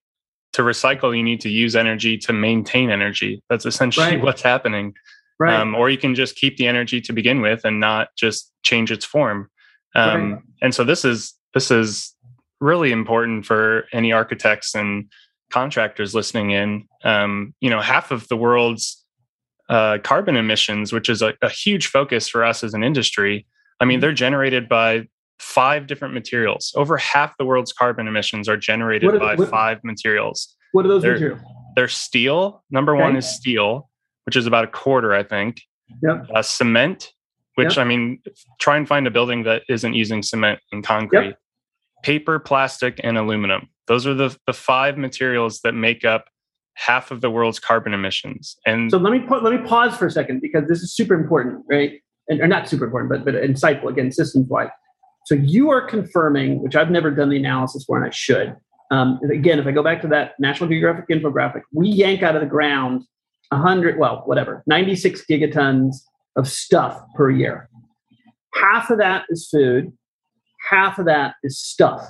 To 0.53 0.61
recycle, 0.61 1.15
you 1.15 1.21
need 1.21 1.41
to 1.41 1.49
use 1.49 1.75
energy 1.75 2.17
to 2.19 2.31
maintain 2.31 2.89
energy. 2.89 3.43
That's 3.49 3.65
essentially 3.65 4.05
right. 4.05 4.21
what's 4.23 4.41
happening. 4.41 4.93
Right. 5.37 5.59
Um, 5.59 5.75
or 5.75 5.89
you 5.89 5.97
can 5.97 6.15
just 6.15 6.37
keep 6.37 6.55
the 6.55 6.65
energy 6.65 7.01
to 7.01 7.11
begin 7.11 7.41
with 7.41 7.65
and 7.65 7.81
not 7.81 8.07
just 8.17 8.53
change 8.63 8.89
its 8.89 9.03
form. 9.03 9.49
Um, 9.95 10.31
right. 10.31 10.41
And 10.61 10.73
so 10.73 10.85
this 10.85 11.03
is 11.03 11.33
this 11.53 11.71
is 11.71 12.15
really 12.61 12.91
important 12.91 13.45
for 13.45 13.85
any 13.91 14.13
architects 14.13 14.75
and 14.75 15.11
contractors 15.51 16.15
listening 16.15 16.51
in. 16.51 16.87
Um, 17.03 17.53
you 17.59 17.69
know, 17.69 17.81
half 17.81 18.11
of 18.11 18.27
the 18.29 18.37
world's 18.37 19.03
uh, 19.69 19.97
carbon 20.03 20.35
emissions, 20.35 20.93
which 20.93 21.09
is 21.09 21.21
a, 21.21 21.33
a, 21.41 21.49
huge 21.49 21.87
focus 21.87 22.27
for 22.27 22.43
us 22.43 22.63
as 22.63 22.73
an 22.73 22.83
industry. 22.83 23.47
I 23.79 23.85
mean, 23.85 23.95
mm-hmm. 23.95 24.01
they're 24.01 24.13
generated 24.13 24.69
by 24.69 25.07
five 25.39 25.87
different 25.87 26.13
materials. 26.13 26.73
Over 26.75 26.97
half 26.97 27.37
the 27.37 27.45
world's 27.45 27.73
carbon 27.73 28.07
emissions 28.07 28.47
are 28.47 28.57
generated 28.57 29.13
are, 29.13 29.19
by 29.19 29.35
what, 29.35 29.49
five 29.49 29.83
materials. 29.83 30.55
What 30.71 30.85
are 30.85 30.89
those 30.89 31.01
they're, 31.01 31.13
materials? 31.13 31.41
They're 31.75 31.87
steel. 31.87 32.63
Number 32.69 32.95
okay. 32.95 33.03
one 33.03 33.15
is 33.15 33.27
steel, 33.27 33.89
which 34.25 34.35
is 34.35 34.47
about 34.47 34.63
a 34.63 34.67
quarter, 34.67 35.13
I 35.13 35.23
think. 35.23 35.61
Yep. 36.01 36.27
Uh, 36.33 36.41
cement, 36.41 37.13
which 37.55 37.77
yep. 37.77 37.85
I 37.85 37.87
mean, 37.87 38.21
try 38.59 38.77
and 38.77 38.87
find 38.87 39.07
a 39.07 39.11
building 39.11 39.43
that 39.43 39.63
isn't 39.69 39.93
using 39.93 40.23
cement 40.23 40.59
and 40.71 40.83
concrete. 40.83 41.27
Yep. 41.27 41.39
Paper, 42.03 42.39
plastic, 42.39 42.99
and 43.03 43.17
aluminum. 43.17 43.69
Those 43.87 44.07
are 44.07 44.13
the, 44.13 44.35
the 44.47 44.53
five 44.53 44.97
materials 44.97 45.61
that 45.61 45.73
make 45.73 46.05
up 46.05 46.25
half 46.75 47.11
of 47.11 47.21
the 47.21 47.29
world's 47.29 47.59
carbon 47.59 47.93
emissions. 47.93 48.57
And 48.65 48.91
so 48.91 48.97
let 48.97 49.11
me 49.11 49.25
let 49.29 49.53
me 49.53 49.67
pause 49.67 49.95
for 49.95 50.05
a 50.05 50.11
second 50.11 50.41
because 50.41 50.67
this 50.67 50.81
is 50.81 50.93
super 50.93 51.13
important, 51.13 51.63
right? 51.69 51.93
And 52.27 52.41
or 52.41 52.47
not 52.47 52.67
super 52.67 52.85
important, 52.85 53.11
but 53.11 53.25
but 53.25 53.41
insightful 53.41 53.89
again, 53.89 54.11
systems 54.11 54.47
wide. 54.49 54.69
So 55.25 55.33
you 55.33 55.71
are 55.71 55.81
confirming, 55.81 56.61
which 56.61 56.75
I've 56.75 56.91
never 56.91 57.09
done 57.09 57.29
the 57.29 57.37
analysis 57.37 57.83
for, 57.83 57.97
and 57.97 58.05
I 58.05 58.11
should. 58.11 58.55
Um, 58.91 59.19
again, 59.31 59.57
if 59.57 59.65
I 59.65 59.71
go 59.71 59.81
back 59.81 60.01
to 60.03 60.07
that 60.09 60.33
National 60.39 60.69
Geographic 60.69 61.07
infographic, 61.09 61.63
we 61.73 61.89
yank 61.89 62.21
out 62.21 62.35
of 62.35 62.41
the 62.41 62.47
ground 62.47 63.03
100, 63.49 63.97
well, 63.97 64.21
whatever, 64.25 64.63
96 64.67 65.25
gigatons 65.29 65.95
of 66.35 66.47
stuff 66.47 67.01
per 67.15 67.31
year. 67.31 67.69
Half 68.53 68.91
of 68.91 68.99
that 68.99 69.25
is 69.29 69.49
food, 69.51 69.91
half 70.69 70.99
of 70.99 71.05
that 71.05 71.33
is 71.43 71.59
stuff. 71.59 72.07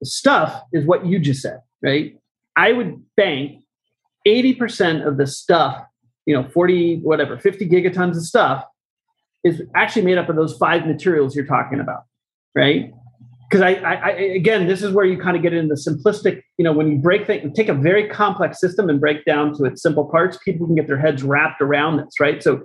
The 0.00 0.06
stuff 0.06 0.62
is 0.74 0.84
what 0.84 1.06
you 1.06 1.18
just 1.18 1.40
said, 1.40 1.60
right? 1.82 2.14
I 2.56 2.72
would 2.72 3.02
bank 3.16 3.62
80% 4.26 5.06
of 5.06 5.16
the 5.16 5.26
stuff, 5.26 5.82
you 6.26 6.34
know, 6.34 6.46
40, 6.50 6.98
whatever, 6.98 7.38
50 7.38 7.68
gigatons 7.70 8.16
of 8.16 8.22
stuff 8.22 8.64
is 9.44 9.62
actually 9.74 10.02
made 10.02 10.18
up 10.18 10.28
of 10.28 10.36
those 10.36 10.58
five 10.58 10.86
materials 10.86 11.34
you're 11.34 11.46
talking 11.46 11.80
about 11.80 12.02
right? 12.58 12.92
because 13.48 13.62
I, 13.62 13.72
I, 13.72 14.10
again, 14.10 14.66
this 14.66 14.82
is 14.82 14.92
where 14.92 15.06
you 15.06 15.18
kind 15.18 15.36
of 15.36 15.42
get 15.42 15.54
into 15.54 15.74
the 15.74 15.80
simplistic. 15.80 16.42
You 16.58 16.64
know, 16.64 16.72
when 16.72 16.90
you 16.92 16.98
break 16.98 17.26
things, 17.26 17.50
take 17.56 17.68
a 17.68 17.74
very 17.74 18.06
complex 18.06 18.60
system 18.60 18.90
and 18.90 19.00
break 19.00 19.24
down 19.24 19.56
to 19.56 19.64
its 19.64 19.80
simple 19.80 20.04
parts, 20.04 20.38
people 20.44 20.66
can 20.66 20.76
get 20.76 20.86
their 20.86 20.98
heads 20.98 21.22
wrapped 21.22 21.62
around 21.62 21.96
this, 21.96 22.20
right? 22.20 22.42
So, 22.42 22.62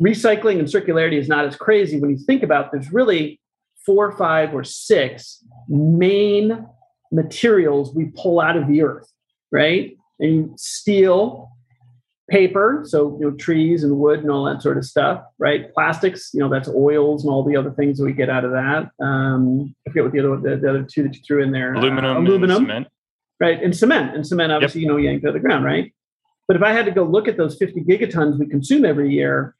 recycling 0.00 0.58
and 0.58 0.68
circularity 0.68 1.18
is 1.18 1.28
not 1.28 1.44
as 1.44 1.56
crazy 1.56 1.98
when 2.00 2.10
you 2.10 2.18
think 2.18 2.42
about. 2.42 2.70
There's 2.70 2.92
really 2.92 3.40
four, 3.84 4.12
five, 4.16 4.54
or 4.54 4.62
six 4.62 5.44
main 5.68 6.66
materials 7.10 7.92
we 7.94 8.12
pull 8.16 8.40
out 8.40 8.56
of 8.56 8.68
the 8.68 8.82
earth, 8.82 9.10
right? 9.50 9.96
And 10.20 10.58
steel, 10.58 11.50
paper, 12.32 12.82
so 12.86 13.16
you 13.20 13.30
know 13.30 13.36
trees 13.36 13.84
and 13.84 13.98
wood 13.98 14.20
and 14.20 14.30
all 14.30 14.44
that 14.46 14.62
sort 14.62 14.78
of 14.78 14.84
stuff, 14.84 15.22
right? 15.38 15.72
Plastics, 15.74 16.30
you 16.32 16.40
know 16.40 16.48
that's 16.48 16.68
oils 16.68 17.22
and 17.22 17.32
all 17.32 17.44
the 17.44 17.56
other 17.56 17.70
things 17.70 17.98
that 17.98 18.04
we 18.04 18.12
get 18.14 18.30
out 18.30 18.44
of 18.44 18.52
that. 18.52 18.90
Um, 19.04 19.74
I 19.86 19.90
forget 19.90 20.04
what 20.04 20.12
the 20.12 20.20
other 20.20 20.36
the, 20.40 20.60
the 20.60 20.70
other 20.70 20.82
two 20.82 21.02
that 21.02 21.14
you 21.14 21.20
threw 21.26 21.42
in 21.42 21.52
there. 21.52 21.74
Aluminum, 21.74 22.16
uh, 22.16 22.20
aluminum, 22.20 22.62
cement. 22.62 22.88
right? 23.38 23.62
And 23.62 23.76
cement, 23.76 24.16
and 24.16 24.26
cement 24.26 24.50
obviously 24.50 24.80
yep. 24.80 24.86
you 24.86 24.92
know 24.92 24.96
yanked 24.96 25.24
out 25.26 25.28
of 25.28 25.34
the 25.34 25.40
ground, 25.40 25.64
right? 25.64 25.92
But 26.48 26.56
if 26.56 26.62
I 26.62 26.72
had 26.72 26.86
to 26.86 26.90
go 26.90 27.04
look 27.04 27.28
at 27.28 27.36
those 27.36 27.56
50 27.56 27.82
gigatons 27.82 28.38
we 28.38 28.46
consume 28.46 28.84
every 28.84 29.10
year, 29.10 29.54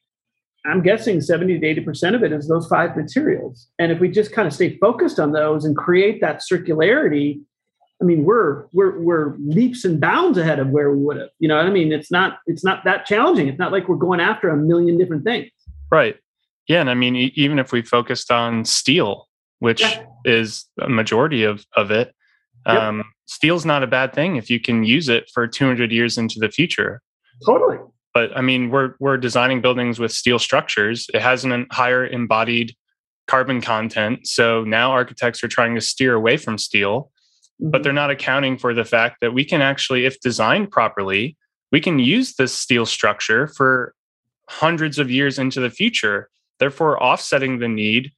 I'm 0.67 0.83
guessing 0.83 1.21
70 1.21 1.61
to 1.61 1.67
80 1.67 1.81
percent 1.83 2.17
of 2.17 2.25
it 2.25 2.33
is 2.33 2.49
those 2.49 2.67
five 2.69 2.97
materials. 2.97 3.69
And 3.79 3.93
if 3.93 4.01
we 4.01 4.09
just 4.09 4.33
kind 4.33 4.49
of 4.49 4.55
stay 4.55 4.79
focused 4.79 5.21
on 5.21 5.33
those 5.33 5.67
and 5.67 5.77
create 5.77 6.23
that 6.23 6.41
circularity 6.41 7.43
I 8.03 8.05
mean, 8.05 8.25
we're 8.25 8.65
we're 8.73 8.99
we're 8.99 9.37
leaps 9.39 9.85
and 9.85 10.01
bounds 10.01 10.37
ahead 10.37 10.59
of 10.59 10.71
where 10.71 10.91
we 10.91 10.99
would 11.05 11.17
have. 11.19 11.29
You 11.39 11.47
know 11.47 11.57
what 11.57 11.67
I 11.67 11.71
mean? 11.71 11.93
It's 11.93 12.11
not 12.11 12.39
it's 12.47 12.65
not 12.65 12.85
that 12.85 13.07
challenging. 13.07 13.47
It's 13.47 13.61
not 13.61 13.71
like 13.71 13.89
we're 13.89 13.97
going 13.97 14.19
after 14.19 14.49
a 14.49 14.57
million 14.57 14.99
different 14.99 15.23
things. 15.23 15.51
Right. 15.91 16.17
Yeah, 16.67 16.81
and 16.81 16.91
I 16.91 16.95
mean, 16.95 17.15
even 17.17 17.59
if 17.61 17.71
we 17.71 17.83
focused 17.83 18.31
on 18.31 18.65
steel, 18.65 19.29
which 19.61 19.83
yeah. 19.83 20.05
is 20.25 20.67
a 20.81 20.89
majority 20.89 21.45
of 21.45 21.65
of 21.77 21.93
it, 21.93 22.13
yep. 22.67 22.77
um, 22.77 23.05
steel's 23.27 23.65
not 23.65 23.85
a 23.85 23.87
bad 23.87 24.13
thing 24.13 24.35
if 24.35 24.51
you 24.51 24.59
can 24.59 24.83
use 24.83 25.09
it 25.09 25.31
for 25.33 25.47
200 25.47 25.93
years 25.93 26.19
into 26.19 26.41
the 26.41 26.49
future. 26.49 27.01
Totally. 27.47 27.79
But 28.15 28.37
I 28.37 28.41
mean, 28.41 28.71
we're 28.71 28.95
we're 28.99 29.17
designing 29.17 29.61
buildings 29.61 30.01
with 30.01 30.13
steel 30.13 30.41
structures. 30.41 31.07
It 31.15 31.23
has 31.23 31.45
an 31.45 31.67
higher 31.71 32.05
embodied 32.05 32.75
carbon 33.29 33.61
content. 33.61 34.27
So 34.27 34.65
now 34.65 34.91
architects 34.91 35.45
are 35.45 35.49
trying 35.49 35.77
to 35.77 35.81
steer 35.81 36.15
away 36.15 36.37
from 36.37 36.59
steel 36.59 37.13
but 37.61 37.83
they're 37.83 37.93
not 37.93 38.11
accounting 38.11 38.59
for 38.59 38.75
the 38.75 38.85
fact 38.85 39.19
that 39.21 39.35
we 39.35 39.45
can 39.45 39.61
actually, 39.61 40.05
if 40.05 40.21
designed 40.21 40.71
properly, 40.71 41.37
we 41.71 41.81
can 41.81 41.99
use 41.99 42.35
this 42.35 42.53
steel 42.53 42.87
structure 42.87 43.49
for 43.49 43.95
hundreds 44.49 44.99
of 44.99 45.11
years 45.11 45.39
into 45.39 45.61
the 45.61 45.71
future, 45.71 46.29
therefore 46.59 47.03
offsetting 47.03 47.59
the 47.59 47.69
need 47.69 48.13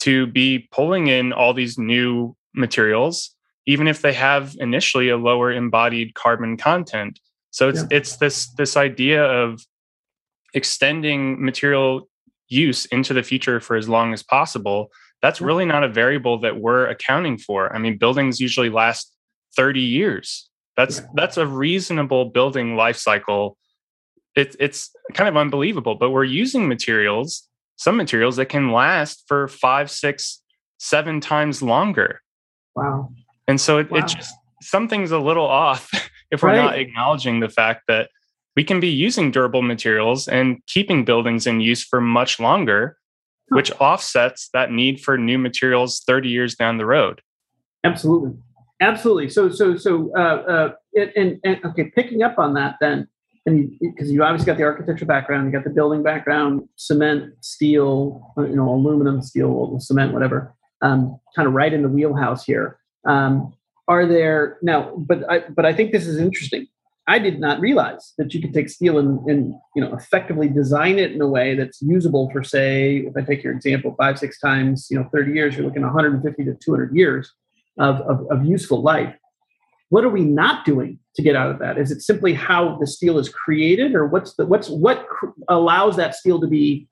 to 0.00 0.26
be 0.26 0.68
pulling 0.70 1.08
in 1.08 1.32
all 1.32 1.54
these 1.54 1.78
new 1.78 2.36
materials, 2.54 3.34
even 3.66 3.88
if 3.88 4.02
they 4.02 4.12
have 4.12 4.54
initially 4.58 5.08
a 5.08 5.16
lower 5.16 5.52
embodied 5.52 6.14
carbon 6.14 6.56
content. 6.56 7.18
So 7.50 7.68
it's 7.68 7.80
yeah. 7.80 7.98
it's 7.98 8.16
this 8.16 8.52
this 8.54 8.76
idea 8.76 9.24
of 9.24 9.60
extending 10.54 11.42
material 11.44 12.08
use 12.48 12.86
into 12.86 13.12
the 13.12 13.22
future 13.22 13.60
for 13.60 13.76
as 13.76 13.88
long 13.88 14.12
as 14.12 14.22
possible 14.22 14.90
that's 15.22 15.40
really 15.40 15.64
not 15.64 15.84
a 15.84 15.88
variable 15.88 16.40
that 16.40 16.60
we're 16.60 16.86
accounting 16.86 17.38
for. 17.38 17.74
I 17.74 17.78
mean, 17.78 17.98
buildings 17.98 18.40
usually 18.40 18.70
last 18.70 19.12
30 19.56 19.80
years. 19.80 20.48
That's 20.76 21.02
that's 21.14 21.36
a 21.36 21.46
reasonable 21.46 22.26
building 22.26 22.76
life 22.76 22.96
cycle. 22.96 23.58
It, 24.36 24.54
it's 24.60 24.90
kind 25.14 25.28
of 25.28 25.36
unbelievable, 25.36 25.96
but 25.96 26.10
we're 26.10 26.22
using 26.22 26.68
materials, 26.68 27.48
some 27.74 27.96
materials 27.96 28.36
that 28.36 28.46
can 28.46 28.70
last 28.70 29.24
for 29.26 29.48
five, 29.48 29.90
six, 29.90 30.40
seven 30.78 31.20
times 31.20 31.62
longer. 31.62 32.20
Wow. 32.76 33.10
And 33.48 33.60
so 33.60 33.78
it, 33.78 33.90
wow. 33.90 33.98
it 33.98 34.06
just 34.06 34.32
something's 34.62 35.10
a 35.10 35.18
little 35.18 35.46
off 35.46 35.90
if 36.30 36.44
we're 36.44 36.50
right. 36.50 36.62
not 36.62 36.78
acknowledging 36.78 37.40
the 37.40 37.48
fact 37.48 37.82
that 37.88 38.10
we 38.54 38.62
can 38.62 38.78
be 38.78 38.88
using 38.88 39.32
durable 39.32 39.62
materials 39.62 40.28
and 40.28 40.64
keeping 40.66 41.04
buildings 41.04 41.46
in 41.46 41.60
use 41.60 41.82
for 41.82 42.00
much 42.00 42.38
longer 42.38 42.96
which 43.50 43.70
offsets 43.80 44.50
that 44.52 44.70
need 44.70 45.00
for 45.00 45.16
new 45.16 45.38
materials 45.38 46.02
30 46.06 46.28
years 46.28 46.54
down 46.54 46.78
the 46.78 46.86
road. 46.86 47.22
Absolutely. 47.84 48.32
Absolutely. 48.80 49.28
So, 49.28 49.50
so, 49.50 49.76
so, 49.76 50.12
uh, 50.16 50.20
uh, 50.20 50.72
and, 51.16 51.40
and, 51.42 51.64
okay, 51.64 51.90
picking 51.94 52.22
up 52.22 52.38
on 52.38 52.54
that 52.54 52.76
then, 52.80 53.08
and 53.44 53.72
because 53.80 54.08
you, 54.08 54.16
you, 54.16 54.24
obviously 54.24 54.46
got 54.46 54.56
the 54.56 54.64
architecture 54.64 55.06
background, 55.06 55.46
you 55.46 55.52
got 55.52 55.64
the 55.64 55.70
building 55.70 56.02
background, 56.02 56.68
cement, 56.76 57.32
steel, 57.40 58.32
uh, 58.36 58.42
you 58.42 58.54
know, 58.54 58.68
aluminum, 58.68 59.22
steel, 59.22 59.78
cement, 59.80 60.12
whatever, 60.12 60.54
um, 60.82 61.18
kind 61.34 61.48
of 61.48 61.54
right 61.54 61.72
in 61.72 61.82
the 61.82 61.88
wheelhouse 61.88 62.44
here. 62.44 62.78
Um, 63.06 63.54
are 63.88 64.06
there 64.06 64.58
now? 64.60 64.94
But 64.96 65.28
I, 65.30 65.40
but 65.48 65.64
I 65.64 65.72
think 65.72 65.92
this 65.92 66.06
is 66.06 66.18
interesting. 66.18 66.66
I 67.08 67.18
did 67.18 67.40
not 67.40 67.58
realize 67.58 68.12
that 68.18 68.34
you 68.34 68.40
could 68.42 68.52
take 68.52 68.68
steel 68.68 68.98
and, 68.98 69.18
and, 69.28 69.54
you 69.74 69.82
know 69.82 69.94
effectively 69.94 70.48
design 70.48 70.98
it 70.98 71.12
in 71.12 71.20
a 71.20 71.26
way 71.26 71.54
that's 71.54 71.80
usable 71.80 72.30
for 72.30 72.44
say 72.44 72.98
if 72.98 73.16
I 73.16 73.22
take 73.22 73.42
your 73.42 73.54
example 73.54 73.94
five 73.98 74.18
six 74.18 74.38
times 74.38 74.88
you 74.90 74.98
know 74.98 75.08
30 75.12 75.32
years 75.32 75.56
you're 75.56 75.64
looking 75.64 75.82
150 75.82 76.44
to 76.44 76.54
200 76.54 76.94
years 76.94 77.32
of, 77.78 78.00
of, 78.02 78.26
of 78.30 78.44
useful 78.44 78.82
life. 78.82 79.14
What 79.90 80.04
are 80.04 80.10
we 80.10 80.22
not 80.22 80.66
doing 80.66 80.98
to 81.16 81.22
get 81.22 81.34
out 81.34 81.50
of 81.50 81.58
that? 81.60 81.78
Is 81.78 81.90
it 81.90 82.02
simply 82.02 82.34
how 82.34 82.76
the 82.78 82.86
steel 82.86 83.18
is 83.18 83.30
created, 83.30 83.94
or 83.94 84.06
what's 84.06 84.34
the 84.34 84.44
what's 84.44 84.68
what 84.68 85.08
cr- 85.08 85.28
allows 85.48 85.96
that 85.96 86.14
steel 86.14 86.40
to 86.40 86.46
be 86.46 86.86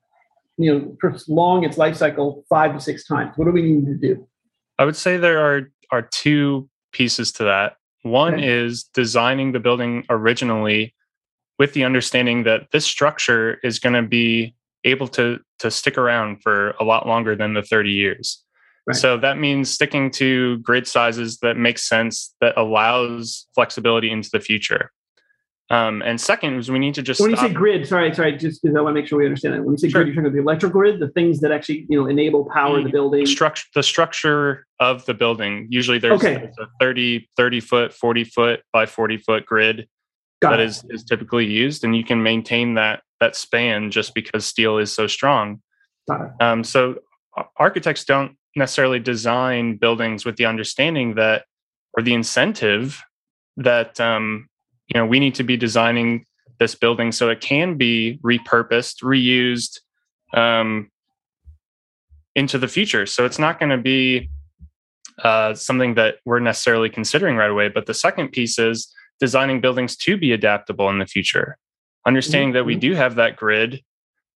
you 0.57 0.73
know 0.73 0.95
prolong 0.99 1.63
its 1.63 1.77
life 1.77 1.95
cycle 1.95 2.43
five 2.49 2.73
to 2.73 2.79
six 2.79 3.05
times? 3.05 3.33
What 3.35 3.45
do 3.45 3.51
we 3.51 3.61
need 3.61 3.85
to 3.85 3.95
do? 3.95 4.27
I 4.79 4.85
would 4.85 4.95
say 4.95 5.17
there 5.17 5.39
are 5.39 5.71
are 5.91 6.01
two 6.01 6.69
pieces 6.91 7.31
to 7.33 7.43
that. 7.43 7.75
One 8.09 8.35
okay. 8.35 8.47
is 8.47 8.83
designing 8.93 9.51
the 9.51 9.59
building 9.59 10.05
originally 10.09 10.93
with 11.59 11.73
the 11.73 11.83
understanding 11.83 12.43
that 12.43 12.67
this 12.71 12.85
structure 12.85 13.59
is 13.63 13.79
going 13.79 13.93
to 13.93 14.07
be 14.07 14.53
able 14.83 15.07
to 15.09 15.39
to 15.59 15.71
stick 15.71 15.97
around 15.97 16.41
for 16.41 16.71
a 16.79 16.83
lot 16.83 17.07
longer 17.07 17.35
than 17.35 17.53
the 17.53 17.63
30 17.63 17.89
years. 17.89 18.43
Right. 18.85 18.95
So 18.95 19.17
that 19.17 19.37
means 19.37 19.69
sticking 19.69 20.11
to 20.11 20.59
grid 20.59 20.87
sizes 20.87 21.39
that 21.39 21.57
make 21.57 21.77
sense 21.77 22.33
that 22.41 22.55
allows 22.57 23.47
flexibility 23.55 24.11
into 24.11 24.29
the 24.31 24.39
future. 24.39 24.91
Um, 25.69 26.01
and 26.01 26.19
second 26.19 26.55
is 26.55 26.71
we 26.71 26.79
need 26.79 26.95
to 26.95 27.01
just 27.01 27.19
when 27.19 27.31
stop. 27.31 27.43
you 27.43 27.49
say 27.49 27.53
grid, 27.53 27.87
sorry, 27.87 28.13
sorry, 28.13 28.37
just 28.37 28.61
because 28.61 28.77
I 28.77 28.81
want 28.81 28.95
to 28.95 29.01
make 29.01 29.07
sure 29.07 29.19
we 29.19 29.25
understand 29.25 29.53
that. 29.53 29.63
When 29.63 29.73
you 29.73 29.77
say 29.77 29.89
sure. 29.89 30.03
grid, 30.03 30.07
you're 30.07 30.15
talking 30.15 30.27
about 30.27 30.35
the 30.35 30.41
electrical 30.41 30.79
grid, 30.79 30.99
the 30.99 31.09
things 31.09 31.41
that 31.41 31.51
actually 31.51 31.85
you 31.89 31.99
know 31.99 32.07
enable 32.07 32.45
power 32.45 32.77
the, 32.77 32.85
the 32.85 32.89
building. 32.89 33.25
Structure 33.25 33.65
the 33.75 33.83
structure 33.83 34.65
of 34.79 35.05
the 35.05 35.13
building. 35.13 35.67
Usually 35.69 35.99
there's, 35.99 36.21
okay. 36.21 36.35
there's, 36.35 36.57
a 36.57 36.67
30, 36.79 37.27
30 37.35 37.59
foot, 37.59 37.93
40 37.93 38.23
foot 38.23 38.61
by 38.71 38.85
40 38.85 39.17
foot 39.17 39.45
grid 39.45 39.87
Got 40.41 40.51
that 40.51 40.59
is, 40.61 40.85
is 40.89 41.03
typically 41.03 41.45
used, 41.45 41.83
and 41.83 41.95
you 41.95 42.03
can 42.03 42.21
maintain 42.23 42.75
that 42.75 43.01
that 43.19 43.35
span 43.35 43.91
just 43.91 44.13
because 44.13 44.45
steel 44.45 44.77
is 44.77 44.93
so 44.93 45.07
strong. 45.07 45.61
Um, 46.39 46.63
so 46.63 46.99
architects 47.57 48.05
don't 48.05 48.37
necessarily 48.55 48.99
design 48.99 49.77
buildings 49.77 50.25
with 50.25 50.37
the 50.37 50.45
understanding 50.45 51.15
that 51.15 51.45
or 51.93 52.03
the 52.03 52.13
incentive 52.13 53.03
that 53.57 53.99
um, 53.99 54.47
you 54.87 54.99
know 54.99 55.05
we 55.05 55.19
need 55.19 55.35
to 55.35 55.43
be 55.43 55.57
designing 55.57 56.25
this 56.59 56.75
building 56.75 57.11
so 57.11 57.29
it 57.29 57.41
can 57.41 57.75
be 57.77 58.19
repurposed 58.23 59.03
reused 59.03 59.79
um, 60.37 60.89
into 62.35 62.57
the 62.57 62.67
future 62.67 63.05
so 63.05 63.25
it's 63.25 63.39
not 63.39 63.59
going 63.59 63.69
to 63.69 63.77
be 63.77 64.29
uh, 65.23 65.53
something 65.53 65.95
that 65.95 66.15
we're 66.25 66.39
necessarily 66.39 66.89
considering 66.89 67.35
right 67.35 67.49
away 67.49 67.69
but 67.69 67.85
the 67.85 67.93
second 67.93 68.29
piece 68.29 68.59
is 68.59 68.93
designing 69.19 69.61
buildings 69.61 69.95
to 69.97 70.17
be 70.17 70.31
adaptable 70.31 70.89
in 70.89 70.99
the 70.99 71.05
future 71.05 71.57
understanding 72.05 72.49
mm-hmm. 72.49 72.55
that 72.55 72.65
we 72.65 72.73
mm-hmm. 72.73 72.81
do 72.81 72.95
have 72.95 73.15
that 73.15 73.35
grid 73.35 73.81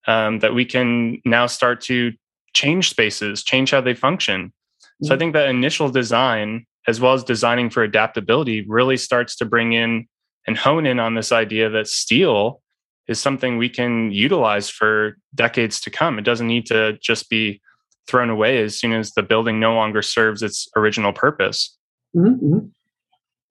um, 0.07 0.39
that 0.39 0.55
we 0.55 0.65
can 0.65 1.21
now 1.25 1.45
start 1.45 1.81
to 1.81 2.11
change 2.53 2.89
spaces 2.89 3.43
change 3.43 3.71
how 3.71 3.81
they 3.81 3.93
function 3.93 4.47
mm-hmm. 4.47 5.05
so 5.05 5.11
i 5.11 5.13
mm-hmm. 5.13 5.19
think 5.19 5.33
that 5.33 5.49
initial 5.49 5.89
design 5.89 6.65
as 6.87 6.99
well 6.99 7.13
as 7.13 7.23
designing 7.23 7.69
for 7.69 7.83
adaptability 7.83 8.65
really 8.67 8.97
starts 8.97 9.35
to 9.35 9.45
bring 9.45 9.73
in 9.73 10.07
and 10.47 10.57
hone 10.57 10.85
in 10.85 10.99
on 10.99 11.15
this 11.15 11.31
idea 11.31 11.69
that 11.69 11.87
steel 11.87 12.61
is 13.07 13.19
something 13.19 13.57
we 13.57 13.69
can 13.69 14.11
utilize 14.11 14.69
for 14.69 15.17
decades 15.35 15.81
to 15.81 15.89
come. 15.89 16.17
It 16.17 16.25
doesn't 16.25 16.47
need 16.47 16.65
to 16.67 16.97
just 17.01 17.29
be 17.29 17.61
thrown 18.07 18.29
away 18.29 18.63
as 18.63 18.79
soon 18.79 18.93
as 18.93 19.11
the 19.11 19.23
building 19.23 19.59
no 19.59 19.73
longer 19.73 20.01
serves 20.01 20.41
its 20.41 20.67
original 20.75 21.13
purpose. 21.13 21.77
Mm-hmm. 22.15 22.45
mm-hmm. 22.45 22.67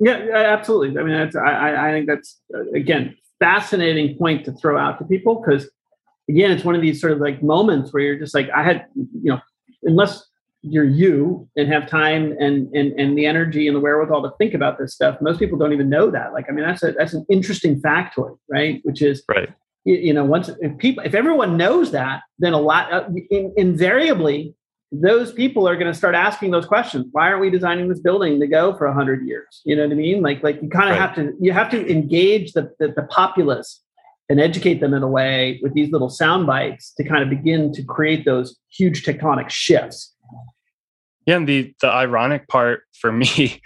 Yeah, 0.03 0.31
absolutely. 0.35 0.99
I 0.99 1.05
mean, 1.05 1.15
I, 1.15 1.89
I 1.89 1.93
think 1.93 2.07
that's 2.07 2.41
again 2.75 3.17
fascinating 3.39 4.17
point 4.17 4.47
to 4.47 4.53
throw 4.53 4.79
out 4.79 4.99
to 4.99 5.05
people 5.05 5.43
because 5.43 5.69
again, 6.31 6.51
it's 6.51 6.65
one 6.65 6.75
of 6.75 6.81
these 6.81 7.01
sort 7.01 7.13
of 7.13 7.19
like 7.19 7.43
moments 7.43 7.93
where 7.93 8.03
you're 8.03 8.19
just 8.19 8.35
like, 8.35 8.49
I 8.51 8.63
had, 8.63 8.87
you 8.95 9.33
know, 9.33 9.41
unless 9.83 10.25
you're 10.63 10.85
you 10.85 11.49
and 11.57 11.73
have 11.73 11.89
time 11.89 12.37
and, 12.39 12.69
and 12.75 12.93
and 12.99 13.17
the 13.17 13.27
energy 13.27 13.67
and 13.67 13.77
the 13.77 13.81
wherewithal 13.81 14.23
to 14.23 14.31
think 14.39 14.53
about 14.53 14.79
this 14.79 14.95
stuff 14.95 15.17
most 15.21 15.39
people 15.39 15.59
don't 15.59 15.73
even 15.73 15.89
know 15.89 16.11
that 16.11 16.33
like 16.33 16.47
i 16.49 16.53
mean 16.53 16.65
that's 16.65 16.83
a 16.83 16.93
that's 16.93 17.15
an 17.15 17.25
interesting 17.31 17.81
factoid 17.81 18.37
right 18.49 18.81
which 18.85 19.01
is 19.01 19.23
right 19.29 19.49
you, 19.85 19.95
you 19.97 20.13
know 20.13 20.25
once 20.25 20.51
if 20.61 20.77
people 20.79 21.03
if 21.05 21.15
everyone 21.15 21.57
knows 21.57 21.93
that 21.93 22.21
then 22.39 22.53
a 22.53 22.61
lot 22.61 22.93
uh, 22.93 23.09
in, 23.31 23.53
invariably 23.57 24.55
those 24.93 25.33
people 25.33 25.69
are 25.69 25.77
going 25.77 25.87
to 25.87 25.97
start 25.97 26.15
asking 26.15 26.51
those 26.51 26.67
questions. 26.67 27.07
Why 27.13 27.29
aren't 27.29 27.41
we 27.41 27.51
designing 27.51 27.89
this 27.89 28.01
building 28.01 28.41
to 28.41 28.47
go 28.47 28.77
for 28.77 28.93
hundred 28.93 29.27
years? 29.27 29.61
You 29.65 29.77
know 29.77 29.85
what 29.85 29.93
I 29.93 29.95
mean? 29.95 30.23
Like, 30.23 30.43
like 30.43 30.61
you 30.61 30.69
kind 30.69 30.91
of 30.91 30.97
right. 30.97 31.01
have 31.01 31.15
to 31.15 31.33
you 31.41 31.53
have 31.53 31.71
to 31.71 31.91
engage 31.91 32.53
the, 32.53 32.73
the, 32.79 32.89
the 32.89 33.05
populace 33.05 33.81
and 34.29 34.41
educate 34.41 34.81
them 34.81 34.95
in 34.95 35.03
a 35.03 35.09
way 35.09 35.61
with 35.63 35.75
these 35.75 35.91
little 35.91 36.09
sound 36.09 36.47
bites 36.47 36.93
to 36.95 37.05
kind 37.05 37.23
of 37.23 37.29
begin 37.31 37.73
to 37.73 37.83
create 37.83 38.25
those 38.25 38.57
huge 38.71 39.05
tectonic 39.05 39.51
shifts. 39.51 40.15
Yeah, 41.27 41.37
and 41.37 41.49
the 41.49 41.75
the 41.81 41.89
ironic 41.89 42.49
part 42.49 42.83
for 42.99 43.13
me 43.13 43.61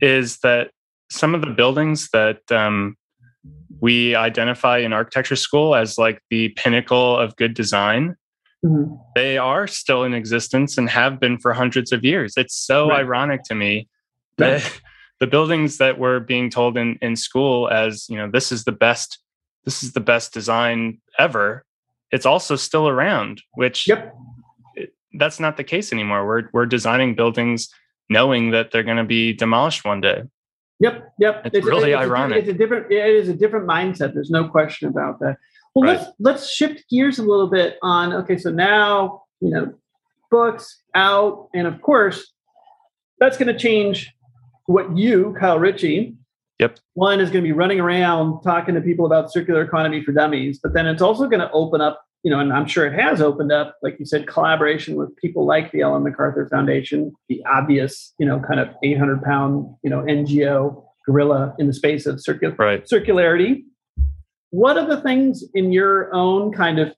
is 0.00 0.38
that 0.38 0.70
some 1.10 1.34
of 1.34 1.40
the 1.40 1.50
buildings 1.50 2.08
that 2.12 2.40
um, 2.50 2.96
we 3.80 4.14
identify 4.14 4.78
in 4.78 4.92
architecture 4.92 5.36
school 5.36 5.74
as 5.74 5.98
like 5.98 6.22
the 6.30 6.50
pinnacle 6.50 7.16
of 7.16 7.36
good 7.36 7.54
design 7.54 8.16
mm-hmm. 8.64 8.94
they 9.14 9.38
are 9.38 9.66
still 9.66 10.04
in 10.04 10.14
existence 10.14 10.78
and 10.78 10.88
have 10.88 11.18
been 11.18 11.38
for 11.38 11.52
hundreds 11.52 11.92
of 11.92 12.04
years 12.04 12.34
it's 12.36 12.54
so 12.54 12.88
right. 12.88 13.00
ironic 13.00 13.42
to 13.44 13.54
me 13.54 13.88
that 14.38 14.62
right. 14.62 14.80
the 15.20 15.26
buildings 15.26 15.78
that 15.78 15.98
were 15.98 16.20
being 16.20 16.48
told 16.48 16.76
in, 16.76 16.98
in 17.02 17.16
school 17.16 17.68
as 17.68 18.06
you 18.08 18.16
know 18.16 18.30
this 18.30 18.52
is 18.52 18.64
the 18.64 18.72
best 18.72 19.18
this 19.64 19.82
is 19.82 19.92
the 19.92 20.00
best 20.00 20.32
design 20.32 21.00
ever 21.18 21.64
it's 22.10 22.26
also 22.26 22.56
still 22.56 22.88
around 22.88 23.42
which 23.54 23.88
yep. 23.88 24.14
That's 25.14 25.40
not 25.40 25.56
the 25.56 25.64
case 25.64 25.92
anymore 25.92 26.26
we're, 26.26 26.48
we're 26.52 26.66
designing 26.66 27.14
buildings 27.14 27.68
knowing 28.08 28.50
that 28.50 28.70
they're 28.70 28.82
going 28.82 28.96
to 28.96 29.04
be 29.04 29.32
demolished 29.32 29.84
one 29.84 30.00
day 30.00 30.22
Yep, 30.80 31.12
yep. 31.18 31.42
It's, 31.44 31.58
it's 31.58 31.66
really 31.66 31.92
it's 31.92 32.00
ironic. 32.00 32.36
A, 32.36 32.40
it's 32.40 32.48
a 32.48 32.54
different. 32.54 32.90
It 32.90 33.14
is 33.14 33.28
a 33.28 33.34
different 33.34 33.68
mindset. 33.68 34.14
There's 34.14 34.30
no 34.30 34.48
question 34.48 34.88
about 34.88 35.20
that. 35.20 35.36
Well, 35.74 35.84
right. 35.84 35.98
let's 35.98 36.10
let's 36.18 36.50
shift 36.50 36.88
gears 36.88 37.18
a 37.18 37.22
little 37.22 37.48
bit 37.48 37.78
on. 37.82 38.14
Okay, 38.14 38.38
so 38.38 38.50
now 38.50 39.24
you 39.40 39.50
know, 39.50 39.74
books 40.30 40.82
out, 40.94 41.48
and 41.54 41.66
of 41.66 41.80
course, 41.82 42.32
that's 43.18 43.36
going 43.36 43.52
to 43.52 43.58
change 43.58 44.10
what 44.66 44.96
you, 44.96 45.36
Kyle 45.38 45.58
Ritchie. 45.58 46.14
Yep. 46.60 46.78
One 46.94 47.20
is 47.20 47.30
going 47.30 47.42
to 47.42 47.48
be 47.48 47.52
running 47.52 47.80
around 47.80 48.42
talking 48.42 48.74
to 48.74 48.80
people 48.80 49.06
about 49.06 49.32
circular 49.32 49.62
economy 49.62 50.02
for 50.02 50.12
dummies, 50.12 50.60
but 50.62 50.74
then 50.74 50.86
it's 50.86 51.00
also 51.00 51.26
going 51.26 51.40
to 51.40 51.50
open 51.52 51.80
up 51.80 52.04
you 52.22 52.30
know, 52.30 52.38
and 52.38 52.52
I'm 52.52 52.66
sure 52.66 52.86
it 52.86 52.98
has 53.00 53.22
opened 53.22 53.50
up, 53.50 53.76
like 53.82 53.98
you 53.98 54.04
said, 54.04 54.26
collaboration 54.26 54.96
with 54.96 55.16
people 55.16 55.46
like 55.46 55.72
the 55.72 55.80
Ellen 55.80 56.02
MacArthur 56.02 56.48
Foundation, 56.48 57.12
the 57.28 57.42
obvious, 57.50 58.14
you 58.18 58.26
know, 58.26 58.40
kind 58.40 58.60
of 58.60 58.68
800 58.82 59.22
pound, 59.22 59.74
you 59.82 59.90
know, 59.90 60.02
NGO 60.02 60.84
gorilla 61.06 61.54
in 61.58 61.66
the 61.66 61.72
space 61.72 62.06
of 62.06 62.16
circul- 62.16 62.58
right. 62.58 62.84
circularity. 62.84 63.64
What 64.50 64.76
are 64.76 64.86
the 64.86 65.00
things 65.00 65.44
in 65.54 65.72
your 65.72 66.12
own 66.14 66.52
kind 66.52 66.78
of 66.78 66.94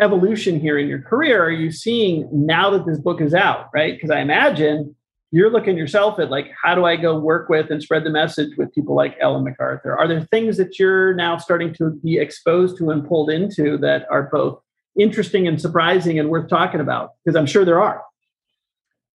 evolution 0.00 0.58
here 0.58 0.78
in 0.78 0.88
your 0.88 1.00
career 1.00 1.44
are 1.44 1.50
you 1.50 1.70
seeing 1.70 2.28
now 2.32 2.70
that 2.70 2.86
this 2.86 2.98
book 2.98 3.20
is 3.20 3.34
out, 3.34 3.68
right? 3.72 3.94
Because 3.94 4.10
I 4.10 4.20
imagine 4.20 4.96
you're 5.32 5.50
looking 5.50 5.76
yourself 5.76 6.18
at 6.18 6.30
like 6.30 6.50
how 6.62 6.74
do 6.74 6.84
i 6.84 6.96
go 6.96 7.18
work 7.18 7.48
with 7.48 7.70
and 7.70 7.82
spread 7.82 8.04
the 8.04 8.10
message 8.10 8.56
with 8.56 8.72
people 8.74 8.94
like 8.94 9.16
ellen 9.20 9.44
macarthur? 9.44 9.96
Are 9.96 10.08
there 10.08 10.22
things 10.24 10.56
that 10.56 10.78
you're 10.78 11.14
now 11.14 11.36
starting 11.36 11.72
to 11.74 11.90
be 12.02 12.18
exposed 12.18 12.76
to 12.78 12.90
and 12.90 13.06
pulled 13.06 13.30
into 13.30 13.78
that 13.78 14.06
are 14.10 14.24
both 14.24 14.60
interesting 14.98 15.46
and 15.46 15.60
surprising 15.60 16.18
and 16.18 16.28
worth 16.28 16.48
talking 16.48 16.80
about? 16.80 17.12
Because 17.24 17.36
i'm 17.36 17.46
sure 17.46 17.64
there 17.64 17.80
are. 17.80 18.02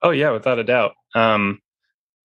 Oh 0.01 0.11
yeah 0.11 0.31
without 0.31 0.59
a 0.59 0.63
doubt. 0.63 0.93
Um, 1.13 1.61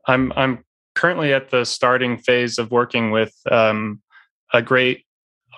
i'm 0.07 0.33
i'm 0.37 0.65
currently 0.95 1.33
at 1.33 1.51
the 1.51 1.65
starting 1.65 2.19
phase 2.19 2.59
of 2.59 2.71
working 2.71 3.11
with 3.11 3.35
um, 3.51 4.01
a 4.53 4.63
great 4.63 5.05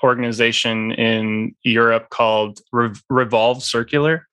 organization 0.03 0.91
in 0.93 1.55
europe 1.63 2.11
called 2.11 2.61
Re- 2.73 2.91
revolve 3.09 3.63
circular 3.63 4.27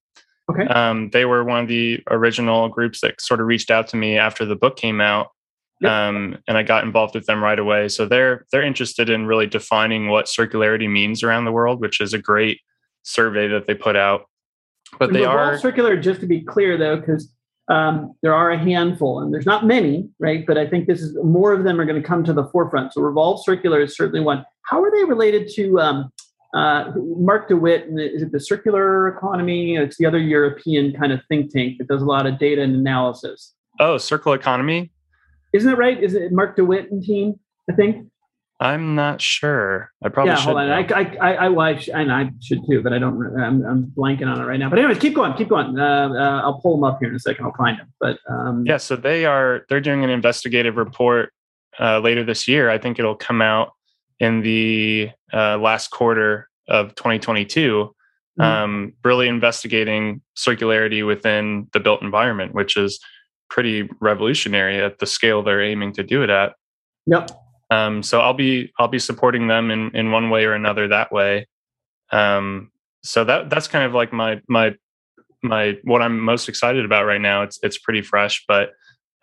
Okay. 0.50 0.66
Um, 0.66 1.10
they 1.12 1.26
were 1.26 1.44
one 1.44 1.62
of 1.62 1.68
the 1.68 2.02
original 2.10 2.70
groups 2.70 3.02
that 3.02 3.22
sort 3.22 3.40
of 3.40 3.48
reached 3.48 3.70
out 3.70 3.88
to 3.90 3.98
me 3.98 4.18
after 4.18 4.46
the 4.46 4.56
book 4.56 4.78
came 4.78 5.00
out. 5.00 5.28
Yep. 5.82 5.92
Um, 5.92 6.38
and 6.48 6.58
I 6.58 6.64
got 6.64 6.84
involved 6.84 7.16
with 7.16 7.26
them 7.26 7.42
right 7.42 7.58
away. 7.58 7.88
So 7.88 8.06
they're 8.06 8.46
they're 8.52 8.64
interested 8.64 9.10
in 9.10 9.28
really 9.28 9.48
defining 9.48 10.10
what 10.10 10.26
circularity 10.26 10.90
means 10.90 11.24
around 11.24 11.46
the 11.46 11.52
world, 11.52 11.80
which 11.80 12.02
is 12.02 12.14
a 12.14 12.18
great 12.18 12.60
survey 13.04 13.48
that 13.48 13.66
they 13.66 13.76
put 13.76 13.96
out. 13.96 14.26
But 14.98 15.10
and 15.10 15.16
they 15.16 15.26
are 15.26 15.58
circular. 15.58 15.96
Just 15.96 16.20
to 16.22 16.28
be 16.28 16.42
clear, 16.42 16.78
though, 16.78 16.98
because 16.98 17.32
um, 17.70 18.14
there 18.24 18.34
are 18.34 18.52
a 18.52 18.58
handful, 18.58 19.22
and 19.22 19.34
there's 19.34 19.46
not 19.46 19.66
many, 19.66 20.10
right? 20.20 20.46
But 20.46 20.58
I 20.58 20.68
think 20.68 20.88
this 20.88 21.02
is 21.02 21.16
more 21.24 21.54
of 21.54 21.64
them 21.64 21.80
are 21.80 21.86
going 21.86 22.02
to 22.02 22.08
come 22.08 22.24
to 22.26 22.34
the 22.34 22.46
forefront. 22.46 22.94
So 22.94 23.02
Revolve 23.02 23.44
Circular 23.44 23.82
is 23.82 23.96
certainly 23.96 24.20
one. 24.22 24.44
How 24.64 24.84
are 24.84 24.92
they 24.92 25.06
related 25.06 25.50
to 25.56 25.80
um, 25.80 26.12
uh, 26.54 26.92
Marc 26.96 27.48
de 27.48 27.56
Wit, 27.56 27.88
is 27.98 28.22
it 28.22 28.32
the 28.32 28.40
circular 28.40 29.08
economy? 29.08 29.76
It's 29.76 29.98
the 29.98 30.06
other 30.06 30.20
European 30.20 30.94
kind 30.94 31.12
of 31.12 31.22
think 31.28 31.52
tank 31.52 31.78
that 31.78 31.88
does 31.88 32.02
a 32.02 32.06
lot 32.06 32.26
of 32.26 32.40
data 32.40 32.62
and 32.62 32.76
analysis. 32.76 33.54
Oh, 33.80 33.98
circular 33.98 34.36
economy? 34.36 34.92
Isn't 35.54 35.72
it 35.72 35.78
right? 35.78 36.02
Is 36.02 36.14
it 36.14 36.32
Marc 36.32 36.56
de 36.56 36.66
Wit 36.66 36.92
and 36.92 37.04
team? 37.04 37.40
I 37.70 37.74
think. 37.74 38.08
I'm 38.62 38.94
not 38.94 39.22
sure. 39.22 39.90
I 40.04 40.10
probably 40.10 40.32
yeah. 40.32 40.36
Should 40.38 40.46
hold 40.46 40.58
on. 40.58 40.70
I, 40.70 40.82
I, 40.82 41.18
I, 41.22 41.34
I, 41.36 41.50
well, 41.50 41.66
I 41.66 41.78
sh- 41.78 41.90
and 41.94 42.12
I 42.12 42.30
should 42.42 42.60
too, 42.70 42.82
but 42.82 42.92
I 42.92 43.00
don't. 43.00 43.40
I'm, 43.40 43.66
I'm 43.66 43.86
blanking 43.96 44.28
on 44.28 44.42
it 44.42 44.44
right 44.44 44.60
now. 44.60 44.70
But 44.70 44.80
anyways, 44.80 44.98
keep 44.98 45.16
going. 45.16 45.34
Keep 45.36 45.50
going. 45.50 45.80
Uh, 45.80 46.10
uh, 46.10 46.42
I'll 46.44 46.60
pull 46.60 46.76
them 46.76 46.84
up 46.84 46.98
here 47.00 47.10
in 47.10 47.16
a 47.16 47.20
second. 47.20 47.46
I'll 47.46 47.54
find 47.54 47.80
them. 47.80 47.94
But 48.02 48.20
um, 48.30 48.66
yeah, 48.66 48.78
so 48.78 48.98
they 48.98 49.24
are. 49.24 49.66
They're 49.70 49.80
doing 49.80 50.04
an 50.04 50.10
investigative 50.10 50.76
report 50.76 51.32
uh, 51.80 52.00
later 52.00 52.24
this 52.24 52.50
year. 52.50 52.70
I 52.70 52.78
think 52.78 53.00
it'll 53.00 53.16
come 53.16 53.42
out 53.42 53.72
in 54.20 54.42
the 54.42 55.10
uh, 55.34 55.58
last 55.58 55.92
quarter 55.92 56.50
of 56.68 56.96
2022, 56.96 57.94
mm-hmm. 58.40 58.42
um, 58.42 58.94
really 59.04 59.28
investigating 59.28 60.22
circularity 60.38 61.06
within 61.06 61.68
the 61.74 61.80
built 61.80 62.02
environment, 62.02 62.54
which 62.54 62.78
is 62.78 63.00
pretty 63.50 63.90
revolutionary 64.00 64.82
at 64.82 65.00
the 65.00 65.06
scale 65.06 65.42
they're 65.42 65.64
aiming 65.64 65.94
to 65.94 66.04
do 66.04 66.24
it 66.24 66.30
at. 66.30 66.54
Yep. 67.08 67.32
Um, 67.72 68.04
so 68.04 68.22
I'll 68.22 68.34
be 68.34 68.72
I'll 68.80 68.88
be 68.88 69.00
supporting 69.00 69.48
them 69.48 69.72
in 69.72 69.96
in 69.96 70.12
one 70.12 70.30
way 70.30 70.46
or 70.46 70.54
another 70.54 70.88
that 70.88 71.12
way. 71.12 71.48
Um, 72.12 72.72
so 73.04 73.24
that 73.24 73.50
that's 73.50 73.68
kind 73.68 73.86
of 73.86 73.94
like 73.94 74.12
my 74.12 74.42
my 74.48 74.76
my 75.44 75.78
what 75.84 76.02
I'm 76.02 76.20
most 76.20 76.50
excited 76.50 76.84
about 76.84 77.06
right 77.06 77.22
now. 77.22 77.44
It's 77.44 77.60
it's 77.62 77.78
pretty 77.78 78.02
fresh, 78.02 78.44
but 78.48 78.72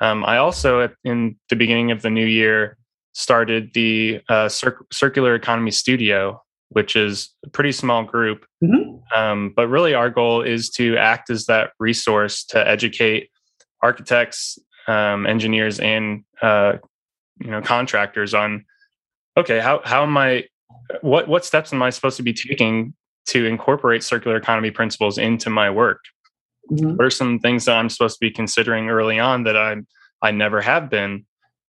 um, 0.00 0.24
I 0.24 0.38
also 0.38 0.88
in 1.04 1.36
the 1.48 1.56
beginning 1.56 1.90
of 1.90 2.02
the 2.02 2.10
new 2.10 2.26
year 2.26 2.78
started 3.16 3.72
the 3.72 4.20
uh, 4.28 4.46
Cir- 4.46 4.84
Circular 4.92 5.34
Economy 5.34 5.70
Studio, 5.70 6.42
which 6.68 6.96
is 6.96 7.30
a 7.46 7.48
pretty 7.48 7.72
small 7.72 8.04
group. 8.04 8.44
Mm-hmm. 8.62 9.18
Um, 9.18 9.54
but 9.56 9.68
really, 9.68 9.94
our 9.94 10.10
goal 10.10 10.42
is 10.42 10.68
to 10.72 10.98
act 10.98 11.30
as 11.30 11.46
that 11.46 11.70
resource 11.80 12.44
to 12.44 12.68
educate 12.68 13.30
architects, 13.82 14.58
um, 14.86 15.26
engineers, 15.26 15.80
and 15.80 16.24
uh, 16.42 16.74
you 17.40 17.50
know 17.50 17.62
contractors 17.62 18.34
on 18.34 18.66
okay, 19.34 19.60
how 19.60 19.80
how 19.84 20.02
am 20.02 20.16
I? 20.18 20.44
What 21.00 21.26
what 21.26 21.46
steps 21.46 21.72
am 21.72 21.82
I 21.82 21.88
supposed 21.88 22.18
to 22.18 22.22
be 22.22 22.34
taking 22.34 22.92
to 23.28 23.46
incorporate 23.46 24.04
circular 24.04 24.36
economy 24.36 24.70
principles 24.70 25.16
into 25.16 25.48
my 25.48 25.70
work? 25.70 26.00
Mm-hmm. 26.70 26.96
What 26.96 27.06
are 27.06 27.10
some 27.10 27.38
things 27.38 27.64
that 27.64 27.78
I'm 27.78 27.88
supposed 27.88 28.16
to 28.16 28.20
be 28.20 28.30
considering 28.30 28.90
early 28.90 29.18
on 29.18 29.44
that 29.44 29.56
I 29.56 29.76
I 30.20 30.32
never 30.32 30.60
have 30.60 30.90
been? 30.90 31.24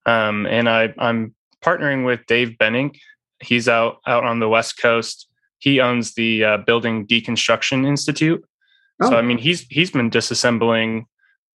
Um, 0.07 0.47
and 0.47 0.67
I 0.67 0.93
I'm 0.97 1.35
partnering 1.63 2.05
with 2.05 2.25
Dave 2.25 2.55
Bennink. 2.59 2.97
He's 3.43 3.67
out 3.67 3.97
out 4.07 4.23
on 4.23 4.39
the 4.39 4.49
West 4.49 4.81
Coast. 4.81 5.27
He 5.59 5.79
owns 5.79 6.15
the 6.15 6.43
uh, 6.43 6.57
Building 6.57 7.05
Deconstruction 7.05 7.85
Institute. 7.85 8.43
Oh. 9.01 9.09
So 9.09 9.17
I 9.17 9.21
mean, 9.21 9.37
he's 9.37 9.61
he's 9.69 9.91
been 9.91 10.09
disassembling 10.09 11.05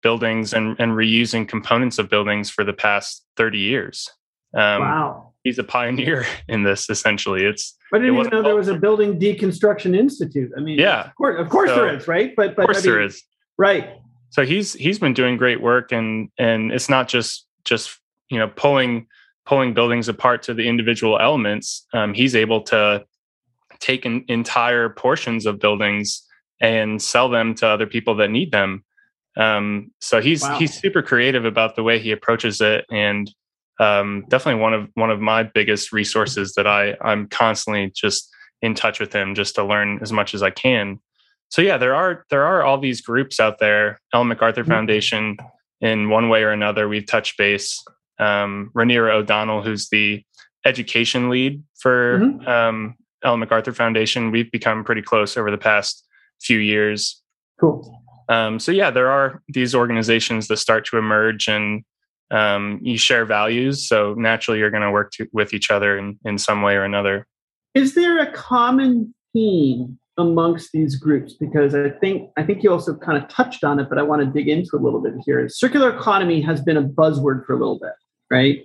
buildings 0.02 0.52
and 0.52 0.76
and 0.78 0.92
reusing 0.92 1.48
components 1.48 1.98
of 1.98 2.10
buildings 2.10 2.50
for 2.50 2.62
the 2.62 2.72
past 2.72 3.24
thirty 3.36 3.58
years. 3.58 4.08
Um, 4.54 4.82
wow. 4.82 5.28
He's 5.44 5.58
a 5.58 5.64
pioneer 5.64 6.24
in 6.48 6.62
this. 6.62 6.90
Essentially, 6.90 7.44
it's. 7.44 7.74
I 7.92 7.98
didn't 7.98 8.16
even 8.16 8.30
know 8.30 8.42
there 8.42 8.54
was 8.54 8.68
a 8.68 8.78
building 8.78 9.18
deconstruction 9.18 9.96
institute. 9.96 10.52
I 10.56 10.60
mean, 10.60 10.78
yeah, 10.78 11.06
of 11.06 11.14
course, 11.16 11.40
of 11.40 11.48
course 11.48 11.70
so, 11.70 11.76
there 11.76 11.96
is, 11.96 12.06
right? 12.06 12.34
But, 12.36 12.54
but 12.54 12.62
of 12.62 12.66
course 12.66 12.78
I 12.78 12.80
mean, 12.80 12.90
there 12.90 13.02
is, 13.02 13.22
right? 13.58 13.98
So 14.30 14.44
he's 14.44 14.72
he's 14.74 14.98
been 14.98 15.14
doing 15.14 15.36
great 15.36 15.60
work, 15.60 15.92
and 15.92 16.30
and 16.38 16.70
it's 16.72 16.88
not 16.88 17.08
just 17.08 17.46
just 17.64 17.98
you 18.32 18.38
know 18.38 18.48
pulling 18.48 19.06
pulling 19.46 19.74
buildings 19.74 20.08
apart 20.08 20.42
to 20.44 20.54
the 20.54 20.66
individual 20.66 21.18
elements, 21.18 21.86
um, 21.92 22.14
he's 22.14 22.34
able 22.34 22.62
to 22.62 23.04
take 23.80 24.06
in, 24.06 24.24
entire 24.28 24.88
portions 24.88 25.46
of 25.46 25.58
buildings 25.58 26.26
and 26.60 27.02
sell 27.02 27.28
them 27.28 27.54
to 27.56 27.66
other 27.66 27.86
people 27.86 28.14
that 28.14 28.30
need 28.30 28.52
them. 28.52 28.84
Um, 29.36 29.90
so 30.00 30.20
he's 30.20 30.42
wow. 30.42 30.58
he's 30.58 30.72
super 30.72 31.02
creative 31.02 31.44
about 31.44 31.76
the 31.76 31.82
way 31.82 31.98
he 31.98 32.10
approaches 32.10 32.60
it, 32.60 32.86
and 32.90 33.30
um, 33.80 34.24
definitely 34.28 34.60
one 34.60 34.74
of 34.74 34.88
one 34.94 35.10
of 35.10 35.20
my 35.20 35.42
biggest 35.42 35.92
resources 35.92 36.54
that 36.54 36.66
I 36.66 36.96
I'm 37.02 37.28
constantly 37.28 37.92
just 37.94 38.28
in 38.62 38.74
touch 38.74 39.00
with 39.00 39.12
him 39.12 39.34
just 39.34 39.56
to 39.56 39.64
learn 39.64 39.98
as 40.02 40.12
much 40.12 40.34
as 40.34 40.42
I 40.42 40.50
can. 40.50 41.00
So 41.48 41.60
yeah, 41.60 41.76
there 41.76 41.94
are 41.94 42.24
there 42.30 42.44
are 42.44 42.62
all 42.62 42.78
these 42.78 43.00
groups 43.00 43.40
out 43.40 43.58
there. 43.58 44.00
Ellen 44.14 44.28
MacArthur 44.28 44.62
mm-hmm. 44.62 44.70
Foundation, 44.70 45.36
in 45.80 46.10
one 46.10 46.28
way 46.28 46.44
or 46.44 46.50
another, 46.50 46.88
we've 46.88 47.06
touched 47.06 47.36
base 47.36 47.82
um, 48.22 48.70
Rhaenyra 48.74 49.14
O'Donnell, 49.14 49.62
who's 49.62 49.88
the 49.88 50.22
education 50.64 51.28
lead 51.28 51.62
for 51.78 52.20
mm-hmm. 52.20 52.48
um, 52.48 52.94
Ellen 53.24 53.40
MacArthur 53.40 53.72
Foundation. 53.72 54.30
We've 54.30 54.50
become 54.50 54.84
pretty 54.84 55.02
close 55.02 55.36
over 55.36 55.50
the 55.50 55.58
past 55.58 56.06
few 56.40 56.58
years. 56.58 57.20
Cool. 57.60 58.00
Um, 58.28 58.58
so 58.58 58.72
yeah, 58.72 58.90
there 58.90 59.10
are 59.10 59.42
these 59.48 59.74
organizations 59.74 60.48
that 60.48 60.56
start 60.58 60.86
to 60.86 60.98
emerge 60.98 61.48
and 61.48 61.84
um, 62.30 62.80
you 62.82 62.96
share 62.96 63.24
values. 63.24 63.86
So 63.86 64.14
naturally, 64.14 64.58
you're 64.58 64.70
going 64.70 64.82
to 64.82 64.90
work 64.90 65.12
with 65.32 65.52
each 65.52 65.70
other 65.70 65.98
in, 65.98 66.18
in 66.24 66.38
some 66.38 66.62
way 66.62 66.74
or 66.74 66.84
another. 66.84 67.26
Is 67.74 67.94
there 67.94 68.18
a 68.18 68.32
common 68.32 69.14
theme 69.32 69.98
amongst 70.18 70.70
these 70.72 70.96
groups? 70.96 71.34
Because 71.34 71.74
I 71.74 71.90
think 71.90 72.30
I 72.36 72.42
think 72.42 72.62
you 72.62 72.72
also 72.72 72.96
kind 72.96 73.22
of 73.22 73.28
touched 73.28 73.64
on 73.64 73.78
it, 73.80 73.88
but 73.88 73.98
I 73.98 74.02
want 74.02 74.22
to 74.22 74.26
dig 74.26 74.48
into 74.48 74.76
a 74.76 74.80
little 74.80 75.00
bit 75.00 75.14
here. 75.24 75.46
Circular 75.48 75.94
economy 75.94 76.40
has 76.42 76.60
been 76.60 76.76
a 76.76 76.82
buzzword 76.82 77.44
for 77.44 77.54
a 77.54 77.58
little 77.58 77.78
bit, 77.78 77.92
right? 78.32 78.64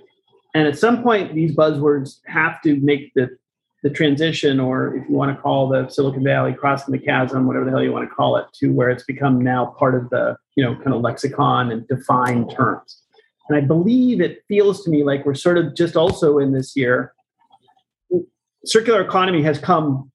And 0.55 0.67
at 0.67 0.79
some 0.79 1.03
point, 1.03 1.35
these 1.35 1.55
buzzwords 1.55 2.19
have 2.25 2.61
to 2.63 2.77
make 2.77 3.13
the 3.13 3.37
the 3.83 3.89
transition, 3.91 4.59
or 4.59 4.95
if 4.95 5.07
you 5.07 5.13
want 5.13 5.35
to 5.35 5.39
call 5.39 5.69
the 5.69 5.87
Silicon 5.87 6.23
Valley 6.23 6.51
crossing 6.51 6.91
the 6.91 6.97
chasm, 6.97 7.45
whatever 7.45 7.65
the 7.65 7.71
hell 7.71 7.83
you 7.83 7.91
want 7.91 8.09
to 8.09 8.15
call 8.15 8.35
it, 8.35 8.47
to 8.55 8.73
where 8.73 8.89
it's 8.89 9.03
become 9.03 9.39
now 9.39 9.67
part 9.77 9.93
of 9.93 10.09
the 10.09 10.35
you 10.55 10.63
know 10.63 10.75
kind 10.75 10.93
of 10.93 11.01
lexicon 11.01 11.71
and 11.71 11.87
defined 11.87 12.51
terms. 12.55 13.03
And 13.49 13.57
I 13.57 13.61
believe 13.61 14.19
it 14.19 14.43
feels 14.47 14.83
to 14.83 14.89
me 14.89 15.03
like 15.03 15.25
we're 15.25 15.35
sort 15.35 15.57
of 15.57 15.75
just 15.75 15.95
also 15.95 16.39
in 16.39 16.51
this 16.53 16.75
year, 16.75 17.13
circular 18.65 19.01
economy 19.01 19.43
has 19.43 19.59
come 19.59 20.11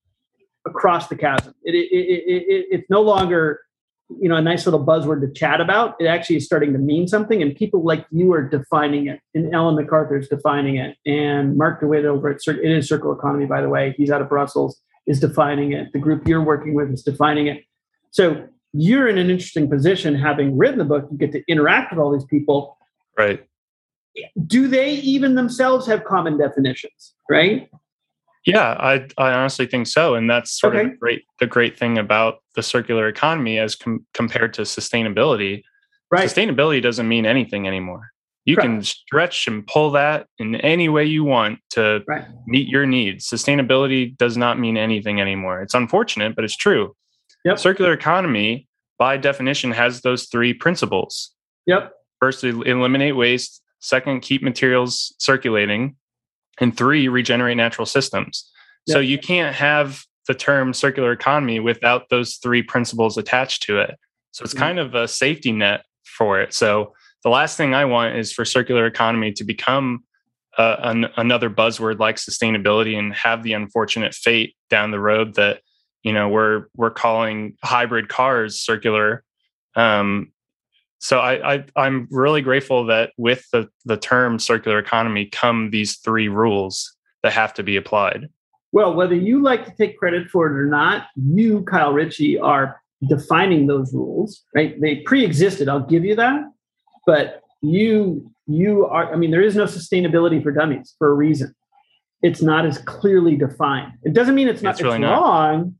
across 0.66 1.09
the 1.09 1.16
chasm. 1.16 1.55
It, 1.62 1.74
it, 1.74 1.88
it, 1.94 2.66
it's 2.70 2.90
no 2.90 3.00
longer 3.00 3.61
you 4.09 4.28
know 4.28 4.36
a 4.36 4.42
nice 4.42 4.66
little 4.66 4.84
buzzword 4.84 5.20
to 5.20 5.32
chat 5.32 5.61
about. 5.61 5.94
It 5.98 6.07
actually 6.07 6.36
is 6.36 6.46
starting 6.46 6.72
to 6.72 6.78
mean 6.78 7.09
something, 7.09 7.42
and 7.42 7.55
people 7.55 7.84
like 7.84 8.07
you 8.11 8.32
are 8.32 8.48
defining 8.48 9.09
it. 9.09 9.20
And 9.34 9.55
Ellen 9.55 9.76
MacArthur 9.76 10.18
is 10.18 10.28
defining 10.28 10.76
it, 10.76 10.96
and 11.07 11.57
Marc 11.57 11.80
de 11.80 11.86
Wit 11.86 12.05
over 12.05 12.30
at 12.30 12.40
it 12.46 12.64
is 12.64 12.88
Circle 12.88 13.12
Economy, 13.12 13.46
by 13.46 13.61
the 13.61 13.68
way. 13.68 13.94
He's 13.96 14.11
out 14.11 14.22
of 14.22 14.28
Brussels, 14.28 14.80
is 15.07 15.20
defining 15.20 15.72
it. 15.72 15.92
The 15.92 15.98
group 15.98 16.26
you're 16.26 16.44
working 16.44 16.74
with 16.74 16.90
is 16.90 17.03
defining 17.03 17.46
it. 17.46 17.64
So 18.11 18.46
you're 18.72 19.09
in 19.09 19.18
an 19.18 19.30
interesting 19.30 19.68
position, 19.68 20.14
having 20.14 20.57
written 20.57 20.78
the 20.78 20.84
book. 20.84 21.09
You 21.11 21.18
get 21.18 21.32
to 21.32 21.42
interact 21.48 21.92
with 21.92 22.00
all 22.00 22.12
these 22.12 22.24
people 22.24 22.76
Right. 23.16 23.46
Do 24.46 24.68
they 24.68 24.92
even 24.94 25.34
themselves 25.34 25.86
have 25.86 26.05
common 26.05 26.38
definitions? 26.38 27.14
Right. 27.30 27.68
Yeah, 28.44 28.76
I 28.78 29.07
I 29.16 29.32
honestly 29.32 29.66
think 29.66 29.86
so, 29.86 30.14
and 30.14 30.28
that's 30.28 30.59
sort 30.59 30.74
okay. 30.74 30.86
of 30.86 30.90
the 30.90 30.96
great 30.96 31.22
the 31.40 31.46
great 31.46 31.78
thing 31.78 31.96
about 31.96 32.41
the 32.55 32.62
circular 32.62 33.09
economy 33.09 33.59
as 33.59 33.74
com- 33.74 34.07
compared 34.14 34.55
to 34.55 34.62
sustainability. 34.62 35.62
Right. 36.11 36.28
Sustainability 36.28 36.82
doesn't 36.82 37.09
mean 37.09 37.26
anything 37.26 37.66
anymore. 37.66 38.11
You 38.44 38.57
Correct. 38.57 38.66
can 38.66 38.82
stretch 38.82 39.46
and 39.46 39.66
pull 39.66 39.92
that 39.92 40.26
in 40.38 40.57
any 40.57 40.88
way 40.88 41.05
you 41.05 41.22
want 41.22 41.61
to 41.70 42.03
right. 42.09 42.24
meet 42.46 42.68
your 42.68 42.86
needs. 42.86 43.28
Sustainability 43.28 44.16
does 44.16 44.36
not 44.36 44.59
mean 44.59 44.76
anything 44.76 45.20
anymore. 45.20 45.62
It's 45.62 45.74
unfortunate, 45.74 46.34
but 46.34 46.44
it's 46.44 46.57
true. 46.57 46.94
Yep. 47.44 47.59
Circular 47.59 47.92
economy, 47.92 48.66
by 48.98 49.16
definition, 49.16 49.70
has 49.72 50.00
those 50.00 50.26
three 50.26 50.53
principles. 50.53 51.32
Yep. 51.66 51.92
First, 52.20 52.42
eliminate 52.44 53.16
waste. 53.16 53.62
Second, 53.78 54.20
keep 54.20 54.42
materials 54.42 55.14
circulating. 55.18 55.96
And 56.61 56.76
three, 56.76 57.09
regenerate 57.09 57.57
natural 57.57 57.86
systems. 57.86 58.50
Yep. 58.86 58.94
So 58.94 59.00
you 59.00 59.18
can't 59.18 59.55
have 59.55 60.05
the 60.29 60.35
term 60.35 60.73
circular 60.73 61.12
economy 61.12 61.61
without 61.61 62.09
those 62.09 62.37
three 62.37 62.62
principles 62.62 63.18
attached 63.18 63.62
to 63.64 63.79
it. 63.81 63.97
So 64.31 64.45
it's 64.45 64.55
mm-hmm. 64.55 64.62
kind 64.62 64.79
of 64.79 64.95
a 64.95 65.09
safety 65.09 65.53
net 65.53 65.85
for 66.05 66.41
it. 66.41 66.55
So 66.55 66.95
the 67.23 67.31
last 67.31 67.57
thing 67.57 67.75
I 67.75 67.85
want 67.85 68.16
is 68.16 68.33
for 68.33 68.45
circular 68.45 68.87
economy 68.87 69.33
to 69.33 69.45
become 69.45 70.05
uh, 70.59 70.77
an, 70.81 71.07
another 71.16 71.49
buzzword 71.49 71.99
like 71.99 72.16
sustainability 72.16 72.99
and 72.99 73.14
have 73.14 73.43
the 73.43 73.55
unfortunate 73.55 74.14
fate 74.14 74.55
down 74.68 74.91
the 74.91 75.01
road 75.01 75.35
that 75.35 75.61
you 76.03 76.12
know 76.12 76.29
we're 76.29 76.66
we're 76.77 76.91
calling 76.91 77.57
hybrid 77.62 78.09
cars 78.09 78.61
circular 78.61 79.25
um, 79.77 80.33
so 81.03 81.18
I, 81.18 81.55
I 81.55 81.64
I'm 81.75 82.07
really 82.11 82.43
grateful 82.43 82.87
that 82.87 83.11
with 83.16 83.45
the 83.51 83.68
the 83.85 83.97
term 83.97 84.39
circular 84.39 84.79
economy 84.79 85.27
come 85.27 85.70
these 85.70 85.97
three 85.97 86.29
rules 86.29 86.97
that 87.25 87.33
have 87.33 87.53
to 87.55 87.62
be 87.64 87.77
applied. 87.77 88.29
Well, 88.73 88.95
whether 88.95 89.14
you 89.14 89.43
like 89.43 89.66
to 89.66 89.73
take 89.77 89.99
credit 89.99 90.31
for 90.31 90.47
it 90.47 90.59
or 90.59 90.66
not, 90.66 91.07
you, 91.14 91.62
Kyle 91.64 91.93
Ritchie, 91.93 92.39
are 92.39 92.81
defining 93.07 93.66
those 93.66 93.93
rules, 93.93 94.43
right? 94.55 94.81
They 94.81 94.97
pre-existed. 94.97 95.68
I'll 95.68 95.81
give 95.81 96.05
you 96.05 96.16
that, 96.16 96.43
but 97.07 97.43
you 97.61 98.31
you 98.47 98.87
are. 98.87 99.12
I 99.12 99.16
mean, 99.16 99.31
there 99.31 99.43
is 99.43 99.57
no 99.57 99.64
sustainability 99.64 100.43
for 100.43 100.51
dummies 100.51 100.95
for 100.99 101.11
a 101.11 101.14
reason. 101.14 101.55
It's 102.23 102.41
not 102.43 102.64
as 102.64 102.79
clearly 102.79 103.37
defined. 103.37 103.93
It 104.05 104.14
doesn't 104.14 104.35
mean 104.35 104.49
it's 104.49 104.62
not 104.62 104.75
it's, 104.75 104.83
really 104.83 104.97
it's 104.97 105.05
wrong, 105.05 105.59
not. 105.59 105.73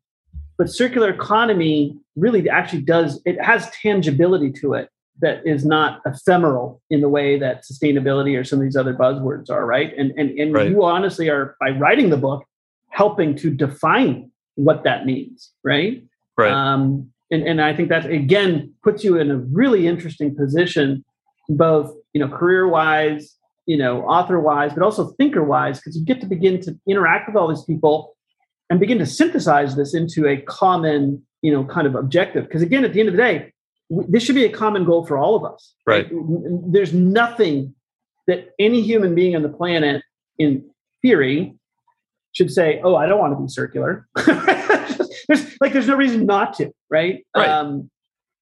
but 0.59 0.71
circular 0.71 1.11
economy 1.11 1.97
really 2.17 2.49
actually 2.49 2.83
does. 2.83 3.21
It 3.25 3.43
has 3.43 3.71
tangibility 3.71 4.53
to 4.61 4.75
it 4.75 4.91
that 5.21 5.47
is 5.47 5.65
not 5.65 6.01
ephemeral 6.05 6.83
in 6.91 7.01
the 7.01 7.09
way 7.09 7.39
that 7.39 7.65
sustainability 7.65 8.39
or 8.39 8.45
some 8.45 8.59
of 8.59 8.65
these 8.65 8.77
other 8.77 8.95
buzzwords 8.95 9.51
are, 9.51 9.65
right? 9.65 9.93
And 9.97 10.13
and 10.17 10.39
and 10.39 10.53
right. 10.53 10.69
you 10.69 10.85
honestly 10.85 11.31
are 11.31 11.57
by 11.61 11.71
writing 11.71 12.11
the 12.11 12.17
book 12.17 12.45
helping 12.93 13.35
to 13.37 13.51
define 13.51 14.31
what 14.55 14.85
that 14.85 15.05
means, 15.05 15.51
right? 15.65 16.05
Right. 16.37 16.53
Um, 16.53 17.11
and 17.31 17.43
and 17.43 17.61
I 17.61 17.75
think 17.75 17.89
that 17.89 18.07
again 18.07 18.73
puts 18.83 19.03
you 19.03 19.19
in 19.19 19.31
a 19.31 19.39
really 19.39 19.87
interesting 19.89 20.37
position, 20.37 21.05
both 21.49 21.93
you 22.13 22.21
know 22.21 22.29
career 22.29 22.69
wise, 22.69 23.37
you 23.67 23.77
know 23.77 24.03
author 24.03 24.39
wise, 24.39 24.73
but 24.75 24.83
also 24.83 25.09
thinker 25.19 25.43
wise, 25.43 25.79
because 25.79 25.97
you 25.97 26.05
get 26.05 26.21
to 26.21 26.27
begin 26.27 26.61
to 26.63 26.79
interact 26.87 27.29
with 27.29 27.37
all 27.37 27.49
these 27.49 27.65
people 27.65 28.15
and 28.71 28.79
begin 28.79 28.99
to 28.99 29.07
synthesize 29.07 29.77
this 29.77 29.95
into 29.95 30.27
a 30.27 30.37
common 30.43 31.23
you 31.41 31.53
know 31.53 31.65
kind 31.65 31.87
of 31.87 31.95
objective. 31.95 32.45
Because 32.45 32.63
again, 32.63 32.85
at 32.85 32.93
the 32.93 33.01
end 33.01 33.09
of 33.09 33.17
the 33.17 33.23
day, 33.23 33.53
this 34.09 34.23
should 34.23 34.35
be 34.35 34.45
a 34.45 34.53
common 34.53 34.85
goal 34.85 35.07
for 35.07 35.17
all 35.17 35.35
of 35.35 35.45
us. 35.51 35.75
Right. 35.87 36.07
right. 36.13 36.73
There's 36.73 36.93
nothing 36.93 37.75
that 38.27 38.51
any 38.59 38.83
human 38.83 39.15
being 39.15 39.35
on 39.35 39.43
the 39.43 39.49
planet, 39.49 40.03
in 40.39 40.65
theory, 41.01 41.57
should 42.33 42.51
say, 42.51 42.81
"Oh, 42.83 42.95
I 42.95 43.07
don't 43.07 43.19
want 43.19 43.37
to 43.37 43.43
be 43.43 43.49
circular." 43.49 44.07
there's 44.27 45.57
like 45.61 45.73
there's 45.73 45.89
no 45.89 45.97
reason 45.97 46.27
not 46.27 46.55
to, 46.55 46.73
right? 46.91 47.25
Right. 47.37 47.49
Um, 47.49 47.91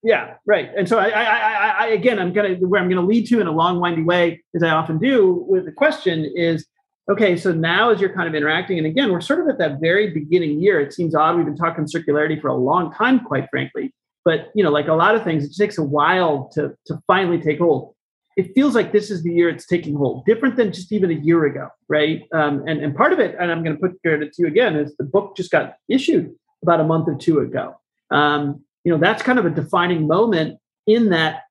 yeah, 0.03 0.35
right. 0.47 0.69
And 0.75 0.89
so 0.89 0.97
I, 0.97 1.09
I, 1.09 1.23
I, 1.23 1.75
I, 1.79 1.87
again, 1.89 2.17
I'm 2.17 2.33
gonna 2.33 2.55
where 2.55 2.81
I'm 2.81 2.89
gonna 2.89 3.05
lead 3.05 3.27
to 3.27 3.39
in 3.39 3.47
a 3.47 3.51
long, 3.51 3.79
windy 3.79 4.03
way, 4.03 4.41
as 4.55 4.63
I 4.63 4.69
often 4.69 4.97
do 4.97 5.45
with 5.47 5.65
the 5.65 5.71
question 5.71 6.25
is, 6.35 6.65
okay, 7.09 7.37
so 7.37 7.51
now 7.51 7.91
as 7.91 8.01
you're 8.01 8.13
kind 8.13 8.27
of 8.27 8.33
interacting, 8.33 8.77
and 8.77 8.87
again, 8.87 9.11
we're 9.11 9.21
sort 9.21 9.41
of 9.41 9.49
at 9.49 9.59
that 9.59 9.79
very 9.79 10.09
beginning 10.11 10.61
year. 10.61 10.79
It 10.79 10.93
seems 10.93 11.13
odd. 11.13 11.37
We've 11.37 11.45
been 11.45 11.55
talking 11.55 11.85
circularity 11.85 12.41
for 12.41 12.47
a 12.47 12.55
long 12.55 12.91
time, 12.93 13.19
quite 13.19 13.47
frankly 13.51 13.93
but 14.23 14.51
you 14.53 14.63
know, 14.63 14.69
like 14.69 14.87
a 14.87 14.93
lot 14.93 15.15
of 15.15 15.23
things, 15.23 15.45
it 15.45 15.55
takes 15.55 15.77
a 15.77 15.83
while 15.83 16.49
to 16.53 16.75
to 16.87 17.01
finally 17.07 17.39
take 17.39 17.59
hold. 17.59 17.95
It 18.37 18.53
feels 18.55 18.75
like 18.75 18.91
this 18.93 19.11
is 19.11 19.23
the 19.23 19.33
year 19.33 19.49
it's 19.49 19.65
taking 19.65 19.95
hold, 19.95 20.25
different 20.25 20.55
than 20.55 20.71
just 20.71 20.91
even 20.91 21.11
a 21.11 21.15
year 21.15 21.45
ago, 21.45 21.67
right? 21.89 22.23
Um, 22.33 22.63
and 22.67 22.81
and 22.81 22.95
part 22.95 23.13
of 23.13 23.19
it, 23.19 23.35
and 23.39 23.51
I'm 23.51 23.63
going 23.63 23.75
to 23.75 23.81
put 23.81 24.01
credit 24.01 24.33
to 24.33 24.41
you 24.43 24.47
again, 24.47 24.75
is 24.75 24.95
the 24.97 25.03
book 25.03 25.35
just 25.35 25.51
got 25.51 25.75
issued 25.89 26.33
about 26.63 26.79
a 26.79 26.83
month 26.83 27.07
or 27.07 27.15
two 27.15 27.39
ago. 27.39 27.75
Um, 28.09 28.63
you 28.83 28.91
know, 28.91 28.97
that's 28.97 29.21
kind 29.21 29.37
of 29.37 29.45
a 29.45 29.49
defining 29.49 30.07
moment 30.07 30.59
in 30.87 31.09
that 31.09 31.43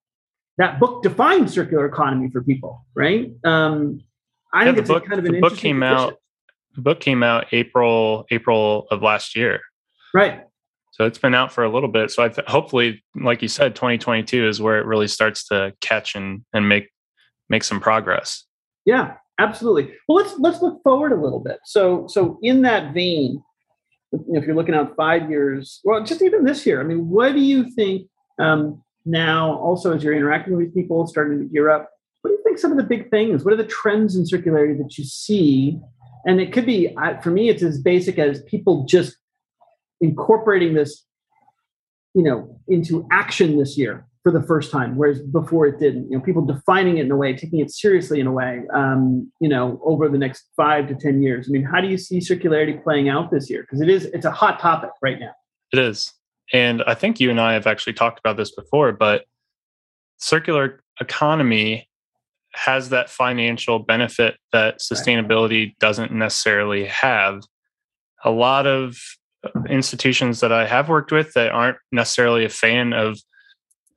that 0.58 0.78
book 0.80 1.02
defined 1.02 1.50
circular 1.50 1.86
economy 1.86 2.28
for 2.30 2.42
people, 2.42 2.84
right? 2.94 3.32
Um, 3.44 4.00
I 4.52 4.64
yeah, 4.64 4.72
think 4.72 4.78
it's 4.78 4.88
book, 4.88 5.06
kind 5.06 5.18
of 5.18 5.24
an 5.24 5.32
the 5.32 5.40
book 5.40 5.56
came 5.56 5.80
position. 5.80 5.96
out. 5.96 6.16
The 6.74 6.82
book 6.82 7.00
came 7.00 7.22
out 7.22 7.46
April 7.52 8.26
April 8.30 8.86
of 8.90 9.02
last 9.02 9.36
year. 9.36 9.60
Right. 10.14 10.44
So 11.00 11.06
it's 11.06 11.16
been 11.16 11.34
out 11.34 11.50
for 11.50 11.64
a 11.64 11.72
little 11.72 11.88
bit. 11.88 12.10
So 12.10 12.22
I 12.22 12.28
th- 12.28 12.46
hopefully, 12.46 13.02
like 13.14 13.40
you 13.40 13.48
said, 13.48 13.74
2022 13.74 14.46
is 14.46 14.60
where 14.60 14.78
it 14.78 14.84
really 14.84 15.08
starts 15.08 15.46
to 15.46 15.72
catch 15.80 16.14
and 16.14 16.44
and 16.52 16.68
make 16.68 16.90
make 17.48 17.64
some 17.64 17.80
progress. 17.80 18.44
Yeah, 18.84 19.14
absolutely. 19.38 19.94
Well, 20.06 20.22
let's 20.22 20.38
let's 20.38 20.60
look 20.60 20.82
forward 20.82 21.12
a 21.12 21.16
little 21.16 21.40
bit. 21.40 21.60
So 21.64 22.06
so 22.06 22.38
in 22.42 22.60
that 22.62 22.92
vein, 22.92 23.42
if 24.12 24.44
you're 24.44 24.54
looking 24.54 24.74
out 24.74 24.94
five 24.94 25.30
years, 25.30 25.80
well, 25.84 26.04
just 26.04 26.20
even 26.20 26.44
this 26.44 26.66
year, 26.66 26.82
I 26.82 26.84
mean, 26.84 27.08
what 27.08 27.32
do 27.32 27.40
you 27.40 27.70
think 27.70 28.06
um, 28.38 28.84
now? 29.06 29.54
Also, 29.54 29.96
as 29.96 30.04
you're 30.04 30.12
interacting 30.12 30.54
with 30.54 30.74
people, 30.74 31.06
starting 31.06 31.38
to 31.38 31.46
gear 31.46 31.70
up, 31.70 31.88
what 32.20 32.28
do 32.28 32.34
you 32.34 32.42
think? 32.44 32.58
Some 32.58 32.72
of 32.72 32.76
the 32.76 32.84
big 32.84 33.08
things. 33.08 33.42
What 33.42 33.54
are 33.54 33.56
the 33.56 33.64
trends 33.64 34.16
in 34.16 34.24
circularity 34.24 34.76
that 34.76 34.98
you 34.98 35.04
see? 35.04 35.80
And 36.26 36.42
it 36.42 36.52
could 36.52 36.66
be 36.66 36.94
for 37.22 37.30
me, 37.30 37.48
it's 37.48 37.62
as 37.62 37.80
basic 37.80 38.18
as 38.18 38.42
people 38.42 38.84
just 38.84 39.16
incorporating 40.00 40.74
this, 40.74 41.04
you 42.14 42.22
know, 42.22 42.58
into 42.68 43.06
action 43.10 43.58
this 43.58 43.78
year 43.78 44.06
for 44.22 44.32
the 44.32 44.42
first 44.42 44.70
time, 44.70 44.96
whereas 44.96 45.20
before 45.20 45.66
it 45.66 45.78
didn't. 45.78 46.10
You 46.10 46.18
know, 46.18 46.22
people 46.22 46.44
defining 46.44 46.98
it 46.98 47.06
in 47.06 47.10
a 47.10 47.16
way, 47.16 47.34
taking 47.34 47.60
it 47.60 47.70
seriously 47.70 48.20
in 48.20 48.26
a 48.26 48.32
way. 48.32 48.62
Um, 48.74 49.30
you 49.40 49.48
know, 49.48 49.80
over 49.84 50.08
the 50.08 50.18
next 50.18 50.48
five 50.56 50.88
to 50.88 50.94
ten 50.94 51.22
years. 51.22 51.46
I 51.48 51.52
mean, 51.52 51.64
how 51.64 51.80
do 51.80 51.88
you 51.88 51.96
see 51.96 52.18
circularity 52.18 52.82
playing 52.82 53.08
out 53.08 53.30
this 53.30 53.48
year? 53.48 53.62
Because 53.62 53.80
it 53.80 53.88
is 53.88 54.06
it's 54.06 54.26
a 54.26 54.30
hot 54.30 54.60
topic 54.60 54.90
right 55.02 55.18
now. 55.18 55.32
It 55.72 55.78
is, 55.78 56.12
and 56.52 56.82
I 56.86 56.94
think 56.94 57.20
you 57.20 57.30
and 57.30 57.40
I 57.40 57.54
have 57.54 57.66
actually 57.66 57.94
talked 57.94 58.18
about 58.18 58.36
this 58.36 58.54
before, 58.54 58.92
but 58.92 59.24
circular 60.18 60.82
economy 61.00 61.88
has 62.52 62.88
that 62.90 63.08
financial 63.08 63.78
benefit 63.78 64.36
that 64.52 64.80
sustainability 64.80 65.76
doesn't 65.78 66.12
necessarily 66.12 66.84
have. 66.86 67.42
A 68.24 68.30
lot 68.30 68.66
of 68.66 68.98
institutions 69.68 70.40
that 70.40 70.52
I 70.52 70.66
have 70.66 70.88
worked 70.88 71.12
with 71.12 71.32
that 71.34 71.50
aren't 71.50 71.78
necessarily 71.92 72.44
a 72.44 72.50
fan 72.50 72.92
of 72.92 73.18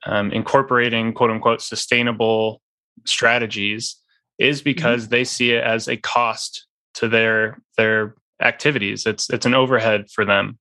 um, 0.06 0.32
incorporating 0.32 1.14
quote 1.14 1.32
unquote 1.32 1.62
sustainable 1.62 2.62
strategies 3.06 3.98
is 4.40 4.60
mm-hmm. 4.60 4.66
because 4.66 5.04
mm-hmm. 5.04 5.12
they 5.12 5.24
see 5.24 5.52
it 5.52 5.64
as 5.64 5.88
a 5.88 5.98
cost 5.98 6.68
to 6.96 7.08
their 7.08 7.60
their 7.78 8.16
activities. 8.42 9.06
It's 9.06 9.30
it's 9.30 9.46
an 9.46 9.54
overhead 9.54 10.06
for 10.14 10.26
them. 10.26 10.58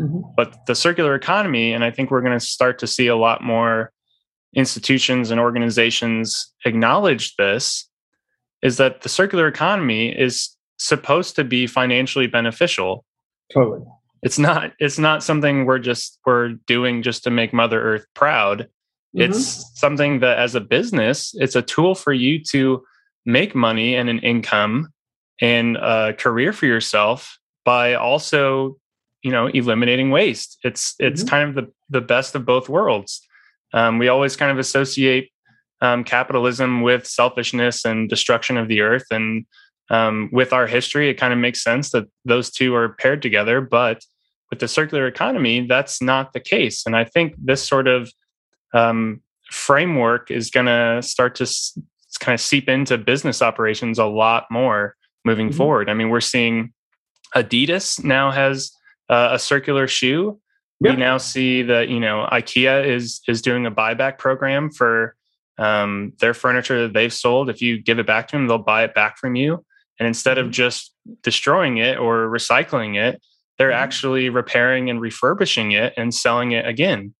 Mm-hmm. 0.00 0.20
But 0.36 0.66
the 0.66 0.74
circular 0.74 1.14
economy, 1.14 1.72
and 1.72 1.84
I 1.84 1.90
think 1.90 2.10
we're 2.10 2.22
going 2.22 2.38
to 2.38 2.44
start 2.44 2.78
to 2.80 2.86
see 2.86 3.06
a 3.06 3.16
lot 3.16 3.42
more 3.42 3.92
institutions 4.54 5.30
and 5.30 5.38
organizations 5.40 6.52
acknowledge 6.64 7.36
this, 7.36 7.88
is 8.62 8.78
that 8.78 9.02
the 9.02 9.08
circular 9.08 9.46
economy 9.46 10.08
is 10.08 10.56
supposed 10.78 11.36
to 11.36 11.44
be 11.44 11.66
financially 11.66 12.26
beneficial. 12.26 13.04
Totally. 13.52 13.82
It's 14.22 14.38
not 14.38 14.72
it's 14.78 14.98
not 14.98 15.22
something 15.22 15.66
we're 15.66 15.78
just 15.78 16.18
we're 16.26 16.54
doing 16.66 17.02
just 17.02 17.24
to 17.24 17.30
make 17.30 17.52
Mother 17.52 17.80
Earth 17.80 18.06
proud. 18.14 18.68
Mm-hmm. 19.14 19.30
It's 19.30 19.78
something 19.78 20.20
that 20.20 20.38
as 20.38 20.54
a 20.54 20.60
business, 20.60 21.34
it's 21.38 21.56
a 21.56 21.62
tool 21.62 21.94
for 21.94 22.12
you 22.12 22.42
to 22.50 22.84
make 23.24 23.54
money 23.54 23.96
and 23.96 24.08
an 24.08 24.20
income 24.20 24.92
and 25.40 25.76
a 25.76 26.14
career 26.14 26.52
for 26.52 26.66
yourself 26.66 27.38
by 27.64 27.94
also 27.94 28.78
you 29.22 29.30
know 29.30 29.48
eliminating 29.48 30.10
waste 30.10 30.58
it's 30.62 30.94
it's 30.98 31.22
mm-hmm. 31.22 31.28
kind 31.28 31.48
of 31.48 31.54
the 31.54 31.72
the 31.90 32.00
best 32.00 32.34
of 32.34 32.46
both 32.46 32.68
worlds 32.68 33.20
um, 33.74 33.98
we 33.98 34.08
always 34.08 34.36
kind 34.36 34.52
of 34.52 34.58
associate 34.58 35.30
um, 35.82 36.04
capitalism 36.04 36.80
with 36.80 37.06
selfishness 37.06 37.84
and 37.84 38.08
destruction 38.08 38.56
of 38.56 38.68
the 38.68 38.80
earth 38.80 39.06
and 39.10 39.44
um, 39.90 40.28
with 40.32 40.52
our 40.52 40.66
history 40.66 41.08
it 41.08 41.14
kind 41.14 41.32
of 41.32 41.38
makes 41.38 41.62
sense 41.62 41.90
that 41.90 42.04
those 42.24 42.50
two 42.50 42.74
are 42.74 42.90
paired 42.90 43.22
together 43.22 43.60
but 43.60 44.02
with 44.50 44.58
the 44.58 44.68
circular 44.68 45.06
economy 45.06 45.66
that's 45.66 46.02
not 46.02 46.32
the 46.32 46.40
case 46.40 46.84
and 46.86 46.96
i 46.96 47.04
think 47.04 47.34
this 47.38 47.62
sort 47.62 47.86
of 47.86 48.10
um, 48.74 49.20
framework 49.50 50.30
is 50.30 50.50
going 50.50 50.66
to 50.66 51.00
start 51.02 51.34
to 51.36 51.44
s- 51.44 51.78
kind 52.20 52.34
of 52.34 52.40
seep 52.40 52.68
into 52.68 52.98
business 52.98 53.42
operations 53.42 53.98
a 53.98 54.04
lot 54.04 54.46
more 54.50 54.96
moving 55.24 55.48
mm-hmm. 55.48 55.56
forward. 55.56 55.90
I 55.90 55.94
mean, 55.94 56.08
we're 56.10 56.20
seeing 56.20 56.72
Adidas 57.34 58.02
now 58.02 58.30
has 58.30 58.72
uh, 59.08 59.30
a 59.32 59.38
circular 59.38 59.86
shoe. 59.86 60.40
Yep. 60.80 60.94
We 60.94 61.00
now 61.00 61.16
see 61.16 61.62
that 61.62 61.88
you 61.88 62.00
know 62.00 62.28
IKEA 62.30 62.86
is 62.86 63.22
is 63.26 63.40
doing 63.40 63.64
a 63.64 63.70
buyback 63.70 64.18
program 64.18 64.70
for 64.70 65.16
um, 65.58 66.12
their 66.20 66.34
furniture 66.34 66.82
that 66.82 66.92
they've 66.92 67.12
sold. 67.12 67.48
If 67.48 67.62
you 67.62 67.82
give 67.82 67.98
it 67.98 68.06
back 68.06 68.28
to 68.28 68.36
them, 68.36 68.46
they'll 68.46 68.58
buy 68.58 68.84
it 68.84 68.94
back 68.94 69.16
from 69.16 69.36
you. 69.36 69.64
And 69.98 70.06
instead 70.06 70.38
of 70.38 70.46
mm-hmm. 70.46 70.52
just 70.52 70.92
destroying 71.22 71.78
it 71.78 71.98
or 71.98 72.28
recycling 72.28 72.96
it, 72.96 73.22
they're 73.58 73.70
mm-hmm. 73.70 73.82
actually 73.82 74.28
repairing 74.28 74.90
and 74.90 75.00
refurbishing 75.00 75.72
it 75.72 75.94
and 75.96 76.14
selling 76.14 76.52
it 76.52 76.66
again. 76.66 77.14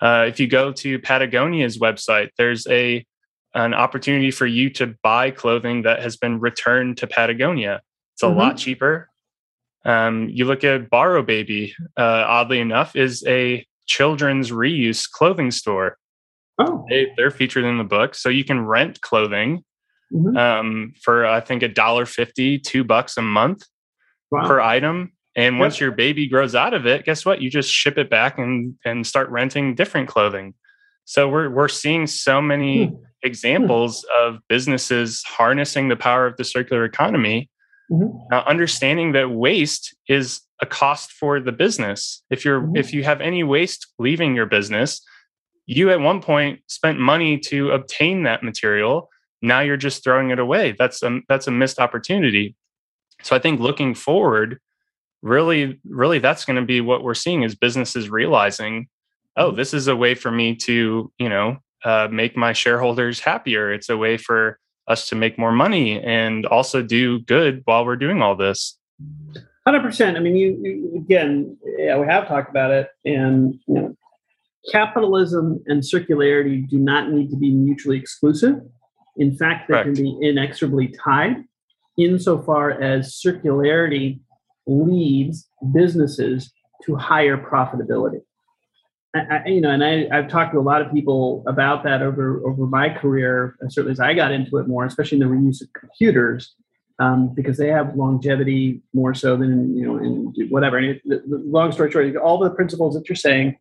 Uh, 0.00 0.24
if 0.28 0.40
you 0.40 0.46
go 0.46 0.72
to 0.72 0.98
Patagonia's 0.98 1.78
website, 1.78 2.30
there's 2.38 2.66
a 2.68 3.04
an 3.52 3.74
opportunity 3.74 4.30
for 4.30 4.46
you 4.46 4.70
to 4.70 4.94
buy 5.02 5.30
clothing 5.32 5.82
that 5.82 6.00
has 6.00 6.16
been 6.16 6.38
returned 6.38 6.96
to 6.98 7.08
Patagonia. 7.08 7.80
It's 8.14 8.22
a 8.22 8.26
mm-hmm. 8.26 8.38
lot 8.38 8.56
cheaper. 8.56 9.08
Um, 9.84 10.28
you 10.28 10.44
look 10.44 10.62
at 10.62 10.88
Borrow 10.88 11.22
Baby, 11.22 11.74
uh, 11.96 12.24
oddly 12.28 12.60
enough, 12.60 12.94
is 12.94 13.24
a 13.26 13.66
children's 13.86 14.52
reuse 14.52 15.10
clothing 15.10 15.50
store. 15.50 15.96
Oh. 16.58 16.84
They, 16.88 17.08
are 17.18 17.30
featured 17.30 17.64
in 17.64 17.78
the 17.78 17.84
book. 17.84 18.14
So 18.14 18.28
you 18.28 18.44
can 18.44 18.64
rent 18.64 19.00
clothing 19.00 19.64
mm-hmm. 20.12 20.36
um, 20.36 20.92
for, 21.02 21.26
I 21.26 21.40
think, 21.40 21.62
a 21.62 21.68
dollar 21.68 22.06
fifty, 22.06 22.58
two 22.58 22.84
bucks 22.84 23.16
a 23.16 23.22
month 23.22 23.64
wow. 24.30 24.46
per 24.46 24.60
item. 24.60 25.12
And 25.36 25.58
once 25.60 25.76
yep. 25.76 25.80
your 25.80 25.92
baby 25.92 26.28
grows 26.28 26.54
out 26.54 26.74
of 26.74 26.86
it, 26.86 27.04
guess 27.04 27.24
what? 27.24 27.40
You 27.40 27.50
just 27.50 27.70
ship 27.70 27.96
it 27.98 28.10
back 28.10 28.38
and, 28.38 28.74
and 28.84 29.06
start 29.06 29.30
renting 29.30 29.76
different 29.76 30.08
clothing. 30.08 30.54
So 31.04 31.28
we're, 31.28 31.48
we're 31.48 31.68
seeing 31.68 32.06
so 32.06 32.42
many. 32.42 32.86
Hmm 32.86 32.94
examples 33.22 34.04
of 34.18 34.38
businesses 34.48 35.22
harnessing 35.26 35.88
the 35.88 35.96
power 35.96 36.26
of 36.26 36.36
the 36.36 36.44
circular 36.44 36.84
economy 36.84 37.50
mm-hmm. 37.90 38.34
understanding 38.48 39.12
that 39.12 39.30
waste 39.30 39.94
is 40.08 40.40
a 40.62 40.66
cost 40.66 41.12
for 41.12 41.38
the 41.40 41.52
business 41.52 42.22
if 42.30 42.44
you're 42.44 42.62
mm-hmm. 42.62 42.76
if 42.76 42.94
you 42.94 43.04
have 43.04 43.20
any 43.20 43.42
waste 43.42 43.88
leaving 43.98 44.34
your 44.34 44.46
business 44.46 45.02
you 45.66 45.90
at 45.90 46.00
one 46.00 46.22
point 46.22 46.60
spent 46.66 46.98
money 46.98 47.38
to 47.38 47.70
obtain 47.72 48.22
that 48.22 48.42
material 48.42 49.09
now 49.42 49.60
you're 49.60 49.76
just 49.76 50.04
throwing 50.04 50.30
it 50.30 50.38
away 50.38 50.74
that's 50.78 51.02
a 51.02 51.20
that's 51.28 51.46
a 51.46 51.50
missed 51.50 51.78
opportunity 51.78 52.54
so 53.22 53.34
i 53.34 53.38
think 53.38 53.60
looking 53.60 53.94
forward 53.94 54.58
really 55.22 55.80
really 55.88 56.18
that's 56.18 56.44
going 56.44 56.56
to 56.56 56.64
be 56.64 56.80
what 56.80 57.02
we're 57.02 57.14
seeing 57.14 57.42
is 57.42 57.54
businesses 57.54 58.10
realizing 58.10 58.88
oh 59.36 59.48
mm-hmm. 59.48 59.56
this 59.56 59.74
is 59.74 59.88
a 59.88 59.96
way 59.96 60.14
for 60.14 60.30
me 60.30 60.54
to 60.54 61.12
you 61.18 61.28
know 61.28 61.58
uh, 61.84 62.08
make 62.10 62.36
my 62.36 62.52
shareholders 62.52 63.20
happier. 63.20 63.72
It's 63.72 63.88
a 63.88 63.96
way 63.96 64.16
for 64.16 64.58
us 64.88 65.08
to 65.08 65.14
make 65.14 65.38
more 65.38 65.52
money 65.52 66.00
and 66.02 66.46
also 66.46 66.82
do 66.82 67.20
good 67.20 67.62
while 67.64 67.84
we're 67.84 67.96
doing 67.96 68.22
all 68.22 68.36
this. 68.36 68.78
Hundred 69.66 69.82
percent. 69.82 70.16
I 70.16 70.20
mean, 70.20 70.36
you, 70.36 70.58
you, 70.62 70.96
again, 70.96 71.56
yeah, 71.78 71.98
we 71.98 72.06
have 72.06 72.26
talked 72.26 72.50
about 72.50 72.70
it, 72.70 72.88
and 73.04 73.54
you 73.66 73.74
know, 73.74 73.96
capitalism 74.72 75.62
and 75.66 75.82
circularity 75.82 76.68
do 76.68 76.78
not 76.78 77.10
need 77.10 77.30
to 77.30 77.36
be 77.36 77.50
mutually 77.50 77.98
exclusive. 77.98 78.56
In 79.20 79.36
fact, 79.36 79.68
they 79.68 79.74
Correct. 79.74 79.94
can 79.94 80.02
be 80.02 80.18
inexorably 80.22 80.88
tied, 80.88 81.44
insofar 81.98 82.70
as 82.70 83.14
circularity 83.14 84.18
leads 84.66 85.46
businesses 85.72 86.50
to 86.84 86.96
higher 86.96 87.36
profitability. 87.36 88.22
I, 89.14 89.42
you 89.46 89.60
know, 89.60 89.70
and 89.70 89.84
I, 89.84 90.08
I've 90.12 90.28
talked 90.28 90.52
to 90.52 90.58
a 90.58 90.62
lot 90.62 90.80
of 90.82 90.92
people 90.92 91.44
about 91.46 91.82
that 91.84 92.00
over 92.00 92.40
over 92.46 92.66
my 92.66 92.88
career. 92.88 93.56
Certainly, 93.68 93.92
as 93.92 94.00
I 94.00 94.14
got 94.14 94.30
into 94.30 94.56
it 94.58 94.68
more, 94.68 94.84
especially 94.84 95.20
in 95.20 95.28
the 95.28 95.34
reuse 95.34 95.60
of 95.60 95.72
computers, 95.72 96.54
um, 97.00 97.34
because 97.34 97.58
they 97.58 97.66
have 97.68 97.96
longevity 97.96 98.82
more 98.94 99.12
so 99.12 99.36
than 99.36 99.76
you 99.76 99.84
know, 99.84 99.96
in 99.98 100.32
whatever. 100.48 100.78
And 100.78 100.86
it, 100.86 101.02
the, 101.04 101.22
the 101.28 101.42
long 101.44 101.72
story 101.72 101.90
short, 101.90 102.16
all 102.16 102.38
the 102.38 102.50
principles 102.50 102.94
that 102.94 103.08
you're 103.08 103.16
saying, 103.16 103.58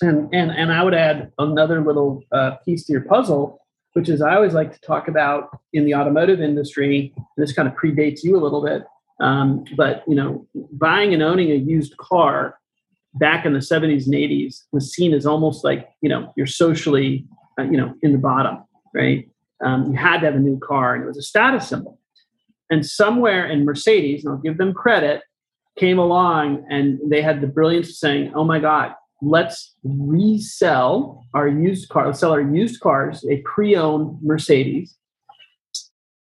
and 0.00 0.28
and 0.32 0.50
and 0.50 0.72
I 0.72 0.82
would 0.82 0.94
add 0.94 1.32
another 1.38 1.84
little 1.84 2.22
uh, 2.32 2.52
piece 2.64 2.86
to 2.86 2.92
your 2.92 3.02
puzzle, 3.02 3.60
which 3.98 4.08
is 4.08 4.22
I 4.22 4.36
always 4.36 4.54
like 4.54 4.72
to 4.72 4.80
talk 4.80 5.08
about 5.08 5.58
in 5.72 5.84
the 5.84 5.96
automotive 5.96 6.40
industry. 6.40 7.12
this 7.36 7.52
kind 7.52 7.66
of 7.66 7.74
predates 7.74 8.20
you 8.22 8.36
a 8.36 8.38
little 8.38 8.64
bit, 8.64 8.84
um, 9.20 9.64
but 9.76 10.04
you 10.06 10.14
know, 10.14 10.46
buying 10.70 11.12
and 11.12 11.20
owning 11.20 11.50
a 11.50 11.56
used 11.56 11.96
car 11.96 12.58
back 13.14 13.44
in 13.44 13.54
the 13.54 13.58
70s 13.58 14.06
and 14.06 14.14
80s 14.14 14.62
was 14.70 14.94
seen 14.94 15.12
as 15.12 15.26
almost 15.26 15.64
like 15.64 15.88
you 16.00 16.08
know 16.08 16.32
you're 16.36 16.46
socially 16.46 17.26
uh, 17.58 17.64
you 17.64 17.76
know 17.76 17.92
in 18.02 18.12
the 18.12 18.18
bottom 18.18 18.62
right 18.94 19.28
um, 19.64 19.90
you 19.90 19.98
had 19.98 20.20
to 20.20 20.26
have 20.26 20.36
a 20.36 20.38
new 20.38 20.60
car 20.60 20.94
and 20.94 21.02
it 21.02 21.06
was 21.06 21.18
a 21.18 21.22
status 21.22 21.68
symbol 21.68 21.98
and 22.70 22.86
somewhere 22.86 23.46
in 23.46 23.64
mercedes 23.64 24.24
and 24.24 24.32
i'll 24.32 24.40
give 24.40 24.58
them 24.58 24.74
credit 24.74 25.22
came 25.78 25.98
along 25.98 26.64
and 26.70 27.00
they 27.10 27.22
had 27.22 27.40
the 27.40 27.46
brilliance 27.46 27.88
of 27.88 27.94
saying 27.96 28.30
oh 28.34 28.44
my 28.44 28.60
god 28.60 28.94
let's 29.20 29.74
resell 29.82 31.26
our 31.34 31.48
used 31.48 31.88
car 31.88 32.12
sell 32.14 32.32
our 32.32 32.40
used 32.40 32.80
cars 32.80 33.24
a 33.28 33.38
pre-owned 33.38 34.16
mercedes 34.22 34.96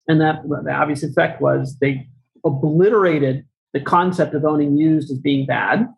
and 0.09 0.20
that 0.20 0.43
the 0.47 0.72
obvious 0.72 1.03
effect 1.03 1.40
was 1.40 1.78
they 1.78 2.07
obliterated 2.45 3.47
the 3.72 3.80
concept 3.80 4.34
of 4.34 4.45
owning 4.45 4.76
used 4.76 5.11
as 5.11 5.18
being 5.18 5.47
bad 5.47 5.88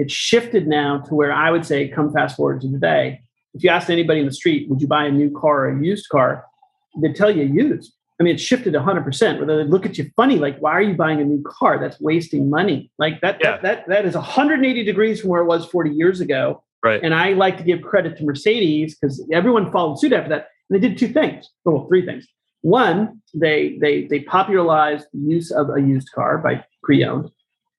it's 0.00 0.14
shifted 0.14 0.66
now 0.66 1.00
to 1.00 1.14
where 1.14 1.30
I 1.30 1.50
would 1.50 1.66
say, 1.66 1.86
come 1.86 2.10
fast 2.10 2.36
forward 2.36 2.62
to 2.62 2.72
today. 2.72 3.20
If 3.52 3.62
you 3.62 3.68
asked 3.68 3.90
anybody 3.90 4.20
in 4.20 4.26
the 4.26 4.32
street, 4.32 4.66
would 4.70 4.80
you 4.80 4.86
buy 4.86 5.04
a 5.04 5.10
new 5.10 5.30
car 5.30 5.66
or 5.66 5.78
a 5.78 5.84
used 5.84 6.08
car? 6.08 6.46
They'd 7.02 7.14
tell 7.14 7.30
you 7.30 7.44
used. 7.44 7.92
I 8.20 8.22
mean, 8.22 8.34
it 8.34 8.38
shifted 8.38 8.74
100%. 8.74 9.38
Where 9.38 9.46
they 9.46 9.64
look 9.64 9.86
at 9.86 9.96
you 9.96 10.10
funny, 10.14 10.38
like, 10.38 10.58
why 10.58 10.72
are 10.72 10.82
you 10.82 10.94
buying 10.94 11.20
a 11.20 11.24
new 11.24 11.42
car? 11.42 11.78
That's 11.78 11.98
wasting 12.00 12.50
money. 12.50 12.90
Like 12.98 13.20
that, 13.22 13.38
yeah. 13.40 13.52
that, 13.52 13.62
that, 13.62 13.88
that 13.88 14.04
is 14.04 14.14
180 14.14 14.84
degrees 14.84 15.20
from 15.20 15.30
where 15.30 15.40
it 15.40 15.46
was 15.46 15.64
40 15.66 15.90
years 15.90 16.20
ago. 16.20 16.62
Right. 16.84 17.00
And 17.02 17.14
I 17.14 17.32
like 17.32 17.56
to 17.58 17.64
give 17.64 17.80
credit 17.82 18.18
to 18.18 18.24
Mercedes 18.24 18.96
because 18.96 19.26
everyone 19.32 19.72
followed 19.72 19.98
suit 19.98 20.12
after 20.12 20.28
that. 20.28 20.48
And 20.68 20.80
they 20.82 20.86
did 20.86 20.98
two 20.98 21.08
things. 21.08 21.48
Well, 21.64 21.86
three 21.88 22.04
things. 22.04 22.26
One, 22.62 23.22
they 23.32 23.78
they 23.80 24.04
they 24.04 24.20
popularized 24.20 25.06
the 25.14 25.20
use 25.20 25.50
of 25.50 25.70
a 25.70 25.80
used 25.80 26.10
car 26.12 26.36
by 26.36 26.62
pre-owned. 26.82 27.30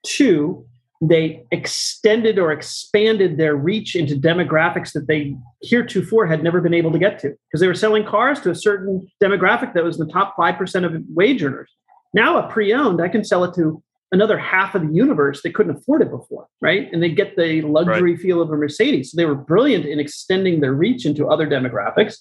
Two, 0.03 0.65
they 1.01 1.43
extended 1.51 2.37
or 2.37 2.51
expanded 2.51 3.37
their 3.37 3.55
reach 3.55 3.95
into 3.95 4.15
demographics 4.15 4.93
that 4.93 5.07
they 5.07 5.35
heretofore 5.61 6.27
had 6.27 6.43
never 6.43 6.61
been 6.61 6.75
able 6.75 6.91
to 6.91 6.99
get 6.99 7.17
to 7.19 7.29
because 7.47 7.59
they 7.59 7.67
were 7.67 7.73
selling 7.73 8.05
cars 8.05 8.39
to 8.41 8.51
a 8.51 8.55
certain 8.55 9.07
demographic 9.21 9.73
that 9.73 9.83
was 9.83 9.99
in 9.99 10.05
the 10.05 10.13
top 10.13 10.35
5% 10.37 10.85
of 10.85 11.01
wage 11.09 11.43
earners. 11.43 11.71
Now, 12.13 12.37
a 12.37 12.51
pre 12.51 12.71
owned, 12.71 13.01
I 13.01 13.07
can 13.07 13.23
sell 13.23 13.43
it 13.43 13.55
to 13.55 13.81
another 14.11 14.37
half 14.37 14.75
of 14.75 14.87
the 14.87 14.93
universe 14.93 15.41
that 15.41 15.55
couldn't 15.55 15.75
afford 15.75 16.03
it 16.03 16.11
before, 16.11 16.45
right? 16.61 16.91
And 16.91 17.01
they 17.01 17.09
get 17.09 17.35
the 17.35 17.61
luxury 17.61 18.13
right. 18.13 18.21
feel 18.21 18.41
of 18.41 18.51
a 18.51 18.57
Mercedes. 18.57 19.11
So 19.11 19.15
they 19.15 19.25
were 19.25 19.35
brilliant 19.35 19.85
in 19.85 19.99
extending 19.99 20.59
their 20.59 20.73
reach 20.73 21.05
into 21.05 21.27
other 21.27 21.47
demographics. 21.47 22.17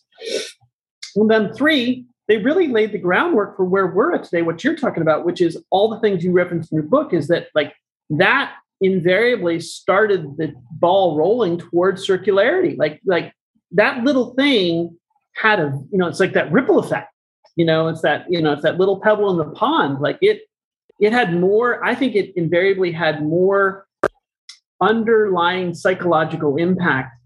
And 1.16 1.28
then, 1.28 1.52
three, 1.52 2.06
they 2.28 2.38
really 2.38 2.68
laid 2.68 2.92
the 2.92 2.98
groundwork 2.98 3.56
for 3.56 3.64
where 3.64 3.88
we're 3.88 4.14
at 4.14 4.22
today, 4.22 4.42
what 4.42 4.62
you're 4.62 4.76
talking 4.76 5.02
about, 5.02 5.24
which 5.24 5.40
is 5.40 5.62
all 5.70 5.90
the 5.90 5.98
things 5.98 6.22
you 6.22 6.30
referenced 6.30 6.70
in 6.70 6.76
your 6.76 6.84
book, 6.84 7.12
is 7.12 7.26
that 7.26 7.48
like 7.56 7.74
that 8.10 8.54
invariably 8.80 9.60
started 9.60 10.36
the 10.36 10.54
ball 10.72 11.16
rolling 11.16 11.58
towards 11.58 12.06
circularity. 12.06 12.76
Like, 12.78 13.00
like 13.04 13.32
that 13.72 14.02
little 14.04 14.34
thing 14.34 14.96
had 15.36 15.60
a 15.60 15.78
you 15.90 15.98
know 15.98 16.06
it's 16.06 16.20
like 16.20 16.32
that 16.32 16.50
ripple 16.50 16.78
effect 16.78 17.12
you 17.56 17.64
know 17.64 17.88
it's 17.88 18.02
that 18.02 18.26
you 18.28 18.42
know 18.42 18.52
it's 18.52 18.62
that 18.62 18.78
little 18.78 19.00
pebble 19.00 19.30
in 19.30 19.36
the 19.36 19.54
pond 19.54 20.00
like 20.00 20.18
it 20.20 20.42
it 20.98 21.12
had 21.12 21.38
more 21.38 21.82
i 21.84 21.94
think 21.94 22.16
it 22.16 22.32
invariably 22.36 22.90
had 22.90 23.22
more 23.22 23.86
underlying 24.80 25.72
psychological 25.72 26.56
impact 26.56 27.16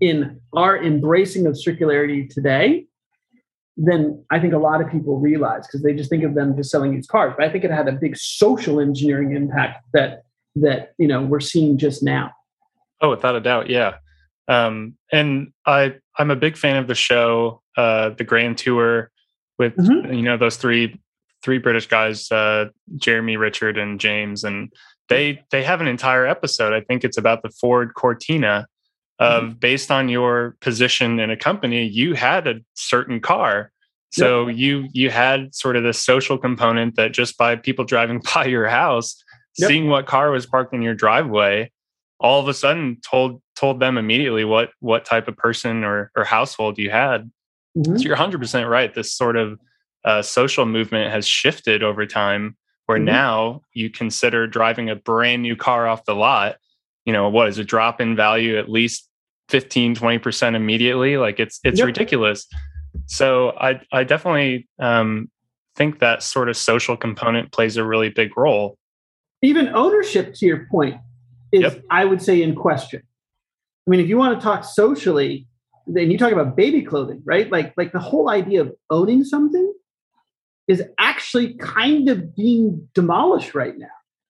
in 0.00 0.40
our 0.54 0.82
embracing 0.82 1.46
of 1.46 1.54
circularity 1.54 2.28
today 2.28 2.84
than 3.76 4.22
I 4.30 4.38
think 4.38 4.52
a 4.52 4.58
lot 4.58 4.82
of 4.82 4.90
people 4.90 5.18
realize 5.18 5.66
because 5.66 5.82
they 5.82 5.94
just 5.94 6.10
think 6.10 6.24
of 6.24 6.34
them 6.34 6.56
just 6.56 6.70
selling 6.70 6.92
used 6.92 7.08
cars. 7.08 7.32
But 7.36 7.46
I 7.46 7.50
think 7.50 7.64
it 7.64 7.70
had 7.70 7.88
a 7.88 7.92
big 7.92 8.16
social 8.16 8.80
engineering 8.80 9.34
impact 9.34 9.84
that 9.92 10.24
that 10.56 10.94
you 10.98 11.06
know 11.06 11.22
we're 11.22 11.40
seeing 11.40 11.78
just 11.78 12.02
now. 12.02 12.32
Oh, 13.00 13.10
without 13.10 13.36
a 13.36 13.40
doubt, 13.40 13.68
yeah. 13.68 13.96
Um, 14.48 14.96
and 15.12 15.52
I 15.66 15.96
I'm 16.18 16.30
a 16.30 16.36
big 16.36 16.56
fan 16.56 16.76
of 16.76 16.86
the 16.86 16.94
show, 16.94 17.62
uh, 17.76 18.10
the 18.10 18.24
Grand 18.24 18.58
Tour, 18.58 19.10
with 19.58 19.76
mm-hmm. 19.76 20.12
you 20.12 20.22
know 20.22 20.36
those 20.36 20.56
three 20.56 21.00
three 21.42 21.58
British 21.58 21.86
guys, 21.86 22.30
uh, 22.30 22.66
Jeremy, 22.96 23.36
Richard, 23.36 23.78
and 23.78 23.98
James, 23.98 24.44
and 24.44 24.72
they 25.08 25.42
they 25.50 25.62
have 25.62 25.80
an 25.80 25.88
entire 25.88 26.26
episode. 26.26 26.72
I 26.72 26.80
think 26.80 27.04
it's 27.04 27.18
about 27.18 27.42
the 27.42 27.50
Ford 27.50 27.94
Cortina 27.94 28.66
of 29.22 29.44
mm-hmm. 29.44 29.52
based 29.58 29.90
on 29.90 30.08
your 30.08 30.56
position 30.60 31.20
in 31.20 31.30
a 31.30 31.36
company, 31.36 31.84
you 31.84 32.14
had 32.14 32.46
a 32.46 32.54
certain 32.74 33.20
car. 33.20 33.70
So 34.10 34.48
yep. 34.48 34.58
you 34.58 34.88
you 34.92 35.10
had 35.10 35.54
sort 35.54 35.76
of 35.76 35.84
this 35.84 36.02
social 36.02 36.36
component 36.36 36.96
that 36.96 37.12
just 37.12 37.38
by 37.38 37.56
people 37.56 37.84
driving 37.84 38.20
by 38.34 38.46
your 38.46 38.68
house, 38.68 39.22
yep. 39.58 39.68
seeing 39.68 39.88
what 39.88 40.06
car 40.06 40.30
was 40.30 40.46
parked 40.46 40.74
in 40.74 40.82
your 40.82 40.94
driveway, 40.94 41.70
all 42.20 42.40
of 42.40 42.48
a 42.48 42.54
sudden 42.54 42.98
told 43.02 43.42
told 43.56 43.80
them 43.80 43.98
immediately 43.98 44.44
what 44.44 44.70
what 44.80 45.04
type 45.04 45.28
of 45.28 45.36
person 45.36 45.84
or 45.84 46.10
or 46.16 46.24
household 46.24 46.78
you 46.78 46.90
had. 46.90 47.30
Mm-hmm. 47.76 47.96
So 47.96 48.02
you're 48.02 48.12
100 48.12 48.38
percent 48.40 48.68
right. 48.68 48.94
This 48.94 49.12
sort 49.12 49.36
of 49.36 49.58
uh, 50.04 50.22
social 50.22 50.66
movement 50.66 51.12
has 51.12 51.26
shifted 51.26 51.82
over 51.82 52.06
time, 52.06 52.56
where 52.86 52.98
mm-hmm. 52.98 53.06
now 53.06 53.62
you 53.72 53.90
consider 53.90 54.46
driving 54.46 54.90
a 54.90 54.96
brand 54.96 55.42
new 55.42 55.56
car 55.56 55.86
off 55.86 56.04
the 56.04 56.14
lot. 56.14 56.56
You 57.04 57.12
know 57.12 57.28
what 57.28 57.48
is 57.48 57.58
a 57.58 57.64
drop 57.64 58.00
in 58.00 58.14
value 58.14 58.58
at 58.58 58.68
least 58.68 59.08
15 59.48 59.96
20% 59.96 60.54
immediately 60.54 61.18
like 61.18 61.38
it's 61.38 61.60
it's 61.62 61.78
yep. 61.78 61.86
ridiculous 61.86 62.46
so 63.06 63.50
i 63.60 63.78
i 63.92 64.04
definitely 64.04 64.66
um, 64.78 65.30
think 65.76 65.98
that 65.98 66.22
sort 66.22 66.48
of 66.48 66.56
social 66.56 66.96
component 66.96 67.52
plays 67.52 67.76
a 67.76 67.84
really 67.84 68.08
big 68.08 68.36
role 68.36 68.78
even 69.42 69.68
ownership 69.68 70.34
to 70.34 70.46
your 70.46 70.66
point 70.70 70.96
is 71.52 71.62
yep. 71.62 71.82
i 71.90 72.04
would 72.04 72.22
say 72.22 72.42
in 72.42 72.54
question. 72.54 73.02
I 73.86 73.90
mean 73.90 74.00
if 74.00 74.08
you 74.08 74.16
want 74.16 74.38
to 74.38 74.42
talk 74.42 74.64
socially 74.64 75.46
then 75.86 76.10
you 76.10 76.18
talk 76.18 76.32
about 76.32 76.56
baby 76.56 76.82
clothing 76.82 77.22
right? 77.24 77.50
Like 77.50 77.74
like 77.76 77.92
the 77.92 77.98
whole 77.98 78.30
idea 78.30 78.62
of 78.62 78.72
owning 78.90 79.24
something 79.24 79.72
is 80.68 80.82
actually 80.98 81.54
kind 81.54 82.08
of 82.08 82.34
being 82.36 82.88
demolished 82.94 83.54
right 83.54 83.76
now. 83.76 83.86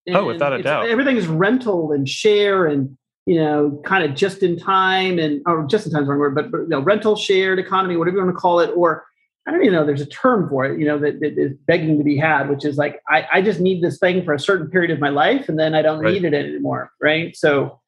And 0.07 0.17
oh 0.17 0.27
without 0.27 0.53
a 0.53 0.63
doubt. 0.63 0.89
everything 0.89 1.17
is 1.17 1.27
rental 1.27 1.93
and 1.93 2.09
share 2.09 2.67
and 2.67 2.97
you 3.27 3.37
know, 3.37 3.81
kind 3.85 4.05
of 4.05 4.17
just 4.17 4.43
in 4.43 4.59
time 4.59 5.19
and 5.19 5.43
or 5.47 5.65
just 5.67 5.87
in 5.87 5.93
time 5.93 6.03
is 6.03 6.07
the 6.07 6.11
wrong 6.11 6.21
word, 6.21 6.35
but, 6.35 6.51
but 6.51 6.63
you 6.63 6.69
know, 6.69 6.81
rental 6.81 7.15
shared 7.15 7.59
economy, 7.59 7.97
whatever 7.97 8.17
you 8.17 8.25
want 8.25 8.35
to 8.35 8.41
call 8.41 8.61
it, 8.61 8.71
or 8.75 9.05
I 9.47 9.51
don't 9.51 9.63
even 9.63 9.75
know, 9.75 9.85
there's 9.85 10.01
a 10.01 10.07
term 10.07 10.49
for 10.49 10.65
it, 10.67 10.79
you 10.79 10.87
know, 10.87 10.99
that, 10.99 11.21
that 11.21 11.37
is 11.37 11.57
begging 11.67 11.99
to 11.99 12.05
be 12.05 12.17
had, 12.17 12.49
which 12.49 12.65
is 12.65 12.77
like, 12.77 13.01
I, 13.09 13.27
I 13.33 13.43
just 13.43 13.59
need 13.59 13.83
this 13.83 13.99
thing 13.99 14.25
for 14.25 14.33
a 14.33 14.39
certain 14.39 14.69
period 14.71 14.93
of 14.93 15.01
my 15.01 15.09
life 15.09 15.49
and 15.49 15.59
then 15.59 15.75
I 15.75 15.83
don't 15.83 16.01
right. 16.01 16.13
need 16.13 16.25
it 16.25 16.35
anymore. 16.35 16.93
Right. 17.01 17.37
So, 17.37 17.81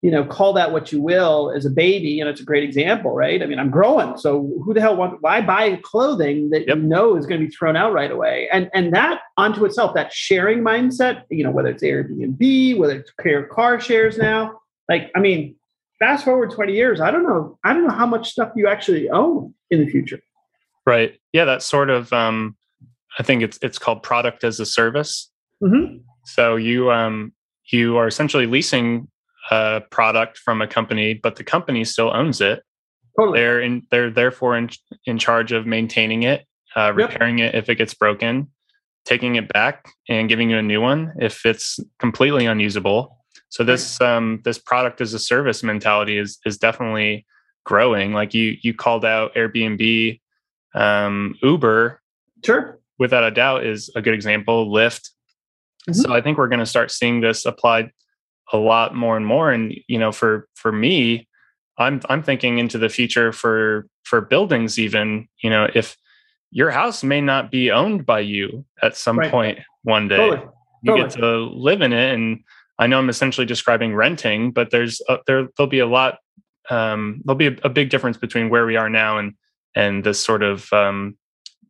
you 0.00 0.10
know, 0.10 0.24
call 0.24 0.54
that 0.54 0.72
what 0.72 0.90
you 0.90 1.00
will 1.00 1.52
as 1.54 1.64
a 1.64 1.70
baby. 1.70 2.18
And 2.18 2.28
it's 2.28 2.40
a 2.40 2.44
great 2.44 2.64
example, 2.64 3.12
right? 3.12 3.40
I 3.40 3.46
mean, 3.46 3.58
I'm 3.58 3.70
growing. 3.70 4.16
So 4.16 4.52
who 4.64 4.74
the 4.74 4.80
hell 4.80 4.96
want, 4.96 5.22
why 5.22 5.40
buy 5.42 5.76
clothing 5.82 6.50
that 6.50 6.66
yep. 6.66 6.78
you 6.78 6.82
know 6.82 7.16
is 7.16 7.26
going 7.26 7.40
to 7.40 7.46
be 7.46 7.52
thrown 7.52 7.76
out 7.76 7.92
right 7.92 8.10
away? 8.10 8.48
And, 8.50 8.68
and 8.74 8.92
that 8.94 9.20
onto 9.36 9.64
itself, 9.64 9.94
that 9.94 10.12
sharing 10.12 10.60
mindset, 10.60 11.22
you 11.30 11.44
know, 11.44 11.52
whether 11.52 11.68
it's 11.68 11.84
Airbnb, 11.84 12.78
whether 12.78 12.98
it's 12.98 13.12
car, 13.20 13.44
car 13.44 13.78
shares 13.78 14.18
now, 14.18 14.60
like, 14.88 15.12
I 15.14 15.20
mean, 15.20 15.54
fast 16.00 16.24
forward 16.24 16.50
20 16.50 16.72
years, 16.72 17.00
I 17.00 17.10
don't 17.10 17.22
know, 17.22 17.58
I 17.62 17.72
don't 17.72 17.86
know 17.86 17.94
how 17.94 18.06
much 18.06 18.30
stuff 18.30 18.50
you 18.56 18.66
actually 18.66 19.08
own 19.08 19.54
in 19.70 19.78
the 19.78 19.88
future. 19.88 20.20
Right. 20.86 21.18
Yeah, 21.32 21.44
that's 21.44 21.66
sort 21.66 21.90
of 21.90 22.12
um 22.12 22.56
I 23.18 23.22
think 23.22 23.42
it's 23.42 23.58
it's 23.62 23.78
called 23.78 24.02
product 24.02 24.44
as 24.44 24.60
a 24.60 24.66
service. 24.66 25.30
Mm-hmm. 25.62 25.98
So 26.24 26.56
you 26.56 26.90
um 26.90 27.32
you 27.70 27.96
are 27.96 28.06
essentially 28.06 28.46
leasing 28.46 29.08
a 29.50 29.82
product 29.90 30.38
from 30.38 30.62
a 30.62 30.66
company, 30.66 31.14
but 31.14 31.36
the 31.36 31.44
company 31.44 31.84
still 31.84 32.14
owns 32.14 32.40
it. 32.40 32.62
Totally. 33.18 33.38
They're 33.38 33.60
in 33.60 33.82
they're 33.90 34.10
therefore 34.10 34.56
in 34.56 34.70
in 35.06 35.18
charge 35.18 35.52
of 35.52 35.66
maintaining 35.66 36.22
it, 36.22 36.46
uh, 36.76 36.92
repairing 36.94 37.38
yep. 37.38 37.54
it 37.54 37.58
if 37.58 37.68
it 37.68 37.76
gets 37.76 37.94
broken, 37.94 38.48
taking 39.04 39.36
it 39.36 39.52
back 39.52 39.86
and 40.08 40.28
giving 40.28 40.50
you 40.50 40.58
a 40.58 40.62
new 40.62 40.80
one 40.80 41.12
if 41.18 41.44
it's 41.44 41.78
completely 41.98 42.46
unusable 42.46 43.18
so 43.52 43.64
this 43.64 44.00
um, 44.00 44.40
this 44.44 44.56
product 44.56 45.02
as 45.02 45.12
a 45.12 45.18
service 45.18 45.62
mentality 45.62 46.16
is 46.16 46.38
is 46.46 46.56
definitely 46.56 47.26
growing. 47.64 48.14
Like 48.14 48.32
you 48.32 48.56
you 48.62 48.72
called 48.72 49.04
out 49.04 49.34
Airbnb, 49.34 50.20
um, 50.74 51.34
Uber, 51.42 52.00
sure, 52.44 52.80
without 52.98 53.24
a 53.24 53.30
doubt 53.30 53.64
is 53.64 53.90
a 53.94 54.02
good 54.02 54.14
example. 54.14 54.70
Lyft. 54.70 55.10
Mm-hmm. 55.88 55.92
So 55.94 56.12
I 56.12 56.20
think 56.20 56.38
we're 56.38 56.48
going 56.48 56.60
to 56.60 56.66
start 56.66 56.90
seeing 56.90 57.20
this 57.20 57.44
applied 57.44 57.90
a 58.52 58.56
lot 58.56 58.94
more 58.94 59.16
and 59.16 59.26
more. 59.26 59.50
And 59.50 59.74
you 59.88 59.98
know, 59.98 60.12
for 60.12 60.48
for 60.54 60.72
me, 60.72 61.28
I'm 61.78 62.00
I'm 62.08 62.22
thinking 62.22 62.58
into 62.58 62.78
the 62.78 62.88
future 62.88 63.32
for 63.32 63.86
for 64.04 64.20
buildings. 64.20 64.78
Even 64.78 65.28
you 65.42 65.50
know, 65.50 65.68
if 65.74 65.96
your 66.50 66.70
house 66.70 67.02
may 67.02 67.20
not 67.20 67.50
be 67.50 67.70
owned 67.70 68.04
by 68.04 68.20
you 68.20 68.64
at 68.82 68.96
some 68.96 69.18
right. 69.18 69.30
point 69.30 69.58
one 69.82 70.08
day, 70.08 70.16
totally. 70.16 70.48
you 70.82 70.92
totally. 70.92 71.08
get 71.08 71.18
to 71.18 71.36
live 71.54 71.80
in 71.80 71.92
it 71.92 72.14
and 72.14 72.44
I 72.78 72.86
know 72.86 72.98
I'm 72.98 73.08
essentially 73.08 73.46
describing 73.46 73.94
renting, 73.94 74.50
but 74.50 74.70
there's 74.70 75.00
a, 75.08 75.18
there 75.26 75.48
there'll 75.56 75.70
be 75.70 75.78
a 75.78 75.86
lot 75.86 76.18
um, 76.70 77.22
there'll 77.24 77.36
be 77.36 77.46
a, 77.46 77.56
a, 77.64 77.68
big 77.68 77.90
difference 77.90 78.16
between 78.16 78.48
where 78.48 78.64
we 78.64 78.76
are 78.76 78.88
now 78.88 79.18
and 79.18 79.34
and 79.74 80.04
this 80.04 80.22
sort 80.22 80.42
of 80.42 80.72
um, 80.72 81.16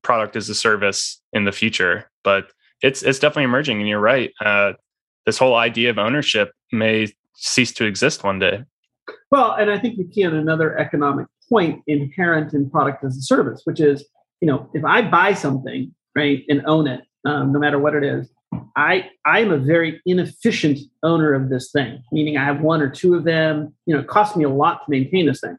product 0.02 0.36
as 0.36 0.48
a 0.48 0.54
service 0.54 1.20
in 1.32 1.44
the 1.44 1.52
future. 1.52 2.10
But 2.24 2.52
it's 2.82 3.02
it's 3.02 3.18
definitely 3.18 3.44
emerging, 3.44 3.78
and 3.78 3.88
you're 3.88 4.00
right. 4.00 4.32
Uh, 4.40 4.72
this 5.26 5.38
whole 5.38 5.54
idea 5.54 5.90
of 5.90 5.98
ownership 5.98 6.52
may 6.72 7.08
cease 7.34 7.72
to 7.74 7.84
exist 7.84 8.24
one 8.24 8.38
day. 8.38 8.64
Well, 9.30 9.52
and 9.52 9.70
I 9.70 9.78
think 9.78 9.98
you 9.98 10.06
key 10.06 10.24
on 10.24 10.34
another 10.34 10.78
economic 10.78 11.26
point 11.48 11.82
inherent 11.86 12.54
in 12.54 12.70
product 12.70 13.04
as 13.04 13.16
a 13.16 13.22
service, 13.22 13.62
which 13.64 13.80
is 13.80 14.04
you 14.40 14.46
know 14.46 14.68
if 14.74 14.84
I 14.84 15.02
buy 15.02 15.34
something 15.34 15.94
right 16.16 16.44
and 16.48 16.62
own 16.66 16.86
it, 16.86 17.02
um, 17.24 17.52
no 17.52 17.58
matter 17.58 17.78
what 17.78 17.94
it 17.94 18.04
is, 18.04 18.30
I 18.76 19.10
I'm 19.24 19.50
a 19.50 19.58
very 19.58 20.00
inefficient 20.06 20.78
owner 21.02 21.34
of 21.34 21.48
this 21.48 21.70
thing, 21.70 22.02
meaning 22.12 22.36
I 22.36 22.44
have 22.44 22.60
one 22.60 22.82
or 22.82 22.90
two 22.90 23.14
of 23.14 23.24
them. 23.24 23.74
You 23.86 23.94
know, 23.94 24.00
it 24.00 24.08
costs 24.08 24.36
me 24.36 24.44
a 24.44 24.48
lot 24.48 24.84
to 24.84 24.90
maintain 24.90 25.26
this 25.26 25.40
thing. 25.40 25.56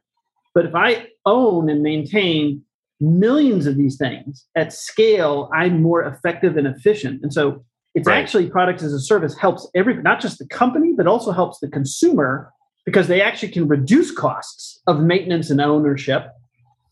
But 0.54 0.66
if 0.66 0.76
I 0.76 1.08
own 1.26 1.70
and 1.70 1.82
maintain 1.82 2.64
millions 3.00 3.66
of 3.66 3.78
these 3.78 3.98
things 3.98 4.46
at 4.56 4.72
scale, 4.72 5.50
I'm 5.54 5.82
more 5.82 6.04
effective 6.04 6.58
and 6.58 6.68
efficient. 6.68 7.22
And 7.24 7.34
so 7.34 7.64
it's 7.96 8.08
right. 8.08 8.18
actually 8.18 8.50
product 8.50 8.82
as 8.82 8.94
a 8.94 9.00
service 9.00 9.38
helps 9.38 9.68
every 9.76 10.02
not 10.02 10.22
just 10.22 10.40
the 10.40 10.48
company, 10.48 10.94
but 10.96 11.08
also 11.08 11.32
helps 11.32 11.60
the 11.60 11.68
consumer 11.68 12.52
because 12.86 13.08
they 13.08 13.22
actually 13.22 13.52
can 13.52 13.68
reduce 13.68 14.12
costs 14.12 14.82
of 14.88 15.02
maintenance 15.02 15.50
and 15.50 15.62
ownership 15.62 16.28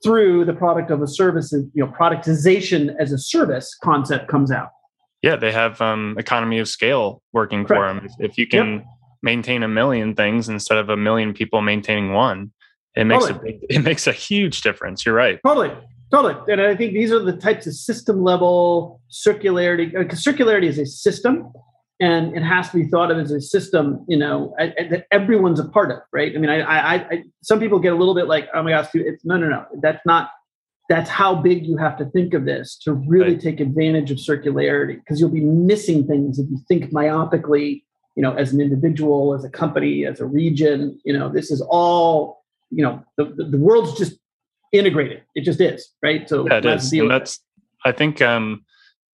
through 0.03 0.45
the 0.45 0.53
product 0.53 0.89
of 0.89 1.01
a 1.01 1.07
service 1.07 1.53
and 1.53 1.72
you 1.74 1.86
know 1.86 1.91
productization 1.91 2.95
as 2.99 3.12
a 3.12 3.18
service 3.18 3.78
concept 3.84 4.28
comes 4.28 4.51
out 4.51 4.70
yeah, 5.22 5.36
they 5.36 5.51
have 5.51 5.80
um, 5.82 6.16
economy 6.18 6.59
of 6.59 6.68
scale 6.68 7.22
working 7.32 7.66
Correct. 7.66 7.80
for 7.80 8.01
them. 8.01 8.09
If 8.20 8.38
you 8.38 8.47
can 8.47 8.74
yep. 8.74 8.86
maintain 9.22 9.62
a 9.62 9.68
million 9.68 10.16
things 10.16 10.49
instead 10.49 10.78
of 10.78 10.89
a 10.89 10.97
million 10.97 11.34
people 11.34 11.62
maintaining 11.62 12.14
one, 12.14 12.51
it 12.95 13.05
makes 13.05 13.27
totally. 13.27 13.49
a 13.49 13.59
big, 13.59 13.65
it 13.69 13.79
makes 13.79 14.07
a 14.07 14.11
huge 14.11 14.61
difference. 14.61 15.05
You're 15.05 15.15
right. 15.15 15.39
Totally, 15.45 15.71
totally. 16.11 16.35
And 16.51 16.61
I 16.61 16.75
think 16.75 16.93
these 16.93 17.11
are 17.11 17.19
the 17.19 17.35
types 17.37 17.67
of 17.67 17.73
system 17.73 18.23
level 18.23 19.01
circularity. 19.11 19.91
Because 19.97 20.25
uh, 20.25 20.31
circularity 20.31 20.65
is 20.65 20.77
a 20.77 20.85
system, 20.85 21.51
and 21.99 22.35
it 22.35 22.43
has 22.43 22.69
to 22.71 22.77
be 22.77 22.87
thought 22.87 23.11
of 23.11 23.17
as 23.17 23.31
a 23.31 23.41
system. 23.41 24.05
You 24.07 24.17
know 24.17 24.53
that 24.59 25.05
everyone's 25.11 25.59
a 25.59 25.67
part 25.67 25.91
of. 25.91 25.99
Right. 26.11 26.35
I 26.35 26.39
mean, 26.39 26.49
I, 26.49 26.61
I, 26.61 26.95
I 26.95 27.23
some 27.41 27.59
people 27.59 27.79
get 27.79 27.93
a 27.93 27.95
little 27.95 28.15
bit 28.15 28.27
like, 28.27 28.49
oh 28.53 28.63
my 28.63 28.71
gosh, 28.71 28.89
it's 28.93 29.23
no, 29.23 29.37
no, 29.37 29.47
no. 29.47 29.65
That's 29.81 30.05
not 30.05 30.31
that's 30.91 31.09
how 31.09 31.33
big 31.33 31.65
you 31.65 31.77
have 31.77 31.95
to 31.97 32.05
think 32.05 32.33
of 32.33 32.43
this 32.43 32.77
to 32.77 32.91
really 32.91 33.31
right. 33.31 33.39
take 33.39 33.61
advantage 33.61 34.11
of 34.11 34.17
circularity 34.17 34.97
because 34.97 35.21
you'll 35.21 35.29
be 35.29 35.39
missing 35.39 36.05
things 36.05 36.37
if 36.37 36.49
you 36.49 36.57
think 36.67 36.91
myopically 36.91 37.81
you 38.17 38.21
know 38.21 38.33
as 38.33 38.51
an 38.51 38.59
individual 38.59 39.33
as 39.33 39.45
a 39.45 39.49
company 39.49 40.05
as 40.05 40.19
a 40.19 40.25
region 40.25 40.99
you 41.05 41.17
know 41.17 41.29
this 41.29 41.49
is 41.49 41.61
all 41.61 42.40
you 42.72 42.84
know 42.84 43.03
the, 43.17 43.26
the, 43.26 43.57
world's 43.57 43.97
just 43.97 44.17
integrated 44.72 45.24
it 45.36 45.43
just 45.43 45.61
is 45.61 45.91
right 46.01 46.28
so 46.28 46.47
yeah, 46.47 46.57
it 46.57 46.65
is. 46.65 46.91
and 46.93 47.11
that's 47.11 47.39
i 47.86 47.91
think 47.91 48.22
um 48.22 48.65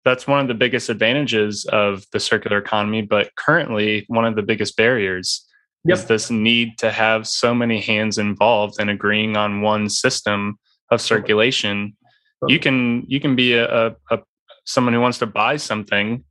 that's 0.03 0.27
one 0.27 0.39
of 0.39 0.47
the 0.47 0.53
biggest 0.53 0.89
advantages 0.89 1.65
of 1.71 2.03
the 2.11 2.19
circular 2.19 2.57
economy 2.57 3.01
but 3.01 3.33
currently 3.35 4.05
one 4.07 4.25
of 4.25 4.35
the 4.35 4.43
biggest 4.43 4.75
barriers 4.75 5.45
yep. 5.85 5.97
is 5.97 6.05
this 6.05 6.29
need 6.29 6.77
to 6.79 6.91
have 6.91 7.27
so 7.27 7.55
many 7.55 7.79
hands 7.79 8.17
involved 8.17 8.75
and 8.79 8.89
agreeing 8.89 9.37
on 9.37 9.61
one 9.61 9.89
system 9.89 10.59
of 10.91 11.01
circulation. 11.01 11.95
You 12.47 12.59
can 12.59 13.05
you 13.07 13.19
can 13.19 13.35
be 13.35 13.53
a, 13.53 13.87
a, 13.87 13.95
a 14.11 14.19
someone 14.65 14.93
who 14.93 15.01
wants 15.01 15.19
to 15.19 15.25
buy 15.25 15.57
something, 15.57 16.23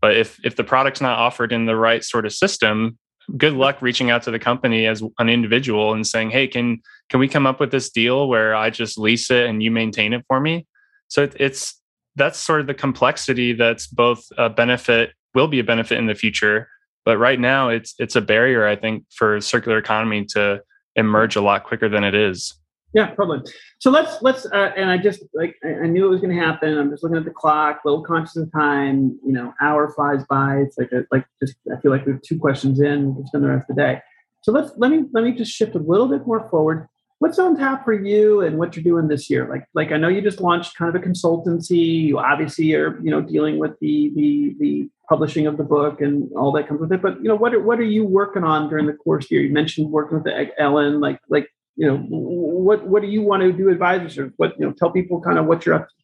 but 0.00 0.16
if 0.16 0.40
if 0.44 0.56
the 0.56 0.64
product's 0.64 1.00
not 1.00 1.18
offered 1.18 1.52
in 1.52 1.66
the 1.66 1.76
right 1.76 2.02
sort 2.02 2.26
of 2.26 2.32
system, 2.32 2.98
good 3.36 3.54
luck 3.54 3.80
reaching 3.80 4.10
out 4.10 4.22
to 4.24 4.30
the 4.30 4.38
company 4.38 4.86
as 4.86 5.02
an 5.18 5.28
individual 5.28 5.92
and 5.92 6.06
saying, 6.06 6.30
"Hey, 6.30 6.46
can 6.46 6.82
can 7.08 7.20
we 7.20 7.28
come 7.28 7.46
up 7.46 7.60
with 7.60 7.70
this 7.70 7.90
deal 7.90 8.28
where 8.28 8.54
I 8.54 8.70
just 8.70 8.98
lease 8.98 9.30
it 9.30 9.46
and 9.46 9.62
you 9.62 9.70
maintain 9.70 10.12
it 10.12 10.24
for 10.28 10.40
me?" 10.40 10.66
So 11.08 11.24
it, 11.24 11.36
it's 11.38 11.80
that's 12.16 12.38
sort 12.38 12.60
of 12.60 12.66
the 12.66 12.74
complexity 12.74 13.52
that's 13.52 13.86
both 13.86 14.24
a 14.36 14.50
benefit 14.50 15.12
will 15.34 15.48
be 15.48 15.60
a 15.60 15.64
benefit 15.64 15.98
in 15.98 16.06
the 16.06 16.14
future, 16.14 16.68
but 17.04 17.18
right 17.18 17.38
now 17.38 17.68
it's 17.68 17.94
it's 17.98 18.16
a 18.16 18.20
barrier 18.20 18.66
I 18.66 18.76
think 18.76 19.04
for 19.10 19.40
circular 19.40 19.78
economy 19.78 20.24
to 20.34 20.62
emerge 20.96 21.36
a 21.36 21.40
lot 21.40 21.64
quicker 21.64 21.88
than 21.88 22.04
it 22.04 22.14
is. 22.14 22.54
Yeah, 22.92 23.06
probably. 23.10 23.40
So 23.78 23.90
let's 23.90 24.20
let's 24.20 24.46
uh, 24.46 24.72
and 24.76 24.90
I 24.90 24.98
just 24.98 25.22
like 25.32 25.54
I 25.64 25.86
knew 25.86 26.06
it 26.06 26.10
was 26.10 26.20
going 26.20 26.36
to 26.36 26.42
happen. 26.42 26.76
I'm 26.76 26.90
just 26.90 27.02
looking 27.04 27.18
at 27.18 27.24
the 27.24 27.30
clock, 27.30 27.80
little 27.84 28.02
conscious 28.02 28.36
of 28.36 28.50
time. 28.52 29.18
You 29.24 29.32
know, 29.32 29.54
hour 29.60 29.92
flies 29.92 30.24
by. 30.28 30.56
It's 30.56 30.76
like 30.76 30.90
a, 30.92 31.04
like 31.12 31.24
just 31.40 31.56
I 31.72 31.80
feel 31.80 31.92
like 31.92 32.04
we 32.04 32.12
have 32.12 32.22
two 32.22 32.38
questions 32.38 32.80
in. 32.80 33.14
We'll 33.14 33.26
spend 33.26 33.44
the 33.44 33.48
rest 33.48 33.70
of 33.70 33.76
the 33.76 33.82
day. 33.82 34.00
So 34.42 34.50
let's 34.50 34.72
let 34.76 34.90
me 34.90 35.04
let 35.12 35.22
me 35.22 35.32
just 35.32 35.52
shift 35.52 35.76
a 35.76 35.78
little 35.78 36.08
bit 36.08 36.26
more 36.26 36.48
forward. 36.50 36.88
What's 37.20 37.38
on 37.38 37.56
tap 37.56 37.84
for 37.84 37.92
you 37.92 38.40
and 38.40 38.58
what 38.58 38.74
you're 38.74 38.82
doing 38.82 39.06
this 39.06 39.30
year? 39.30 39.46
Like 39.48 39.66
like 39.74 39.92
I 39.92 39.96
know 39.96 40.08
you 40.08 40.20
just 40.20 40.40
launched 40.40 40.76
kind 40.76 40.94
of 40.94 41.00
a 41.00 41.04
consultancy. 41.04 42.06
You 42.06 42.18
obviously 42.18 42.74
are 42.74 42.98
you 43.02 43.10
know 43.10 43.20
dealing 43.20 43.58
with 43.58 43.78
the 43.80 44.10
the 44.16 44.56
the 44.58 44.90
publishing 45.08 45.46
of 45.46 45.58
the 45.58 45.64
book 45.64 46.00
and 46.00 46.28
all 46.36 46.50
that 46.52 46.66
comes 46.66 46.80
with 46.80 46.92
it. 46.92 47.02
But 47.02 47.18
you 47.18 47.28
know 47.28 47.36
what 47.36 47.54
are, 47.54 47.60
what 47.60 47.78
are 47.78 47.84
you 47.84 48.04
working 48.04 48.42
on 48.42 48.68
during 48.68 48.86
the 48.86 48.94
course 48.94 49.30
year? 49.30 49.42
You 49.42 49.52
mentioned 49.52 49.90
working 49.92 50.20
with 50.20 50.32
Ellen. 50.58 51.00
Like 51.00 51.20
like 51.28 51.46
you 51.76 51.86
know 51.86 51.96
what 51.96 52.86
what 52.86 53.02
do 53.02 53.08
you 53.08 53.22
want 53.22 53.42
to 53.42 53.52
do 53.52 53.68
advisors 53.68 54.18
or 54.18 54.32
what 54.36 54.58
you 54.58 54.66
know 54.66 54.72
tell 54.72 54.90
people 54.90 55.20
kind 55.20 55.38
of 55.38 55.46
what 55.46 55.64
you're 55.64 55.74
up 55.74 55.88
to? 55.88 55.94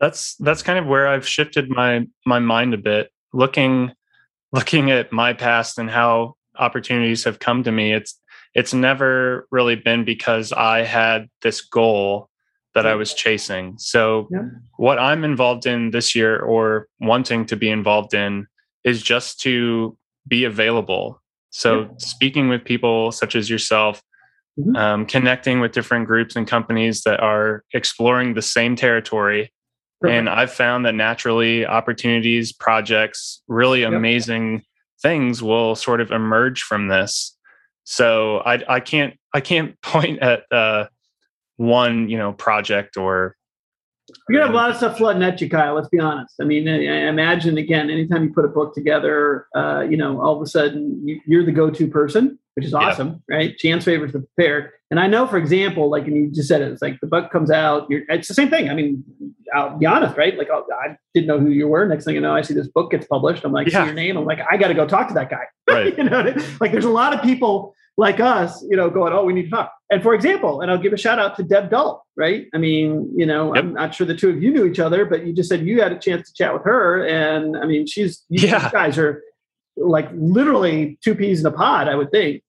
That's 0.00 0.36
that's 0.36 0.62
kind 0.62 0.78
of 0.78 0.86
where 0.86 1.08
i've 1.08 1.26
shifted 1.26 1.70
my 1.70 2.06
my 2.26 2.38
mind 2.38 2.74
a 2.74 2.78
bit. 2.78 3.10
Looking 3.32 3.92
looking 4.52 4.90
at 4.90 5.12
my 5.12 5.32
past 5.32 5.78
and 5.78 5.90
how 5.90 6.34
opportunities 6.58 7.24
have 7.24 7.38
come 7.38 7.62
to 7.62 7.72
me 7.72 7.94
it's 7.94 8.20
it's 8.54 8.74
never 8.74 9.48
really 9.50 9.74
been 9.74 10.04
because 10.04 10.52
i 10.52 10.82
had 10.82 11.28
this 11.40 11.62
goal 11.62 12.28
that 12.74 12.86
i 12.86 12.94
was 12.94 13.14
chasing. 13.14 13.74
So 13.78 14.28
yeah. 14.30 14.42
what 14.76 14.98
i'm 14.98 15.24
involved 15.24 15.66
in 15.66 15.90
this 15.90 16.14
year 16.14 16.38
or 16.38 16.88
wanting 17.00 17.46
to 17.46 17.56
be 17.56 17.70
involved 17.70 18.12
in 18.14 18.46
is 18.84 19.02
just 19.02 19.40
to 19.40 19.96
be 20.28 20.44
available. 20.44 21.20
So 21.50 21.82
yeah. 21.82 21.88
speaking 21.98 22.48
with 22.48 22.64
people 22.64 23.12
such 23.12 23.34
as 23.34 23.50
yourself 23.50 24.02
mm-hmm. 24.58 24.76
um, 24.76 25.06
connecting 25.06 25.60
with 25.60 25.72
different 25.72 26.06
groups 26.06 26.36
and 26.36 26.46
companies 26.46 27.02
that 27.02 27.20
are 27.20 27.64
exploring 27.72 28.34
the 28.34 28.42
same 28.42 28.76
territory. 28.76 29.52
Perfect. 30.00 30.18
And 30.18 30.28
I've 30.28 30.52
found 30.52 30.84
that 30.86 30.94
naturally 30.94 31.64
opportunities, 31.64 32.52
projects, 32.52 33.42
really 33.46 33.82
yep. 33.82 33.92
amazing 33.92 34.64
things 35.00 35.42
will 35.42 35.74
sort 35.74 36.00
of 36.00 36.10
emerge 36.10 36.62
from 36.62 36.88
this. 36.88 37.36
So 37.84 38.38
I, 38.38 38.62
I 38.68 38.80
can't 38.80 39.14
I 39.34 39.40
can't 39.40 39.80
point 39.82 40.20
at 40.20 40.44
uh, 40.50 40.86
one 41.56 42.08
you 42.08 42.18
know 42.18 42.32
project 42.32 42.96
or 42.96 43.36
you're 44.28 44.40
gonna 44.40 44.46
have 44.46 44.54
a 44.54 44.56
lot 44.56 44.70
of 44.70 44.76
stuff 44.76 44.98
flooding 44.98 45.22
at 45.22 45.40
you, 45.40 45.48
Kyle. 45.48 45.74
Let's 45.74 45.88
be 45.88 45.98
honest. 45.98 46.34
I 46.40 46.44
mean, 46.44 46.68
I 46.68 47.08
imagine 47.08 47.58
again, 47.58 47.90
anytime 47.90 48.24
you 48.24 48.32
put 48.32 48.44
a 48.44 48.48
book 48.48 48.74
together, 48.74 49.46
uh, 49.54 49.80
you 49.88 49.96
know, 49.96 50.20
all 50.20 50.36
of 50.36 50.42
a 50.42 50.46
sudden 50.46 51.20
you, 51.26 51.40
are 51.40 51.44
the 51.44 51.52
go-to 51.52 51.86
person, 51.86 52.38
which 52.54 52.64
is 52.64 52.74
awesome, 52.74 53.22
yeah. 53.28 53.36
right? 53.36 53.58
Chance 53.58 53.84
favors 53.84 54.12
the 54.12 54.20
prepared. 54.20 54.70
And 54.90 55.00
I 55.00 55.06
know, 55.06 55.26
for 55.26 55.38
example, 55.38 55.90
like, 55.90 56.06
and 56.06 56.16
you 56.16 56.30
just 56.30 56.48
said 56.48 56.60
it, 56.60 56.70
it's 56.70 56.82
like 56.82 57.00
the 57.00 57.06
book 57.06 57.30
comes 57.30 57.50
out. 57.50 57.86
it's 57.88 58.28
the 58.28 58.34
same 58.34 58.50
thing. 58.50 58.68
I 58.68 58.74
mean, 58.74 59.02
I'll 59.54 59.78
be 59.78 59.86
honest, 59.86 60.16
right? 60.16 60.36
Like, 60.36 60.50
I'll, 60.50 60.66
I 60.84 60.96
did 61.14 61.26
not 61.26 61.38
know 61.38 61.46
who 61.46 61.50
you 61.50 61.68
were. 61.68 61.86
Next 61.86 62.04
thing 62.04 62.14
you 62.14 62.20
know, 62.20 62.34
I 62.34 62.42
see 62.42 62.54
this 62.54 62.68
book 62.68 62.90
gets 62.90 63.06
published. 63.06 63.44
I'm 63.44 63.52
like, 63.52 63.68
yeah. 63.68 63.80
see 63.80 63.86
your 63.86 63.94
name. 63.94 64.18
I'm 64.18 64.26
like, 64.26 64.40
I 64.50 64.56
got 64.56 64.68
to 64.68 64.74
go 64.74 64.86
talk 64.86 65.08
to 65.08 65.14
that 65.14 65.30
guy. 65.30 65.44
Right. 65.68 65.96
you 65.96 66.04
know, 66.04 66.34
like, 66.60 66.72
there's 66.72 66.84
a 66.84 66.90
lot 66.90 67.14
of 67.14 67.22
people 67.22 67.74
like 67.96 68.20
us, 68.20 68.62
you 68.68 68.76
know, 68.76 68.90
going, 68.90 69.12
oh, 69.14 69.24
we 69.24 69.32
need 69.32 69.44
to 69.44 69.50
talk. 69.50 69.72
And 69.92 70.02
for 70.02 70.14
example, 70.14 70.62
and 70.62 70.70
I'll 70.70 70.78
give 70.78 70.94
a 70.94 70.96
shout 70.96 71.18
out 71.18 71.36
to 71.36 71.42
Deb 71.42 71.68
Dull, 71.68 72.06
right? 72.16 72.46
I 72.54 72.58
mean, 72.58 73.12
you 73.14 73.26
know, 73.26 73.54
yep. 73.54 73.62
I'm 73.62 73.74
not 73.74 73.94
sure 73.94 74.06
the 74.06 74.16
two 74.16 74.30
of 74.30 74.42
you 74.42 74.50
knew 74.50 74.64
each 74.64 74.78
other, 74.78 75.04
but 75.04 75.26
you 75.26 75.34
just 75.34 75.50
said 75.50 75.66
you 75.66 75.82
had 75.82 75.92
a 75.92 75.98
chance 75.98 76.28
to 76.28 76.34
chat 76.34 76.54
with 76.54 76.64
her. 76.64 77.06
And 77.06 77.58
I 77.58 77.66
mean, 77.66 77.86
she's, 77.86 78.24
you 78.30 78.48
yeah. 78.48 78.70
guys 78.70 78.96
are 78.96 79.22
like 79.76 80.08
literally 80.14 80.98
two 81.04 81.14
peas 81.14 81.40
in 81.40 81.46
a 81.46 81.50
pod, 81.50 81.88
I 81.88 81.94
would 81.94 82.10
think. 82.10 82.42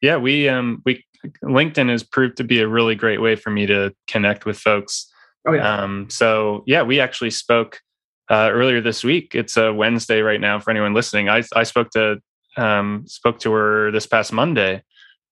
Yeah, 0.00 0.16
we, 0.16 0.48
um, 0.48 0.80
we, 0.86 1.04
LinkedIn 1.44 1.90
has 1.90 2.02
proved 2.02 2.38
to 2.38 2.44
be 2.44 2.60
a 2.62 2.66
really 2.66 2.94
great 2.94 3.20
way 3.20 3.36
for 3.36 3.50
me 3.50 3.66
to 3.66 3.94
connect 4.06 4.46
with 4.46 4.58
folks. 4.58 5.12
Oh, 5.46 5.52
yeah. 5.52 5.82
Um, 5.82 6.08
so 6.08 6.64
yeah, 6.66 6.80
we 6.84 7.00
actually 7.00 7.32
spoke 7.32 7.82
uh, 8.30 8.48
earlier 8.50 8.80
this 8.80 9.04
week. 9.04 9.34
It's 9.34 9.58
a 9.58 9.74
Wednesday 9.74 10.22
right 10.22 10.40
now 10.40 10.58
for 10.58 10.70
anyone 10.70 10.94
listening. 10.94 11.28
I, 11.28 11.42
I 11.54 11.64
spoke 11.64 11.90
to 11.90 12.22
um, 12.56 13.04
spoke 13.06 13.40
to 13.40 13.52
her 13.52 13.90
this 13.90 14.06
past 14.06 14.32
Monday. 14.32 14.82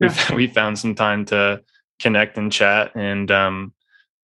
Yeah. 0.00 0.14
We, 0.34 0.46
found 0.46 0.78
some 0.78 0.94
time 0.94 1.24
to 1.26 1.62
connect 1.98 2.36
and 2.36 2.52
chat, 2.52 2.92
and 2.94 3.30
um, 3.30 3.72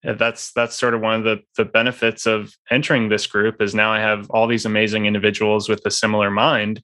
that's 0.02 0.52
that's 0.52 0.78
sort 0.78 0.94
of 0.94 1.00
one 1.00 1.14
of 1.14 1.24
the 1.24 1.42
the 1.56 1.64
benefits 1.64 2.26
of 2.26 2.54
entering 2.70 3.08
this 3.08 3.26
group 3.26 3.62
is 3.62 3.74
now 3.74 3.92
I 3.92 4.00
have 4.00 4.28
all 4.30 4.46
these 4.46 4.66
amazing 4.66 5.06
individuals 5.06 5.68
with 5.68 5.80
a 5.86 5.90
similar 5.90 6.30
mind 6.30 6.82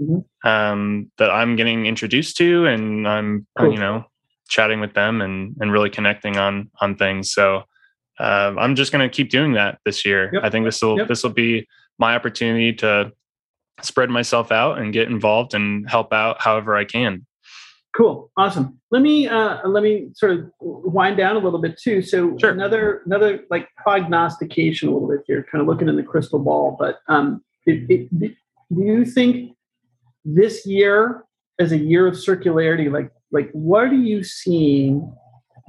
mm-hmm. 0.00 0.48
um, 0.48 1.10
that 1.18 1.30
I'm 1.30 1.56
getting 1.56 1.86
introduced 1.86 2.36
to, 2.38 2.66
and 2.66 3.08
I'm 3.08 3.46
cool. 3.58 3.72
you 3.72 3.78
know 3.78 4.04
chatting 4.48 4.80
with 4.80 4.94
them 4.94 5.20
and 5.22 5.56
and 5.60 5.72
really 5.72 5.90
connecting 5.90 6.36
on 6.36 6.70
on 6.80 6.96
things. 6.96 7.32
So 7.32 7.64
uh, 8.18 8.54
I'm 8.58 8.74
just 8.74 8.92
going 8.92 9.08
to 9.08 9.14
keep 9.14 9.30
doing 9.30 9.52
that 9.54 9.78
this 9.84 10.04
year. 10.04 10.30
Yep. 10.32 10.44
I 10.44 10.50
think 10.50 10.64
this 10.64 10.82
will 10.82 10.98
yep. 10.98 11.08
this 11.08 11.22
will 11.22 11.30
be 11.30 11.66
my 11.98 12.14
opportunity 12.14 12.72
to 12.74 13.12
spread 13.82 14.10
myself 14.10 14.50
out 14.50 14.78
and 14.78 14.92
get 14.92 15.08
involved 15.08 15.54
and 15.54 15.88
help 15.88 16.12
out 16.12 16.40
however 16.40 16.76
I 16.76 16.84
can. 16.84 17.26
Cool, 17.96 18.30
awesome. 18.36 18.78
Let 18.90 19.00
me 19.00 19.26
uh, 19.26 19.66
let 19.66 19.82
me 19.82 20.08
sort 20.14 20.32
of 20.32 20.50
wind 20.60 21.16
down 21.16 21.36
a 21.36 21.38
little 21.38 21.60
bit 21.60 21.78
too. 21.78 22.02
So 22.02 22.36
sure. 22.36 22.50
another 22.50 23.00
another 23.06 23.44
like 23.48 23.68
prognostication 23.76 24.88
a 24.88 24.92
little 24.92 25.08
bit 25.08 25.20
here, 25.26 25.46
kind 25.50 25.62
of 25.62 25.66
looking 25.66 25.88
in 25.88 25.96
the 25.96 26.02
crystal 26.02 26.38
ball. 26.38 26.76
But 26.78 26.98
um, 27.08 27.42
it, 27.64 27.86
it, 27.88 28.10
do 28.20 28.82
you 28.82 29.06
think 29.06 29.56
this 30.26 30.66
year 30.66 31.24
as 31.58 31.72
a 31.72 31.78
year 31.78 32.06
of 32.06 32.14
circularity, 32.16 32.92
like 32.92 33.10
like 33.32 33.50
what 33.52 33.84
are 33.84 33.94
you 33.94 34.22
seeing 34.22 35.10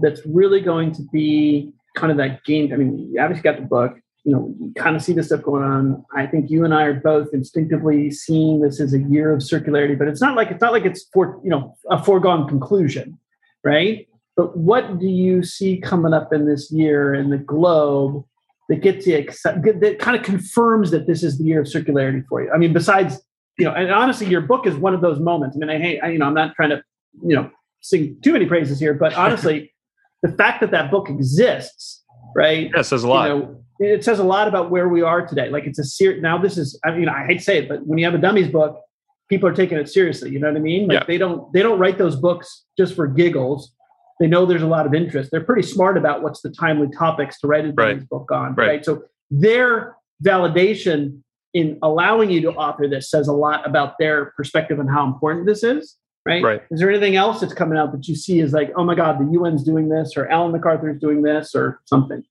that's 0.02 0.20
really 0.26 0.60
going 0.60 0.92
to 0.94 1.04
be 1.14 1.72
kind 1.96 2.12
of 2.12 2.18
that 2.18 2.44
game? 2.44 2.74
I 2.74 2.76
mean, 2.76 3.10
you 3.14 3.22
obviously 3.22 3.44
got 3.44 3.56
the 3.56 3.66
book 3.66 3.98
you 4.28 4.34
know, 4.34 4.54
you 4.60 4.74
kind 4.76 4.94
of 4.94 5.02
see 5.02 5.14
this 5.14 5.28
stuff 5.28 5.42
going 5.42 5.64
on. 5.64 6.04
I 6.14 6.28
think 6.28 6.52
you 6.52 6.66
and 6.66 6.74
I 6.74 6.84
are 6.84 6.94
both 6.94 7.30
instinctively 7.32 8.12
seeing 8.12 8.60
this 8.60 8.82
as 8.82 8.94
a 8.94 9.00
year 9.00 9.32
of 9.32 9.40
circularity, 9.40 9.98
but 9.98 10.10
it's 10.10 10.20
not 10.20 10.36
like 10.36 10.52
it's 10.52 10.60
not 10.60 10.74
like 10.74 10.84
it's 10.84 11.08
for 11.14 11.40
you 11.46 11.50
know 11.50 11.78
a 11.90 12.04
foregone 12.04 12.46
conclusion, 12.46 13.18
right? 13.64 14.06
But 14.36 14.58
what 14.58 15.00
do 15.00 15.08
you 15.08 15.44
see 15.44 15.80
coming 15.80 16.14
up 16.14 16.34
in 16.34 16.46
this 16.46 16.70
year 16.74 17.14
in 17.14 17.30
the 17.30 17.38
globe 17.38 18.26
that 18.68 18.82
gets 18.82 19.08
you 19.08 19.26
that 19.46 19.98
kind 20.00 20.18
of 20.18 20.24
confirms 20.24 20.92
that 20.92 21.08
this 21.08 21.24
is 21.24 21.38
the 21.38 21.46
year 21.46 21.62
of 21.62 21.68
circularity 21.68 22.28
for 22.28 22.44
you? 22.44 22.52
I 22.52 22.58
mean, 22.58 22.74
besides 22.74 23.22
you 23.58 23.64
know, 23.64 23.72
and 23.72 23.90
honestly, 23.94 24.28
your 24.28 24.42
book 24.42 24.68
is 24.68 24.76
one 24.76 24.94
of 24.94 25.00
those 25.00 25.22
moments. 25.22 25.56
I 25.56 25.60
mean, 25.60 25.70
I 25.70 25.80
hate, 25.80 26.02
I, 26.02 26.10
you 26.10 26.20
know, 26.20 26.26
I'm 26.26 26.34
not 26.34 26.54
trying 26.54 26.72
to 26.72 26.84
you 27.24 27.34
know 27.34 27.50
sing 27.80 28.18
too 28.22 28.34
many 28.34 28.46
praises 28.46 28.78
here, 28.78 28.94
but 28.94 29.14
honestly, 29.14 29.74
the 30.22 30.34
fact 30.34 30.60
that 30.60 30.72
that 30.72 30.92
book 30.92 31.10
exists, 31.10 32.04
right? 32.36 32.70
Yeah, 32.76 32.82
says 32.82 33.04
a 33.04 33.08
lot. 33.08 33.30
You 33.30 33.40
know, 33.40 33.64
it 33.80 34.04
says 34.04 34.20
a 34.20 34.24
lot 34.24 34.48
about 34.48 34.72
where 34.72 34.88
we 34.88 35.02
are 35.02 35.26
today. 35.26 35.50
Like 35.50 35.66
it's 35.66 35.80
a 35.80 35.84
serious. 35.84 36.22
Now 36.22 36.38
this 36.38 36.58
is. 36.58 36.80
I 36.84 36.92
mean, 36.92 37.10
I 37.10 37.26
hate 37.26 37.40
to 37.40 37.44
say 37.44 37.58
it, 37.60 37.70
but 37.70 37.86
when 37.86 37.98
you 38.00 38.06
have 38.06 38.16
a 38.16 38.20
dummies 38.20 38.48
book, 38.48 38.82
people 39.30 39.48
are 39.50 39.54
taking 39.54 39.78
it 39.78 39.90
seriously. 39.90 40.32
You 40.32 40.40
know 40.40 40.48
what 40.48 40.58
I 40.58 40.62
mean? 40.62 40.88
Like 40.88 41.00
yeah. 41.02 41.06
they 41.08 41.18
don't 41.18 41.52
they 41.54 41.62
don't 41.62 41.80
write 41.80 41.98
those 41.98 42.16
books 42.16 42.66
just 42.78 42.96
for 42.96 43.08
giggles. 43.08 43.74
They 44.20 44.28
know 44.28 44.46
there's 44.46 44.64
a 44.64 44.68
lot 44.68 44.86
of 44.86 44.94
interest. 44.94 45.30
They're 45.32 45.44
pretty 45.44 45.68
smart 45.68 45.98
about 45.98 46.24
what's 46.24 46.42
the 46.42 46.50
timely 46.50 46.90
topics 46.98 47.40
to 47.42 47.48
write 47.48 47.66
a 47.66 47.72
dummies 47.72 48.00
right. 48.00 48.10
book 48.10 48.32
on. 48.32 48.56
Right. 48.56 48.68
right. 48.68 48.86
So 48.86 49.04
their 49.30 49.96
validation 50.26 51.22
in 51.54 51.78
allowing 51.82 52.30
you 52.30 52.42
to 52.42 52.52
author 52.52 52.88
this 52.88 53.10
says 53.10 53.28
a 53.28 53.34
lot 53.34 53.66
about 53.68 53.96
their 54.00 54.34
perspective 54.38 54.80
on 54.80 54.88
how 54.88 55.06
important 55.06 55.46
this 55.46 55.64
is. 55.64 55.96
Right? 56.26 56.44
right. 56.44 56.62
Is 56.72 56.82
there 56.82 56.90
anything 56.90 57.16
else 57.16 57.40
that's 57.40 57.54
coming 57.54 57.78
out 57.78 57.94
that 57.94 58.08
you 58.08 58.16
see 58.16 58.42
is 58.42 58.52
like, 58.52 58.72
oh 58.76 58.84
my 58.84 58.96
God, 58.96 59.18
the 59.18 59.40
UN's 59.40 59.64
doing 59.64 59.88
this, 59.88 60.18
or 60.18 60.28
Ellen 60.28 60.52
MacArthur's 60.52 61.00
doing 61.00 61.22
this, 61.22 61.56
or 61.56 61.80
something? 61.86 62.22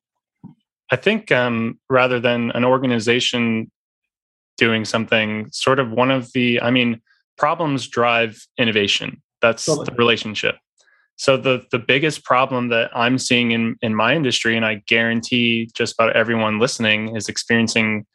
I 0.90 0.96
think 0.96 1.32
um, 1.32 1.78
rather 1.88 2.20
than 2.20 2.50
an 2.52 2.64
organization 2.64 3.70
doing 4.56 4.84
something, 4.84 5.48
sort 5.50 5.78
of 5.78 5.90
one 5.90 6.10
of 6.10 6.32
the, 6.32 6.60
I 6.60 6.70
mean, 6.70 7.00
problems 7.36 7.88
drive 7.88 8.46
innovation. 8.58 9.22
That's 9.42 9.66
totally. 9.66 9.86
the 9.86 9.92
relationship. 9.92 10.56
So 11.16 11.38
the 11.38 11.64
the 11.70 11.78
biggest 11.78 12.24
problem 12.24 12.68
that 12.68 12.90
I'm 12.94 13.18
seeing 13.18 13.52
in 13.52 13.76
in 13.80 13.94
my 13.94 14.14
industry, 14.14 14.54
and 14.54 14.66
I 14.66 14.82
guarantee 14.86 15.70
just 15.74 15.94
about 15.94 16.14
everyone 16.14 16.58
listening 16.58 17.16
is 17.16 17.28
experiencing 17.28 18.06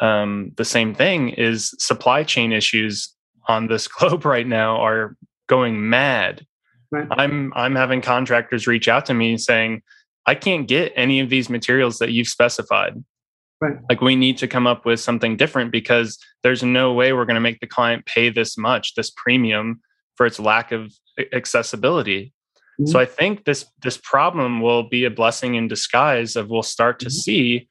um, 0.00 0.52
the 0.56 0.64
same 0.64 0.94
thing, 0.94 1.30
is 1.30 1.74
supply 1.78 2.22
chain 2.22 2.52
issues 2.52 3.12
on 3.48 3.66
this 3.66 3.88
globe 3.98 4.24
right 4.24 4.46
now 4.46 4.76
are 4.76 5.16
going 5.48 5.88
mad. 5.90 6.46
Right. 6.92 7.08
I'm 7.10 7.52
I'm 7.56 7.74
having 7.74 8.00
contractors 8.00 8.68
reach 8.68 8.86
out 8.86 9.06
to 9.06 9.14
me 9.14 9.36
saying, 9.36 9.82
I 10.28 10.34
can't 10.34 10.68
get 10.68 10.92
any 10.94 11.20
of 11.20 11.30
these 11.30 11.48
materials 11.48 12.00
that 12.00 12.12
you've 12.12 12.28
specified. 12.28 13.02
Right. 13.62 13.78
Like 13.88 14.02
we 14.02 14.14
need 14.14 14.36
to 14.38 14.46
come 14.46 14.66
up 14.66 14.84
with 14.84 15.00
something 15.00 15.38
different 15.38 15.72
because 15.72 16.18
there's 16.42 16.62
no 16.62 16.92
way 16.92 17.14
we're 17.14 17.24
going 17.24 17.36
to 17.36 17.40
make 17.40 17.60
the 17.60 17.66
client 17.66 18.04
pay 18.04 18.28
this 18.28 18.58
much, 18.58 18.94
this 18.94 19.10
premium 19.10 19.80
for 20.16 20.26
its 20.26 20.38
lack 20.38 20.70
of 20.70 20.92
accessibility. 21.32 22.34
Mm-hmm. 22.78 22.90
So 22.90 23.00
I 23.00 23.06
think 23.06 23.46
this 23.46 23.64
this 23.82 23.96
problem 23.96 24.60
will 24.60 24.86
be 24.86 25.06
a 25.06 25.10
blessing 25.10 25.54
in 25.54 25.66
disguise 25.66 26.36
of 26.36 26.50
we'll 26.50 26.62
start 26.62 27.00
to 27.00 27.06
mm-hmm. 27.06 27.22
see, 27.24 27.68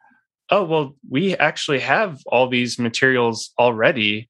oh 0.49 0.63
well, 0.63 0.95
we 1.07 1.37
actually 1.37 1.81
have 1.81 2.17
all 2.25 2.49
these 2.49 2.79
materials 2.79 3.51
already. 3.59 4.29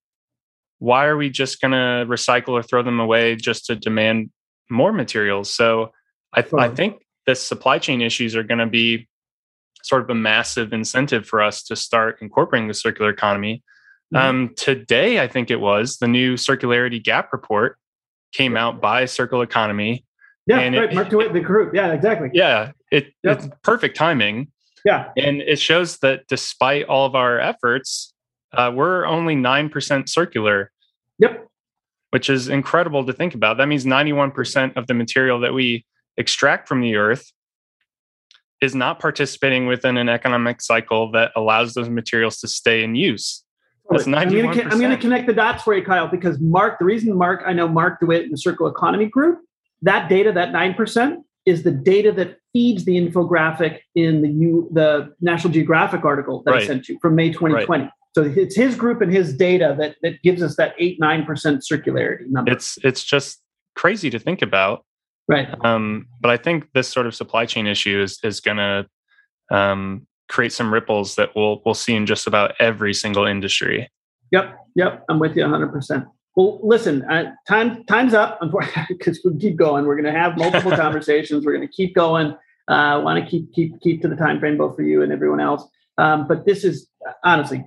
Why 0.79 1.05
are 1.05 1.15
we 1.15 1.29
just 1.29 1.61
going 1.61 1.71
to 1.71 2.05
recycle 2.11 2.49
or 2.49 2.61
throw 2.61 2.83
them 2.83 2.99
away 2.99 3.37
just 3.37 3.67
to 3.67 3.75
demand 3.75 4.31
more 4.69 4.91
materials? 4.91 5.49
So 5.49 5.93
I, 6.33 6.41
th- 6.41 6.53
I 6.59 6.67
think 6.67 7.06
the 7.27 7.35
supply 7.35 7.77
chain 7.77 8.01
issues 8.01 8.35
are 8.35 8.43
going 8.43 8.57
to 8.57 8.65
be 8.65 9.07
sort 9.83 10.01
of 10.01 10.09
a 10.09 10.15
massive 10.15 10.73
incentive 10.73 11.27
for 11.27 11.41
us 11.41 11.61
to 11.63 11.75
start 11.75 12.17
incorporating 12.21 12.67
the 12.67 12.73
circular 12.73 13.11
economy. 13.11 13.61
Mm-hmm. 14.13 14.25
Um, 14.25 14.53
today, 14.55 15.21
I 15.21 15.27
think 15.27 15.51
it 15.51 15.59
was 15.59 15.97
the 15.97 16.07
new 16.07 16.33
circularity 16.35 17.03
gap 17.03 17.31
report 17.31 17.77
came 18.33 18.57
out 18.57 18.81
by 18.81 19.05
Circle 19.05 19.41
Economy. 19.41 20.05
Yeah, 20.45 20.59
and 20.59 20.75
right. 20.75 20.89
It, 20.89 20.95
Mark 20.95 21.09
DeWitt, 21.09 21.33
the 21.33 21.41
group. 21.41 21.75
Yeah, 21.75 21.91
exactly. 21.91 22.29
Yeah, 22.33 22.71
it, 22.89 23.13
yep. 23.23 23.37
it's 23.37 23.47
perfect 23.63 23.97
timing. 23.97 24.51
Yeah, 24.85 25.09
and 25.17 25.41
it 25.41 25.59
shows 25.59 25.97
that 25.99 26.27
despite 26.27 26.85
all 26.85 27.05
of 27.05 27.15
our 27.15 27.39
efforts, 27.39 28.13
uh, 28.53 28.71
we're 28.73 29.05
only 29.05 29.35
nine 29.35 29.69
percent 29.69 30.09
circular. 30.09 30.71
Yep, 31.19 31.45
which 32.11 32.29
is 32.29 32.47
incredible 32.47 33.05
to 33.05 33.11
think 33.11 33.35
about. 33.35 33.57
That 33.57 33.67
means 33.67 33.85
ninety-one 33.85 34.31
percent 34.31 34.77
of 34.77 34.87
the 34.87 34.93
material 34.93 35.41
that 35.41 35.53
we 35.53 35.85
extract 36.17 36.67
from 36.67 36.81
the 36.81 36.95
earth 36.95 37.31
is 38.61 38.73
not 38.73 38.99
participating 38.99 39.67
within 39.67 39.97
an 39.97 40.09
economic 40.09 40.61
cycle 40.61 41.11
that 41.11 41.31
allows 41.35 41.73
those 41.73 41.89
materials 41.89 42.39
to 42.39 42.47
stay 42.47 42.83
in 42.83 42.95
use. 42.95 43.43
That's 43.89 44.05
91%. 44.05 44.71
I'm 44.71 44.79
going 44.79 44.91
to 44.91 44.97
connect 44.97 45.27
the 45.27 45.33
dots 45.33 45.63
for 45.63 45.73
you, 45.73 45.83
Kyle, 45.83 46.07
because 46.07 46.39
Mark, 46.39 46.79
the 46.79 46.85
reason 46.85 47.15
Mark, 47.15 47.43
I 47.45 47.53
know 47.53 47.67
Marc 47.67 47.99
de 47.99 48.05
Wit 48.05 48.23
in 48.23 48.31
the 48.31 48.37
Circle 48.37 48.67
Economy 48.67 49.05
Group, 49.05 49.39
that 49.81 50.09
data, 50.09 50.31
that 50.33 50.49
9%, 50.49 51.17
is 51.45 51.63
the 51.63 51.71
data 51.71 52.11
that 52.11 52.37
feeds 52.51 52.83
the 52.83 52.99
infographic 52.99 53.79
in 53.95 54.21
the 54.21 54.29
U, 54.29 54.69
the 54.73 55.13
National 55.21 55.53
Geographic 55.53 56.03
article 56.03 56.43
that 56.45 56.51
right. 56.51 56.63
I 56.63 56.67
sent 56.67 56.89
you 56.89 56.97
from 57.01 57.15
May 57.15 57.31
2020. 57.31 57.83
Right. 57.83 57.91
So 58.13 58.23
it's 58.23 58.55
his 58.55 58.75
group 58.75 59.01
and 59.01 59.13
his 59.13 59.33
data 59.37 59.75
that, 59.79 59.95
that 60.01 60.21
gives 60.23 60.41
us 60.41 60.57
that 60.57 60.73
8 60.77 60.99
9% 60.99 61.25
circularity 61.71 62.27
number. 62.27 62.51
It's, 62.51 62.77
it's 62.83 63.03
just 63.03 63.41
crazy 63.75 64.09
to 64.09 64.19
think 64.19 64.41
about. 64.41 64.83
Right. 65.27 65.47
Um, 65.65 66.07
but 66.21 66.31
I 66.31 66.37
think 66.37 66.71
this 66.73 66.87
sort 66.87 67.05
of 67.05 67.13
supply 67.13 67.45
chain 67.45 67.67
issue 67.67 68.01
is 68.01 68.19
is 68.23 68.39
going 68.39 68.57
to 68.57 68.87
um, 69.51 70.07
create 70.29 70.53
some 70.53 70.73
ripples 70.73 71.15
that 71.15 71.35
we'll 71.35 71.61
we'll 71.65 71.75
see 71.75 71.95
in 71.95 72.05
just 72.05 72.27
about 72.27 72.53
every 72.59 72.93
single 72.93 73.25
industry. 73.25 73.89
Yep. 74.31 74.57
Yep. 74.75 75.05
I'm 75.09 75.19
with 75.19 75.35
you 75.35 75.43
100. 75.43 75.71
percent 75.71 76.05
Well, 76.35 76.59
listen, 76.63 77.03
uh, 77.03 77.31
time 77.47 77.83
time's 77.85 78.13
up. 78.13 78.39
Because 78.87 79.19
we 79.25 79.37
keep 79.37 79.57
going. 79.57 79.85
We're 79.85 79.99
going 79.99 80.13
to 80.13 80.19
have 80.19 80.37
multiple 80.37 80.71
conversations. 80.75 81.45
We're 81.45 81.55
going 81.55 81.67
to 81.67 81.73
keep 81.73 81.93
going. 81.93 82.35
I 82.69 82.93
uh, 82.93 83.01
want 83.01 83.23
to 83.23 83.29
keep 83.29 83.53
keep 83.53 83.79
keep 83.81 84.01
to 84.01 84.07
the 84.07 84.15
time 84.15 84.39
frame 84.39 84.57
both 84.57 84.75
for 84.75 84.81
you 84.81 85.01
and 85.01 85.11
everyone 85.11 85.39
else. 85.39 85.63
Um, 85.97 86.27
but 86.27 86.45
this 86.45 86.63
is 86.63 86.87
honestly 87.23 87.65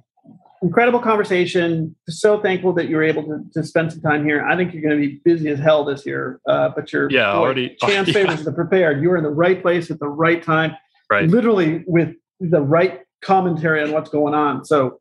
incredible 0.62 1.00
conversation. 1.00 1.94
So 2.08 2.40
thankful 2.40 2.72
that 2.74 2.88
you 2.88 2.96
were 2.96 3.02
able 3.02 3.22
to, 3.24 3.44
to 3.54 3.64
spend 3.64 3.92
some 3.92 4.00
time 4.00 4.24
here. 4.24 4.44
I 4.44 4.56
think 4.56 4.72
you're 4.72 4.82
going 4.82 5.00
to 5.00 5.08
be 5.08 5.20
busy 5.24 5.48
as 5.48 5.58
hell 5.58 5.84
this 5.84 6.04
year, 6.04 6.40
uh, 6.48 6.70
but 6.70 6.92
you're 6.92 7.10
yeah 7.10 7.32
boy, 7.32 7.38
already 7.38 7.76
chance 7.80 8.08
yeah. 8.08 8.14
favors 8.14 8.44
the 8.44 8.52
prepared. 8.52 9.02
You're 9.02 9.16
in 9.16 9.24
the 9.24 9.30
right 9.30 9.60
place 9.60 9.90
at 9.90 9.98
the 9.98 10.08
right 10.08 10.42
time, 10.42 10.76
right? 11.10 11.28
Literally 11.28 11.84
with 11.86 12.14
the 12.40 12.60
right 12.60 13.00
commentary 13.22 13.82
on 13.82 13.92
what's 13.92 14.10
going 14.10 14.34
on. 14.34 14.64
So, 14.64 15.00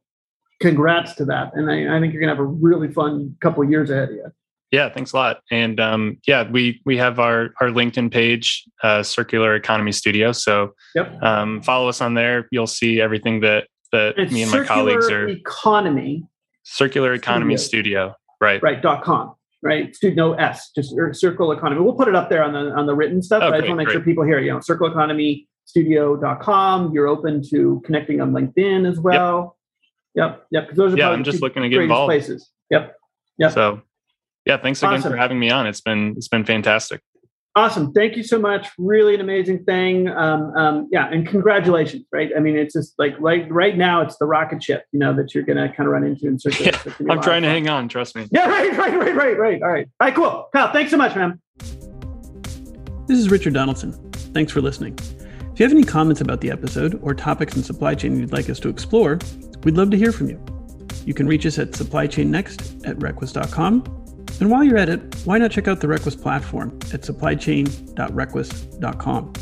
congrats 0.61 1.15
to 1.15 1.25
that, 1.25 1.51
and 1.53 1.69
I, 1.69 1.97
I 1.97 1.99
think 1.99 2.13
you're 2.13 2.21
going 2.21 2.35
to 2.35 2.35
have 2.35 2.39
a 2.39 2.43
really 2.43 2.91
fun 2.91 3.35
couple 3.41 3.63
of 3.63 3.69
years 3.69 3.89
ahead 3.89 4.09
of 4.09 4.15
you. 4.15 4.31
Yeah, 4.71 4.89
thanks 4.89 5.13
a 5.13 5.15
lot. 5.15 5.41
And 5.49 5.79
um, 5.79 6.17
yeah, 6.27 6.47
we 6.47 6.79
we 6.85 6.95
have 6.97 7.19
our 7.19 7.53
our 7.59 7.69
LinkedIn 7.69 8.11
page, 8.11 8.65
uh, 8.83 9.01
Circular 9.01 9.55
Economy 9.55 9.91
Studio. 9.91 10.31
So 10.31 10.75
yep. 10.93 11.11
um, 11.23 11.63
follow 11.63 11.89
us 11.89 12.01
on 12.01 12.13
there. 12.13 12.47
You'll 12.51 12.67
see 12.67 13.01
everything 13.01 13.39
that 13.39 13.67
that 13.91 14.15
it's 14.17 14.31
me 14.31 14.43
and 14.43 14.51
my 14.51 14.63
colleagues 14.63 15.09
are 15.09 15.27
economy. 15.27 16.25
Circular 16.63 17.13
economy 17.13 17.57
studio, 17.57 18.09
studio. 18.09 18.15
right. 18.39 18.61
Right 18.61 18.81
dot 18.81 19.03
com 19.03 19.35
right? 19.61 19.95
No 20.03 20.33
s 20.33 20.71
just 20.75 20.95
circle 21.13 21.51
economy. 21.51 21.81
We'll 21.81 21.93
put 21.93 22.07
it 22.07 22.15
up 22.15 22.29
there 22.29 22.43
on 22.43 22.53
the 22.53 22.71
on 22.71 22.85
the 22.85 22.95
written 22.95 23.21
stuff 23.21 23.43
okay, 23.43 23.49
but 23.49 23.55
i 23.55 23.59
just 23.59 23.69
want 23.69 23.79
to 23.79 23.85
make 23.85 23.87
great. 23.87 23.93
sure 23.93 24.01
people 24.01 24.23
hear 24.23 24.39
you 24.39 24.51
know 24.51 24.59
circle 24.59 24.87
economy 24.87 25.47
studio.com 25.65 26.91
you're 26.93 27.07
open 27.07 27.43
to 27.47 27.81
connecting 27.85 28.21
on 28.21 28.31
linkedin 28.31 28.89
as 28.89 28.99
well. 28.99 29.57
Yep 30.15 30.45
yep 30.51 30.63
because 30.63 30.77
those 30.77 30.93
are 30.93 30.97
yeah 30.97 31.09
i'm 31.09 31.23
just 31.23 31.41
looking 31.41 31.63
to 31.63 31.69
get 31.69 31.81
involved. 31.81 32.09
places. 32.09 32.49
Yep 32.69 32.95
yep. 33.37 33.51
So 33.51 33.81
yeah 34.45 34.57
thanks 34.57 34.81
again 34.81 34.95
awesome. 34.95 35.11
for 35.11 35.17
having 35.17 35.39
me 35.39 35.51
on. 35.51 35.67
It's 35.67 35.81
been 35.81 36.13
it's 36.17 36.27
been 36.27 36.45
fantastic 36.45 37.01
Awesome. 37.59 37.91
Thank 37.91 38.15
you 38.15 38.23
so 38.23 38.39
much. 38.39 38.69
Really 38.77 39.15
an 39.15 39.19
amazing 39.19 39.65
thing. 39.65 40.07
Um, 40.07 40.55
um, 40.55 40.87
yeah, 40.93 41.09
and 41.11 41.27
congratulations, 41.27 42.05
right? 42.09 42.31
I 42.35 42.39
mean, 42.39 42.55
it's 42.55 42.73
just 42.73 42.93
like 42.97 43.15
right 43.19 43.51
right 43.51 43.75
now, 43.75 44.01
it's 44.01 44.15
the 44.17 44.27
rocket 44.27 44.63
ship, 44.63 44.85
you 44.93 44.99
know, 44.99 45.13
that 45.13 45.35
you're 45.35 45.43
going 45.43 45.57
to 45.57 45.67
kind 45.67 45.85
of 45.85 45.87
run 45.87 46.05
into 46.05 46.27
in 46.27 46.39
circle. 46.39 46.65
Yeah, 46.65 46.81
I'm 47.11 47.21
trying 47.21 47.41
to 47.41 47.49
hang 47.49 47.67
on. 47.67 47.89
Trust 47.89 48.15
me. 48.15 48.29
Yeah, 48.31 48.47
right, 48.47 48.77
right, 48.77 48.97
right, 48.97 49.13
right, 49.13 49.37
right. 49.37 49.61
All 49.61 49.67
right. 49.67 49.89
All 49.99 50.07
right, 50.07 50.15
cool. 50.15 50.47
Kyle, 50.53 50.71
thanks 50.71 50.89
so 50.89 50.95
much, 50.95 51.17
man. 51.17 51.41
This 53.07 53.19
is 53.19 53.29
Richard 53.29 53.55
Donaldson. 53.55 53.91
Thanks 54.33 54.53
for 54.53 54.61
listening. 54.61 54.97
If 55.51 55.59
you 55.59 55.65
have 55.65 55.73
any 55.73 55.83
comments 55.83 56.21
about 56.21 56.39
the 56.39 56.51
episode 56.51 56.97
or 57.03 57.13
topics 57.13 57.57
in 57.57 57.63
supply 57.63 57.93
chain 57.93 58.17
you'd 58.17 58.31
like 58.31 58.49
us 58.49 58.61
to 58.61 58.69
explore, 58.69 59.19
we'd 59.63 59.75
love 59.75 59.89
to 59.89 59.97
hear 59.97 60.13
from 60.13 60.29
you. 60.29 60.41
You 61.05 61.13
can 61.13 61.27
reach 61.27 61.45
us 61.45 61.59
at 61.59 61.71
supplychainnext 61.71 62.87
at 62.87 62.97
requis.com 62.99 63.83
and 64.39 64.49
while 64.49 64.63
you're 64.63 64.77
at 64.77 64.89
it, 64.89 65.01
why 65.25 65.37
not 65.37 65.51
check 65.51 65.67
out 65.67 65.81
the 65.81 65.87
Requis 65.87 66.19
platform 66.19 66.69
at 66.93 67.01
supplychain.requis.com. 67.01 69.33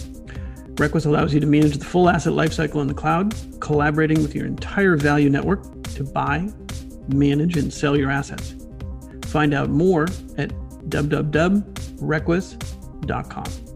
Requis 0.76 1.06
allows 1.06 1.34
you 1.34 1.40
to 1.40 1.48
manage 1.48 1.78
the 1.78 1.86
full 1.86 2.10
asset 2.10 2.34
lifecycle 2.34 2.82
in 2.82 2.88
the 2.88 2.94
cloud, 2.94 3.34
collaborating 3.60 4.22
with 4.22 4.36
your 4.36 4.46
entire 4.46 4.96
value 4.96 5.30
network 5.30 5.84
to 5.84 6.04
buy, 6.04 6.48
manage, 7.08 7.58
and 7.58 7.74
sell 7.74 7.98
your 7.98 8.12
assets. 8.12 8.56
Find 9.26 9.54
out 9.54 9.70
more 9.70 10.04
at 10.38 10.52
www.requis.com. 10.90 13.67